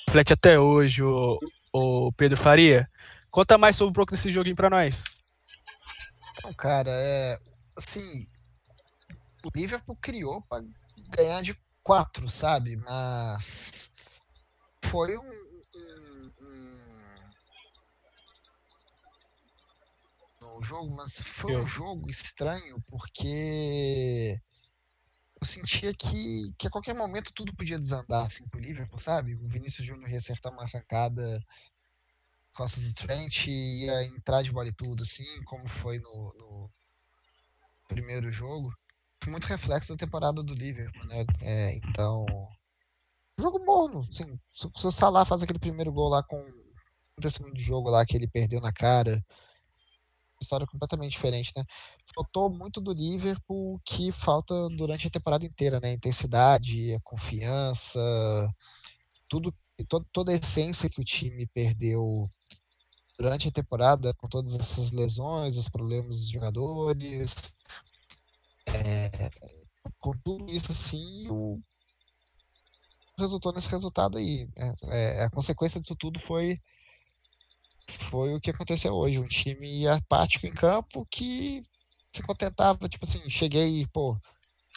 [0.06, 1.38] Reflete até hoje o,
[1.72, 2.88] o Pedro Faria.
[3.30, 5.04] Conta mais sobre um pouco desse joguinho para nós.
[6.38, 7.40] Então, cara, é
[7.76, 8.28] assim,
[9.44, 10.64] o Liverpool criou para
[11.16, 12.76] ganhar de quatro, sabe?
[12.76, 13.92] Mas
[14.84, 15.30] foi um,
[15.74, 16.32] um,
[20.42, 24.40] um, um jogo, mas foi um jogo estranho porque
[25.40, 29.34] eu sentia que, que a qualquer momento tudo podia desandar assim pro Liverpool, sabe?
[29.34, 31.44] O Vinícius Júnior ia acertar uma arrancada
[32.58, 36.70] costas do Trent e ia entrar de bola e tudo, assim, como foi no, no
[37.86, 38.74] primeiro jogo.
[39.28, 41.24] Muito reflexo da temporada do Liverpool, né?
[41.40, 42.26] É, então,
[43.38, 47.90] jogo morno, assim, se o Salah faz aquele primeiro gol lá com o segundo jogo
[47.90, 49.24] lá que ele perdeu na cara,
[50.42, 51.64] história completamente diferente, né?
[52.12, 55.92] Faltou muito do Liverpool que falta durante a temporada inteira, né?
[55.92, 58.00] Intensidade, a confiança,
[59.28, 62.30] tudo, todo, toda a essência que o time perdeu
[63.18, 67.56] durante a temporada, com todas essas lesões, os problemas dos jogadores,
[68.66, 69.30] é,
[69.98, 71.60] com tudo isso assim, o
[73.18, 74.48] resultou nesse resultado aí.
[74.56, 74.74] Né?
[74.84, 76.60] É, a consequência disso tudo foi
[77.88, 79.18] foi o que aconteceu hoje.
[79.18, 81.62] Um time apático em campo que
[82.12, 84.16] se contentava, tipo assim, cheguei, pô,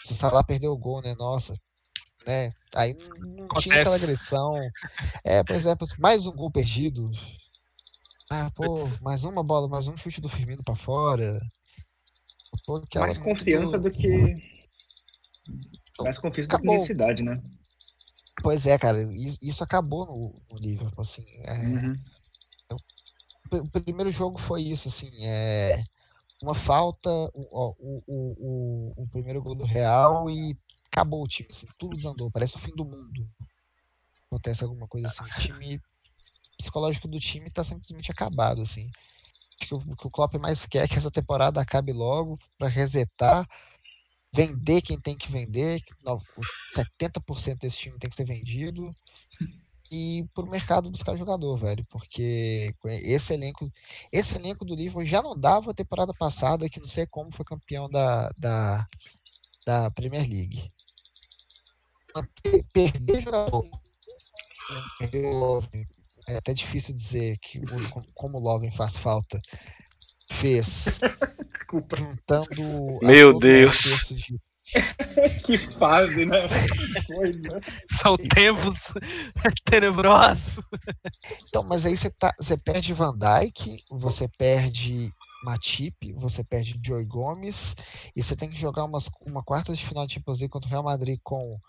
[0.05, 1.13] se o Salah perdeu o gol, né?
[1.15, 1.57] Nossa,
[2.25, 2.51] né?
[2.75, 3.63] Aí não Acontece.
[3.63, 4.55] tinha aquela agressão.
[5.23, 7.11] É, por exemplo, mais um gol perdido.
[8.29, 11.41] Ah, pô, mais uma bola, mais um chute do Firmino para fora.
[12.95, 13.89] mais confiança do...
[13.89, 14.37] do que.
[15.99, 16.65] Mais confiança acabou.
[16.65, 17.41] do que necessidade, né?
[18.41, 18.97] Pois é, cara,
[19.41, 21.25] isso acabou no, no Liverpool, assim.
[21.43, 21.95] É, uhum
[23.59, 25.83] o primeiro jogo foi isso, assim, é
[26.41, 30.57] uma falta, o, o, o, o, primeiro gol do Real e
[30.91, 33.27] acabou o time, assim, tudo desandou, parece o fim do mundo.
[34.27, 35.81] Acontece alguma coisa assim, o time
[36.57, 38.91] psicológico do time tá simplesmente acabado, assim.
[39.71, 43.47] o, que o Klopp mais quer é que essa temporada acabe logo para resetar,
[44.33, 45.81] vender quem tem que vender,
[46.75, 48.95] 70% desse time tem que ser vendido
[49.91, 52.73] e pro mercado buscar jogador, velho, porque
[53.03, 53.69] esse elenco,
[54.09, 57.43] esse elenco do Liverpool já não dava a temporada passada, que não sei como foi
[57.43, 58.87] campeão da, da,
[59.65, 60.71] da Premier League.
[62.73, 63.65] Perder jogador,
[64.99, 65.87] perder o Lovren,
[66.27, 67.59] é até difícil dizer que
[68.13, 69.39] como o Lovren faz falta,
[70.31, 71.01] fez.
[71.53, 71.95] Desculpa.
[71.97, 72.99] Juntando.
[73.01, 74.07] Meu Deus.
[74.09, 74.39] De
[75.45, 76.47] que fase, né?
[76.47, 77.59] Que coisa.
[77.89, 78.93] São tempos
[79.65, 80.63] tenebrosos.
[81.47, 85.09] Então, mas aí você, tá, você perde Van Dyke, você perde
[85.43, 87.75] Matip, você perde Joey Gomes,
[88.15, 90.71] e você tem que jogar umas, uma quarta de final de Champions League contra o
[90.71, 91.59] Real Madrid com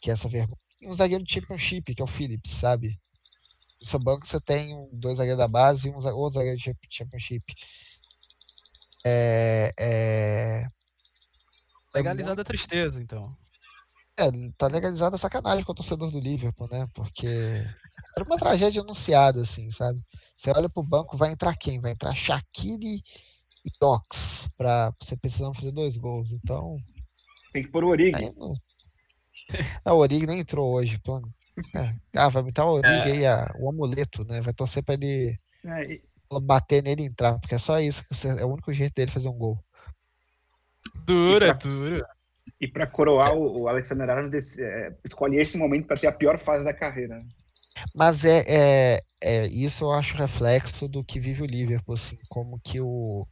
[0.00, 0.58] que é essa vergonha.
[0.80, 2.98] E um zagueiro de Championship, que é o Phillips, sabe?
[3.80, 7.44] No seu banco você tem dois zagueiros da base e um outro zagueiro de Championship.
[9.04, 10.66] É, é...
[11.94, 13.36] Legalizada a tristeza, então.
[14.16, 16.86] É, tá legalizada a sacanagem com o torcedor do Liverpool, né?
[16.94, 17.26] Porque
[18.16, 20.00] era uma tragédia anunciada, assim, sabe?
[20.36, 21.80] Você olha pro banco, vai entrar quem?
[21.80, 22.96] Vai entrar Shaqiri
[23.64, 26.32] e Ox pra você precisar fazer dois gols.
[26.32, 26.76] Então.
[27.52, 28.32] Tem que pôr o Origi.
[28.36, 28.54] Não...
[29.84, 29.94] não...
[29.94, 30.98] o Origi nem entrou hoje.
[30.98, 31.20] Pô.
[31.76, 31.94] É.
[32.16, 33.12] Ah, vai botar o Origi é.
[33.12, 33.54] aí, a...
[33.58, 34.40] o amuleto, né?
[34.40, 35.38] Vai torcer pra ele.
[35.64, 36.02] É, e
[36.40, 38.04] bater nele e entrar, porque é só isso,
[38.38, 39.62] é o único jeito dele fazer um gol.
[41.04, 42.06] Dura, dura.
[42.60, 46.64] E para coroar, o, Alexander Arnold é, escolhe esse momento para ter a pior fase
[46.64, 47.20] da carreira.
[47.94, 52.60] Mas é, é, é, isso eu acho reflexo do que vive o Liverpool, assim, como
[52.62, 53.24] que o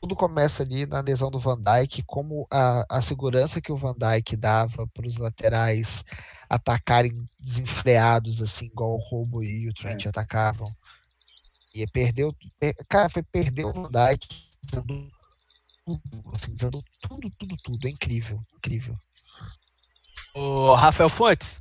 [0.00, 3.94] tudo começa ali na lesão do Van Dijk, como a, a segurança que o Van
[3.94, 6.04] Dijk dava para os laterais
[6.48, 10.08] atacarem desenfreados, assim, igual o Robo e o Trent é.
[10.08, 10.74] atacavam.
[11.74, 12.34] E perdeu,
[12.88, 14.26] cara, foi perder o Van Dijk
[14.64, 15.10] dizendo
[15.84, 17.86] tudo, assim, dizendo tudo, tudo, tudo.
[17.86, 18.96] É incrível, incrível.
[20.34, 21.60] O Rafael Fontes,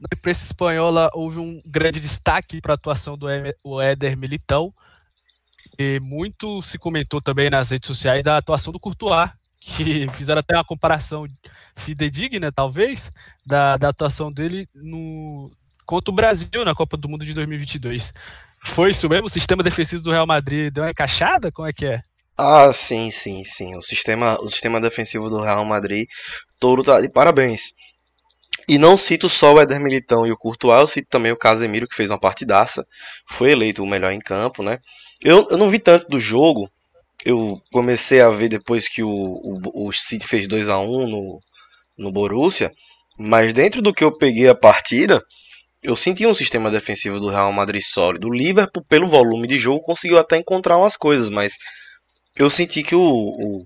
[0.00, 3.28] na imprensa espanhola houve um grande destaque para a atuação do
[3.80, 4.74] Éder Militão.
[5.78, 9.30] E muito se comentou também nas redes sociais da atuação do Courtois,
[9.60, 11.26] que fizeram até uma comparação
[11.74, 13.12] fidedigna, talvez,
[13.44, 15.50] da, da atuação dele no,
[15.84, 18.12] contra o Brasil na Copa do Mundo de 2022.
[18.64, 19.26] Foi isso mesmo?
[19.26, 21.52] O sistema defensivo do Real Madrid deu uma encaixada?
[21.52, 22.02] Como é que é?
[22.36, 23.76] Ah, sim, sim, sim.
[23.76, 26.06] O sistema, o sistema defensivo do Real Madrid,
[26.58, 27.72] todo tá de parabéns.
[28.68, 31.86] E não cito só o Éder Militão e o Courtois, eu cito também o Casemiro,
[31.86, 32.84] que fez uma partidaça.
[33.28, 34.78] Foi eleito o melhor em campo, né?
[35.22, 36.68] Eu, eu não vi tanto do jogo.
[37.24, 41.40] Eu comecei a ver depois que o, o, o City fez 2 a 1 no,
[41.96, 42.72] no Borussia.
[43.18, 45.22] Mas dentro do que eu peguei a partida,
[45.82, 48.28] eu senti um sistema defensivo do Real Madrid sólido.
[48.28, 51.54] O Liverpool, pelo volume de jogo, conseguiu até encontrar umas coisas, mas
[52.36, 53.64] eu senti que o, o,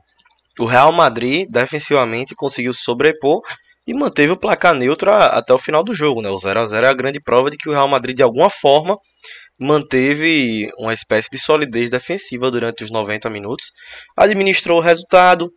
[0.58, 3.40] o Real Madrid, defensivamente, conseguiu se sobrepor
[3.90, 6.22] e manteve o placar neutro até o final do jogo.
[6.22, 6.30] Né?
[6.30, 8.48] O 0 a 0 é a grande prova de que o Real Madrid, de alguma
[8.48, 8.96] forma,
[9.58, 13.72] manteve uma espécie de solidez defensiva durante os 90 minutos,
[14.16, 15.50] administrou o resultado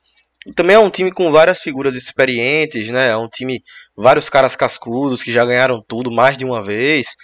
[0.55, 3.11] também é um time com várias figuras experientes, né?
[3.11, 3.61] É um time,
[3.95, 7.15] vários caras cascudos que já ganharam tudo mais de uma vez.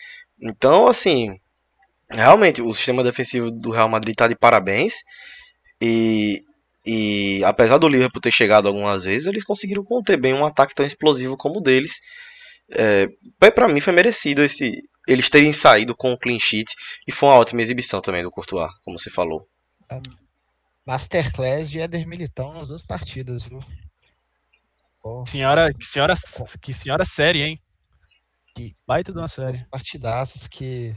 [0.41, 1.35] Então, assim,
[2.09, 4.93] realmente o sistema defensivo do Real Madrid está de parabéns.
[5.81, 6.41] E,
[6.89, 10.83] e apesar do Liverpool ter chegado algumas vezes, eles conseguiram conter bem um ataque tão
[10.83, 11.99] explosivo como o deles.
[12.71, 13.07] É,
[13.51, 14.71] para mim foi merecido esse
[15.07, 16.71] eles terem saído com o clean sheet
[17.07, 19.47] e foi uma ótima exibição também do Courtois, como você falou.
[20.85, 23.59] Masterclass de Éder Militão nas duas partidas, viu?
[25.03, 25.23] Oh.
[25.25, 26.13] Senhora, que senhora,
[26.61, 27.61] que senhora série, hein?
[28.55, 29.63] Que, Baita de uma série.
[29.65, 30.95] Partidaças que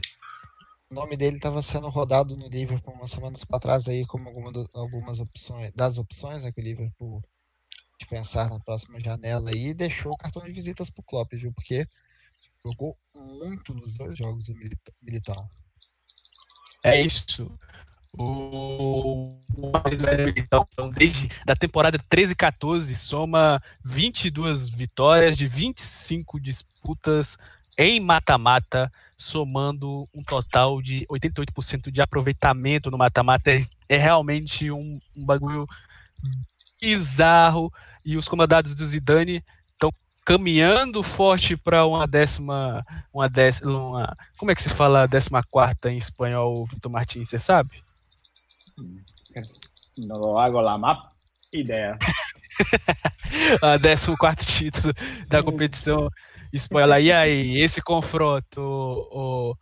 [0.93, 4.51] o nome dele estava sendo rodado no Liverpool umas semanas para trás aí como alguma
[4.51, 7.21] das, algumas opções das opções né, que o Liverpool
[7.99, 11.51] de pensar na próxima janela aí deixou o cartão de visitas pro Klopp, viu?
[11.51, 11.87] Porque
[12.63, 14.53] jogou muito nos dois jogos o
[15.01, 15.49] Militão.
[16.83, 17.51] É isso.
[18.15, 19.39] O,
[20.35, 27.37] então, desde da temporada 13 14 soma 22 vitórias de 25 disputas
[27.77, 28.91] em mata-mata,
[29.23, 33.51] somando um total de 88% de aproveitamento no mata-mata.
[33.51, 35.65] É, é, realmente um, um bagulho
[36.79, 37.71] bizarro.
[38.03, 39.41] E os comandados do Zidane
[39.71, 39.91] estão
[40.25, 45.89] caminhando forte para uma décima, uma décima, uma, como é que se fala décima quarta
[45.89, 47.81] em espanhol, Vitor Martins, você sabe?
[49.97, 51.13] No hago la map
[51.53, 51.97] ideia.
[53.61, 54.93] a 14 título
[55.27, 56.09] da competição
[56.53, 56.99] espanhola.
[56.99, 59.55] E aí, esse confronto, o,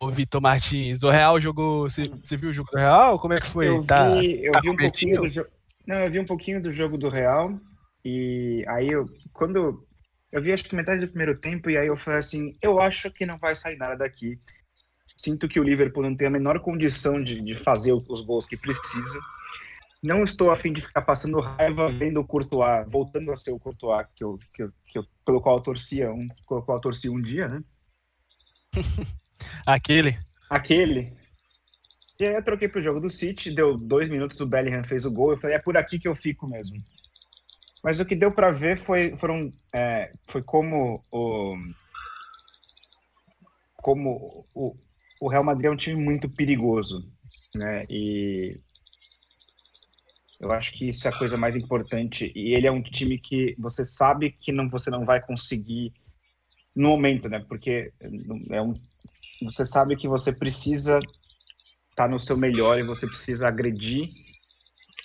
[0.00, 1.02] o Vitor Martins.
[1.02, 1.88] O Real jogou.
[1.88, 2.02] Você,
[2.36, 3.18] viu o jogo do Real?
[3.18, 3.68] Como é que foi?
[3.68, 5.48] Eu tá, vi, eu tá vi um pouquinho do jogo.
[5.86, 7.58] Não, eu vi um pouquinho do jogo do Real.
[8.04, 9.06] E aí eu.
[9.32, 9.84] Quando.
[10.30, 13.08] Eu vi acho que metade do primeiro tempo, e aí eu falei assim, eu acho
[13.08, 14.36] que não vai sair nada daqui.
[15.16, 18.56] Sinto que o Liverpool não tem a menor condição de, de fazer os gols que
[18.56, 19.20] precisa.
[20.04, 23.58] Não estou a fim de ficar passando raiva vendo o Courtois, voltando a ser o
[23.58, 26.82] Courtois que eu, que eu, que eu, pelo qual eu torcia um, pelo qual eu
[26.82, 27.64] torci um dia, né?
[29.64, 30.18] Aquele.
[30.50, 31.16] Aquele.
[32.20, 35.10] E aí eu troquei pro jogo do City, deu dois minutos, o Bellingham fez o
[35.10, 36.76] gol, eu falei, é por aqui que eu fico mesmo.
[37.82, 41.56] Mas o que deu para ver foi, foram, é, foi como o
[43.76, 44.76] como o,
[45.20, 47.10] o Real Madrid é um time muito perigoso,
[47.54, 47.86] né?
[47.88, 48.60] E
[50.40, 52.32] eu acho que isso é a coisa mais importante.
[52.34, 55.92] E ele é um time que você sabe que não, você não vai conseguir
[56.76, 57.44] no momento, né?
[57.48, 57.92] Porque
[58.50, 58.80] é um,
[59.42, 60.98] você sabe que você precisa
[61.90, 64.08] estar no seu melhor e você precisa agredir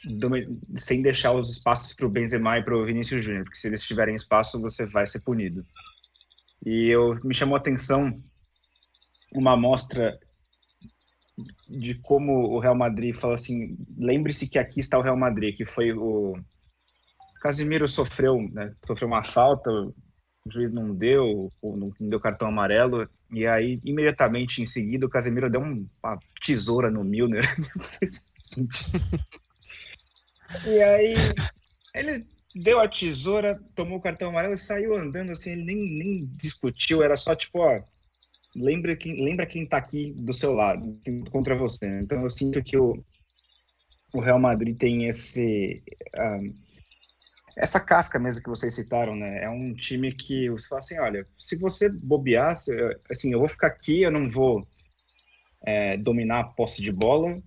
[0.03, 0.29] do-
[0.77, 3.83] sem deixar os espaços para o Benzema e para o Vinícius Júnior, porque se eles
[3.83, 5.65] tiverem espaço, você vai ser punido.
[6.65, 8.21] E eu me chamou a atenção
[9.31, 10.19] uma amostra
[11.67, 15.65] de como o Real Madrid fala assim, lembre-se que aqui está o Real Madrid, que
[15.65, 16.37] foi o
[17.41, 19.93] Casimiro sofreu, né, sofreu uma falta, o
[20.51, 25.61] juiz não deu, não deu cartão amarelo, e aí imediatamente em seguida o Casemiro deu
[25.61, 27.43] um- uma tesoura no Milner.
[30.65, 31.15] e aí
[31.93, 32.25] ele
[32.55, 37.03] deu a tesoura, tomou o cartão amarelo e saiu andando assim, ele nem, nem discutiu,
[37.03, 37.81] era só tipo, ó,
[38.55, 40.99] lembra quem, lembra quem tá aqui do seu lado,
[41.31, 41.87] contra você.
[42.01, 43.03] Então eu sinto que o,
[44.13, 45.83] o Real Madrid tem esse.
[46.15, 46.39] ah,
[47.57, 49.43] essa casca mesmo que vocês citaram, né?
[49.43, 52.55] É um time que você fala assim: olha, se você bobear,
[53.09, 54.65] assim, eu vou ficar aqui, eu não vou
[55.65, 57.41] é, dominar a posse de bola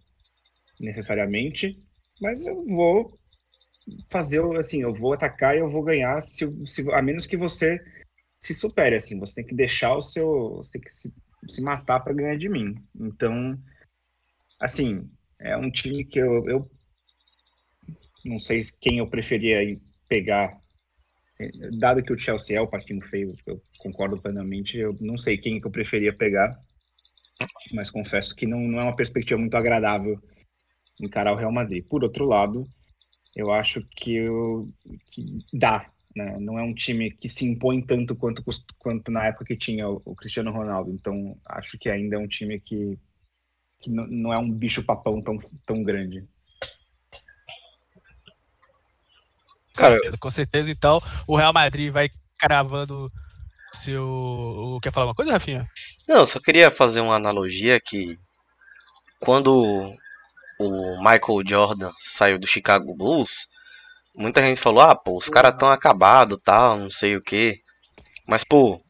[0.81, 1.81] necessariamente,
[2.21, 3.19] mas eu vou
[4.11, 7.81] fazer, assim, eu vou atacar e eu vou ganhar, se, se, a menos que você
[8.43, 11.15] se supere, assim, você tem que deixar o seu, você tem que se,
[11.49, 12.75] se matar para ganhar de mim.
[13.01, 13.57] Então,
[14.61, 15.09] assim,
[15.41, 16.71] é um time que eu, eu
[18.25, 19.79] não sei quem eu preferia
[20.09, 20.61] pegar,
[21.79, 25.61] dado que o Chelsea é o patinho feio, eu concordo plenamente, eu não sei quem
[25.61, 26.61] que eu preferia pegar,
[27.73, 30.21] mas confesso que não, não é uma perspectiva muito agradável
[31.01, 31.87] encarar o Real Madrid.
[31.87, 32.67] Por outro lado,
[33.37, 34.69] eu acho que, eu,
[35.13, 36.37] que dá, né?
[36.39, 38.43] Não é um time que se impõe tanto quanto,
[38.79, 40.91] quanto na época que tinha o, o Cristiano Ronaldo.
[40.91, 42.99] Então, acho que ainda é um time que,
[43.81, 46.27] que não, não é um bicho-papão tão, tão grande.
[49.75, 53.11] Cara, com certeza, então, o Real Madrid vai cravando
[53.73, 54.05] seu.
[54.07, 55.67] o- Quer falar uma coisa, Rafinha?
[56.07, 58.19] Não, eu só queria fazer uma analogia que
[59.21, 59.95] quando
[60.59, 63.47] o Michael Jordan saiu do Chicago Bulls,
[64.17, 67.61] muita gente falou: "Ah, pô, os caras tão acabados, tal, não sei o quê".
[68.29, 68.81] Mas pô,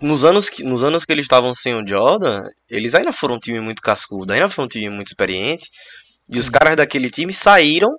[0.00, 3.38] nos anos que nos anos que eles estavam sem o Jordan, eles ainda foram um
[3.38, 5.70] time muito cascudo, ainda foi um time muito experiente,
[6.28, 7.90] e os caras daquele time saíram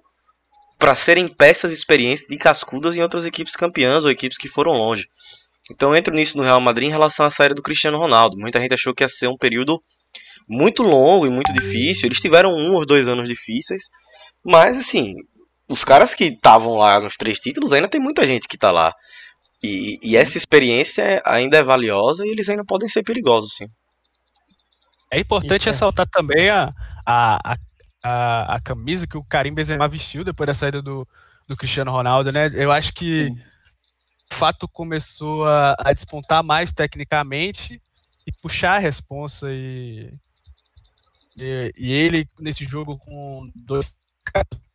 [0.77, 5.07] para serem peças experientes de cascudas em outras equipes campeãs ou equipes que foram longe.
[5.72, 8.38] Então eu entro nisso no Real Madrid em relação à saída do Cristiano Ronaldo.
[8.38, 9.81] Muita gente achou que ia ser um período
[10.48, 12.07] muito longo e muito difícil.
[12.07, 13.84] Eles tiveram um ou dois anos difíceis,
[14.44, 15.14] mas assim,
[15.69, 18.94] os caras que estavam lá nos três títulos ainda tem muita gente que tá lá.
[19.64, 23.68] E, e essa experiência ainda é valiosa e eles ainda podem ser perigosos, sim.
[25.11, 25.72] É importante é.
[25.72, 26.73] ressaltar também a,
[27.06, 27.56] a,
[28.03, 31.07] a, a, camisa que o Karim Benzema vestiu depois da saída do,
[31.48, 32.52] do Cristiano Ronaldo, né?
[32.53, 33.40] Eu acho que Sim.
[34.31, 37.81] o fato começou a, a despontar mais tecnicamente
[38.26, 40.11] e puxar a responsa e,
[41.38, 43.95] e, e ele nesse jogo com dois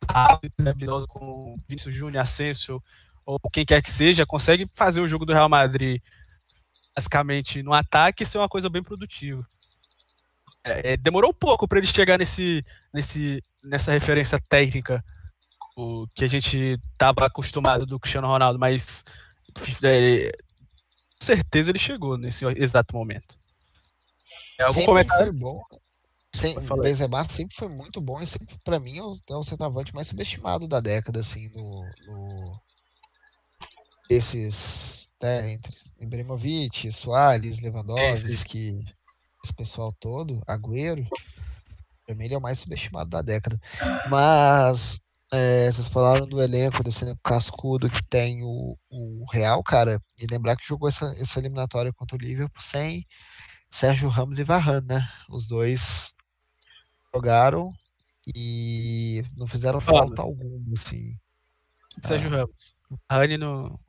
[0.07, 2.83] habilidosos como Vinícius Júnior, Asensio
[3.25, 6.01] ou quem quer que seja, consegue fazer o jogo do Real Madrid
[6.95, 9.47] basicamente no ataque e ser uma coisa bem produtiva.
[10.63, 15.03] É, é, demorou um pouco para ele chegar nesse, nesse, nessa referência técnica
[15.75, 19.05] o que a gente estava acostumado do Cristiano Ronaldo, mas
[19.83, 23.37] é, com certeza ele chegou nesse exato momento.
[24.57, 25.33] É algum sempre comentário?
[25.33, 25.61] bom.
[26.33, 26.77] Sem, o.
[26.77, 30.67] Benzema sempre foi muito bom e sempre, pra mim, é o, é centroavante mais subestimado
[30.67, 32.61] da década, assim, no, no-
[34.09, 38.83] esses, né, entre Ibrahimovic, Soares, Lewandowski,
[39.43, 41.07] esse pessoal todo, Agüero,
[42.05, 43.59] pra mim ele é o mais subestimado da década.
[44.09, 44.99] Mas
[45.31, 50.25] é, vocês falaram do elenco, desse elenco cascudo que tem o, o Real, cara, e
[50.29, 53.05] lembrar que jogou essa, essa eliminatória contra o Liverpool sem
[53.69, 55.07] Sérgio Ramos e Varane, né?
[55.29, 56.13] Os dois
[57.13, 57.73] jogaram
[58.35, 61.17] e não fizeram falta alguma, assim.
[62.03, 62.37] Sérgio ah.
[62.37, 62.75] Ramos.
[63.09, 63.79] Varane no.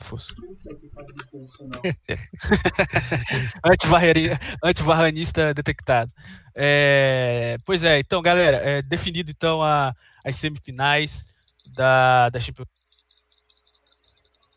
[0.00, 0.34] Fosse.
[4.62, 6.12] Antivarranista detectado.
[6.54, 9.94] É, pois é, então, galera, é definido então a,
[10.24, 11.24] as semifinais
[11.66, 12.68] da, da Champions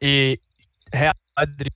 [0.02, 0.40] e
[0.94, 1.72] Real Madrid,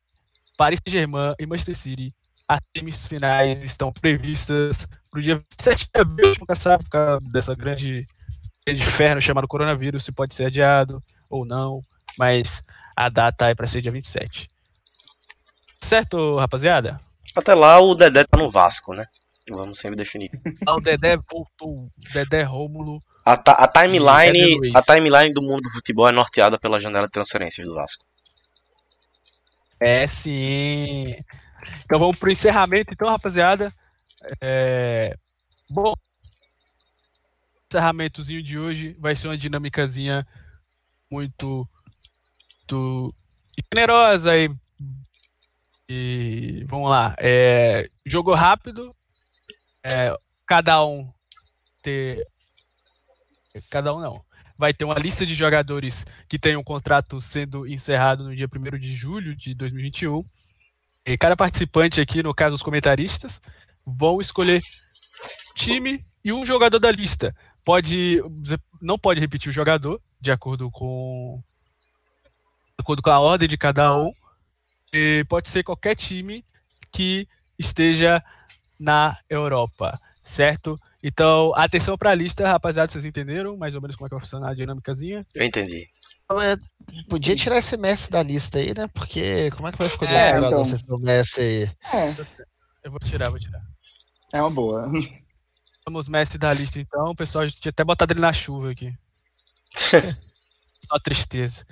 [0.57, 2.13] Paris Saint-Germain e Manchester City.
[2.47, 7.53] As semifinais estão previstas para o dia 7 de abril, nunca sabe, por causa dessa
[7.53, 8.07] grande,
[8.65, 11.83] grande inferno chamado coronavírus, se pode ser adiado ou não,
[12.17, 12.63] mas
[12.95, 14.49] a data é para ser dia 27.
[15.81, 17.01] Certo, rapaziada?
[17.35, 19.05] Até lá o Dedé tá no Vasco, né?
[19.49, 20.29] Vamos sempre definir.
[20.65, 21.89] Ah, o Dedé voltou.
[22.13, 23.03] Dedé Rômulo.
[23.25, 27.67] A, a timeline, a timeline do mundo do futebol é norteada pela janela de transferências
[27.67, 28.05] do Vasco.
[29.79, 31.15] É sim.
[31.83, 33.71] Então vamos pro encerramento, então, rapaziada.
[34.41, 35.15] É...
[35.69, 35.93] Bom,
[37.71, 40.27] encerramentozinho de hoje vai ser uma dinâmicazinha
[41.09, 41.67] muito,
[42.59, 43.15] muito
[43.73, 44.49] generosa e,
[45.89, 47.15] e vamos lá.
[47.17, 48.95] É, jogo rápido,
[49.83, 50.15] é,
[50.45, 51.11] cada um
[51.81, 52.25] ter.
[53.69, 54.23] Cada um não.
[54.57, 58.77] Vai ter uma lista de jogadores que tem um contrato sendo encerrado no dia 1
[58.77, 60.23] de julho de 2021.
[61.05, 63.41] E cada participante aqui, no caso os comentaristas,
[63.97, 64.61] vão escolher
[65.55, 67.35] time e um jogador da lista.
[67.63, 68.21] Pode,
[68.81, 71.41] não pode repetir o jogador, de acordo com,
[72.23, 74.11] de acordo com a ordem de cada um.
[74.93, 76.43] E pode ser qualquer time
[76.91, 77.27] que
[77.57, 78.21] esteja
[78.79, 80.79] na Europa, certo?
[81.03, 84.21] Então, atenção para a lista, rapaziada, vocês entenderam mais ou menos como é que vai
[84.21, 85.25] funcionar a dinâmicazinha?
[85.33, 85.87] Eu entendi.
[87.09, 88.87] Podia tirar esse Messi da lista aí, né?
[88.93, 90.77] Porque como é que vai escolher é, um jogador então...
[90.77, 91.63] se Messi aí?
[91.93, 92.15] É.
[92.83, 93.61] Eu vou tirar, vou tirar.
[94.33, 94.89] É uma boa.
[95.85, 98.93] Vamos Messi da lista então, pessoal tinha até botado ele na chuva aqui.
[100.85, 101.65] Só tristeza.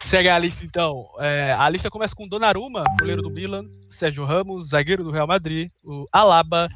[0.00, 1.08] Segue a lista então.
[1.18, 5.70] É, a lista começa com Donnarumma, goleiro do Milan, Sérgio Ramos, zagueiro do Real Madrid,
[5.82, 6.68] o Alaba,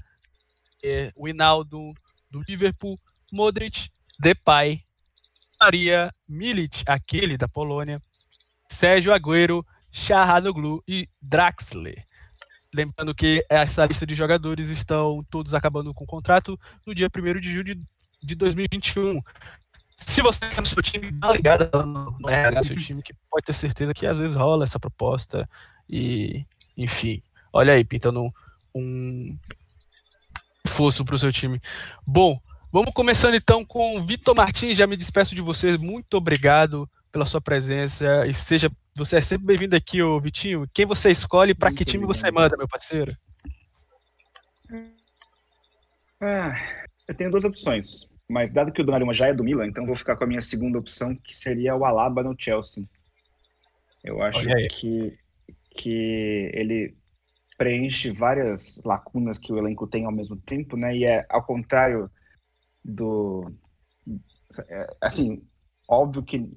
[0.82, 1.92] é, o Hinaldo
[2.30, 2.98] do Liverpool,
[3.32, 3.88] Modric,
[4.18, 4.82] Depay,
[5.60, 8.00] Maria Milic, aquele da Polônia,
[8.68, 12.06] Sérgio Agüero, Shahanoglu e Draxler.
[12.72, 17.40] Lembrando que essa lista de jogadores estão todos acabando com o contrato no dia 1
[17.40, 17.80] de julho
[18.22, 19.20] de 2021.
[19.96, 23.52] Se você quer no seu time, dá ligada no, RH seu time, que pode ter
[23.52, 25.48] certeza que às vezes rola essa proposta.
[25.88, 26.44] E,
[26.76, 27.22] enfim,
[27.52, 28.32] olha aí, pintando
[28.74, 29.36] um
[30.66, 31.60] fosso para o seu time.
[32.06, 32.40] Bom,
[32.72, 34.78] vamos começando então com Vitor Martins.
[34.78, 35.76] Já me despeço de vocês.
[35.76, 38.26] Muito obrigado pela sua presença.
[38.26, 38.70] E seja
[39.00, 40.68] você é sempre bem-vindo aqui, ô Vitinho.
[40.74, 43.16] Quem você escolhe, para que time você manda, meu parceiro?
[46.20, 48.10] Ah, eu tenho duas opções.
[48.28, 50.42] Mas dado que o Donnarumma já é do Milan, então vou ficar com a minha
[50.42, 52.84] segunda opção, que seria o Alaba no Chelsea.
[54.04, 55.18] Eu acho que,
[55.70, 56.94] que ele
[57.56, 60.94] preenche várias lacunas que o elenco tem ao mesmo tempo, né?
[60.94, 62.10] E é ao contrário
[62.84, 63.50] do.
[64.68, 65.42] É, assim,
[65.88, 66.50] óbvio que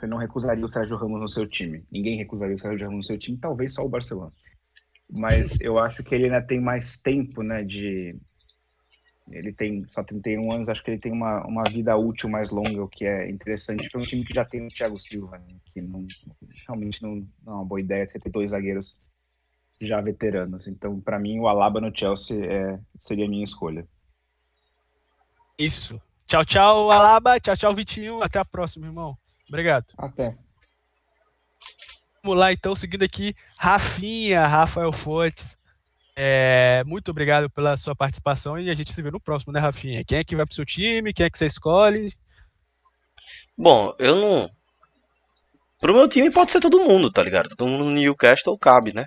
[0.00, 1.84] você não recusaria o Sérgio Ramos no seu time.
[1.90, 4.32] Ninguém recusaria o Sérgio Ramos no seu time, talvez só o Barcelona.
[5.12, 8.16] Mas eu acho que ele ainda tem mais tempo, né, de,
[9.30, 12.82] ele tem só 31 anos, acho que ele tem uma, uma vida útil mais longa,
[12.82, 15.56] o que é interessante para um time que já tem o Thiago Silva, né?
[15.72, 16.06] que não,
[16.66, 18.96] realmente não, não, é uma boa ideia ter dois zagueiros
[19.80, 20.66] já veteranos.
[20.66, 23.86] Então, para mim, o Alaba no Chelsea é, seria a minha escolha.
[25.58, 26.00] Isso.
[26.26, 27.40] Tchau, tchau, Alaba.
[27.40, 28.22] Tchau, tchau, Vitinho.
[28.22, 29.16] Até a próxima, irmão.
[29.50, 29.86] Obrigado.
[29.98, 30.36] Até.
[32.22, 35.58] Vamos lá, então, seguindo aqui, Rafinha, Rafael Fortes.
[36.14, 40.04] É, muito obrigado pela sua participação e a gente se vê no próximo, né, Rafinha?
[40.04, 41.12] Quem é que vai pro seu time?
[41.12, 42.12] Quem é que você escolhe?
[43.58, 44.50] Bom, eu não.
[45.80, 47.48] Pro meu time pode ser todo mundo, tá ligado?
[47.48, 49.06] Todo mundo no Newcastle cabe, né?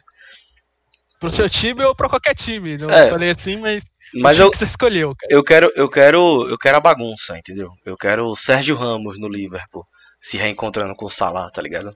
[1.20, 2.78] Pro seu time ou pra qualquer time?
[2.78, 3.86] Não é, falei assim, mas.
[4.15, 5.34] Mas eu, que você escolheu, cara.
[5.34, 7.72] Eu quero, eu quero, eu quero a bagunça, entendeu?
[7.86, 9.88] Eu quero o Sérgio Ramos no Liverpool
[10.23, 11.93] se reencontrando com o Salah, tá ligado?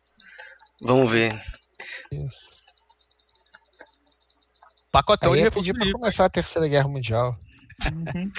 [0.81, 1.31] Vamos ver.
[2.11, 2.57] Isso.
[4.91, 7.39] Pacotão Aí de reforço pra começar a Terceira Guerra Mundial.
[7.85, 8.31] Uhum.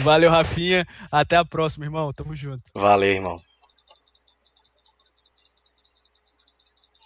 [0.02, 0.86] Valeu, Rafinha.
[1.12, 2.10] Até a próxima, irmão.
[2.14, 2.62] Tamo junto.
[2.74, 3.42] Valeu, irmão.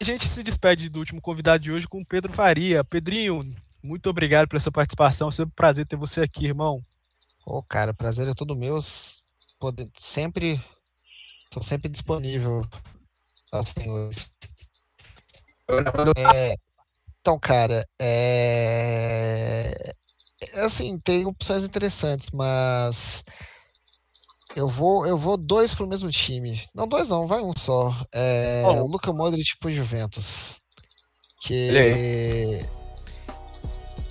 [0.01, 2.85] A gente se despede do último convidado de hoje com o Pedro Faria.
[2.85, 3.53] Pedrinho,
[3.83, 5.29] muito obrigado pela sua participação.
[5.29, 6.85] É sempre um prazer ter você aqui, irmão.
[7.45, 8.79] Ô, cara, prazer é todo meu.
[9.59, 10.63] Poder, sempre.
[11.51, 12.65] Tô sempre disponível.
[13.53, 13.83] Assim,
[16.17, 16.55] é,
[17.21, 19.93] Então, cara, é...
[20.55, 23.25] é assim, tem opções interessantes, mas
[24.55, 26.63] eu vou, eu vou dois pro mesmo time.
[26.73, 27.95] Não, dois não, vai um só.
[28.15, 28.87] É, Oh.
[28.87, 30.61] Luca Modric pro Juventus.
[31.43, 31.71] Que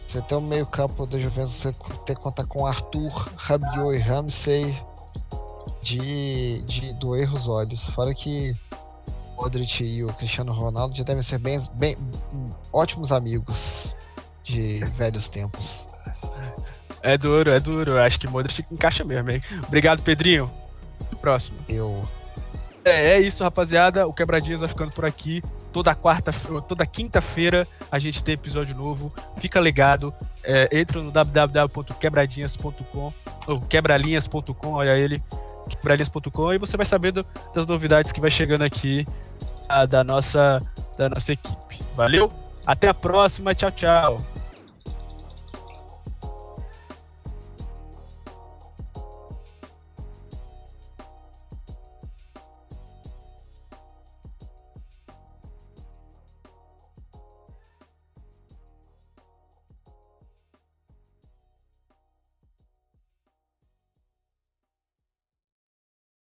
[0.08, 1.72] você tem o meio campo da Juventus, você
[2.06, 4.89] tem que contar com Arthur, Rabiot e Ramsey
[5.82, 7.90] de, de doer os olhos.
[7.90, 8.54] Fora que
[9.38, 11.96] o Modric e o Cristiano Ronaldo já devem ser bem, bem
[12.72, 13.94] ótimos amigos
[14.44, 15.88] de velhos tempos.
[17.02, 18.00] É duro, é duro.
[18.00, 19.42] Acho que Modric encaixa mesmo, hein?
[19.68, 20.50] Obrigado, Pedrinho.
[21.00, 21.58] Até o próximo.
[21.68, 22.08] Eu
[22.84, 24.08] É, é isso, rapaziada.
[24.08, 25.42] O Quebradinhas vai ficando por aqui.
[25.72, 26.32] Toda quarta,
[26.68, 29.14] toda quinta-feira a gente tem episódio novo.
[29.38, 30.12] Fica ligado.
[30.44, 33.14] É, entra no www.quebradinhas.com
[33.48, 35.24] ou quebralinhas.com, olha ele,
[35.68, 39.06] quebralinhas.com e você vai saber do- das novidades que vai chegando aqui
[39.68, 40.62] ah, da nossa
[40.98, 41.82] da nossa equipe.
[41.96, 42.32] Valeu?
[42.66, 43.54] Até a próxima.
[43.56, 44.22] Tchau, tchau.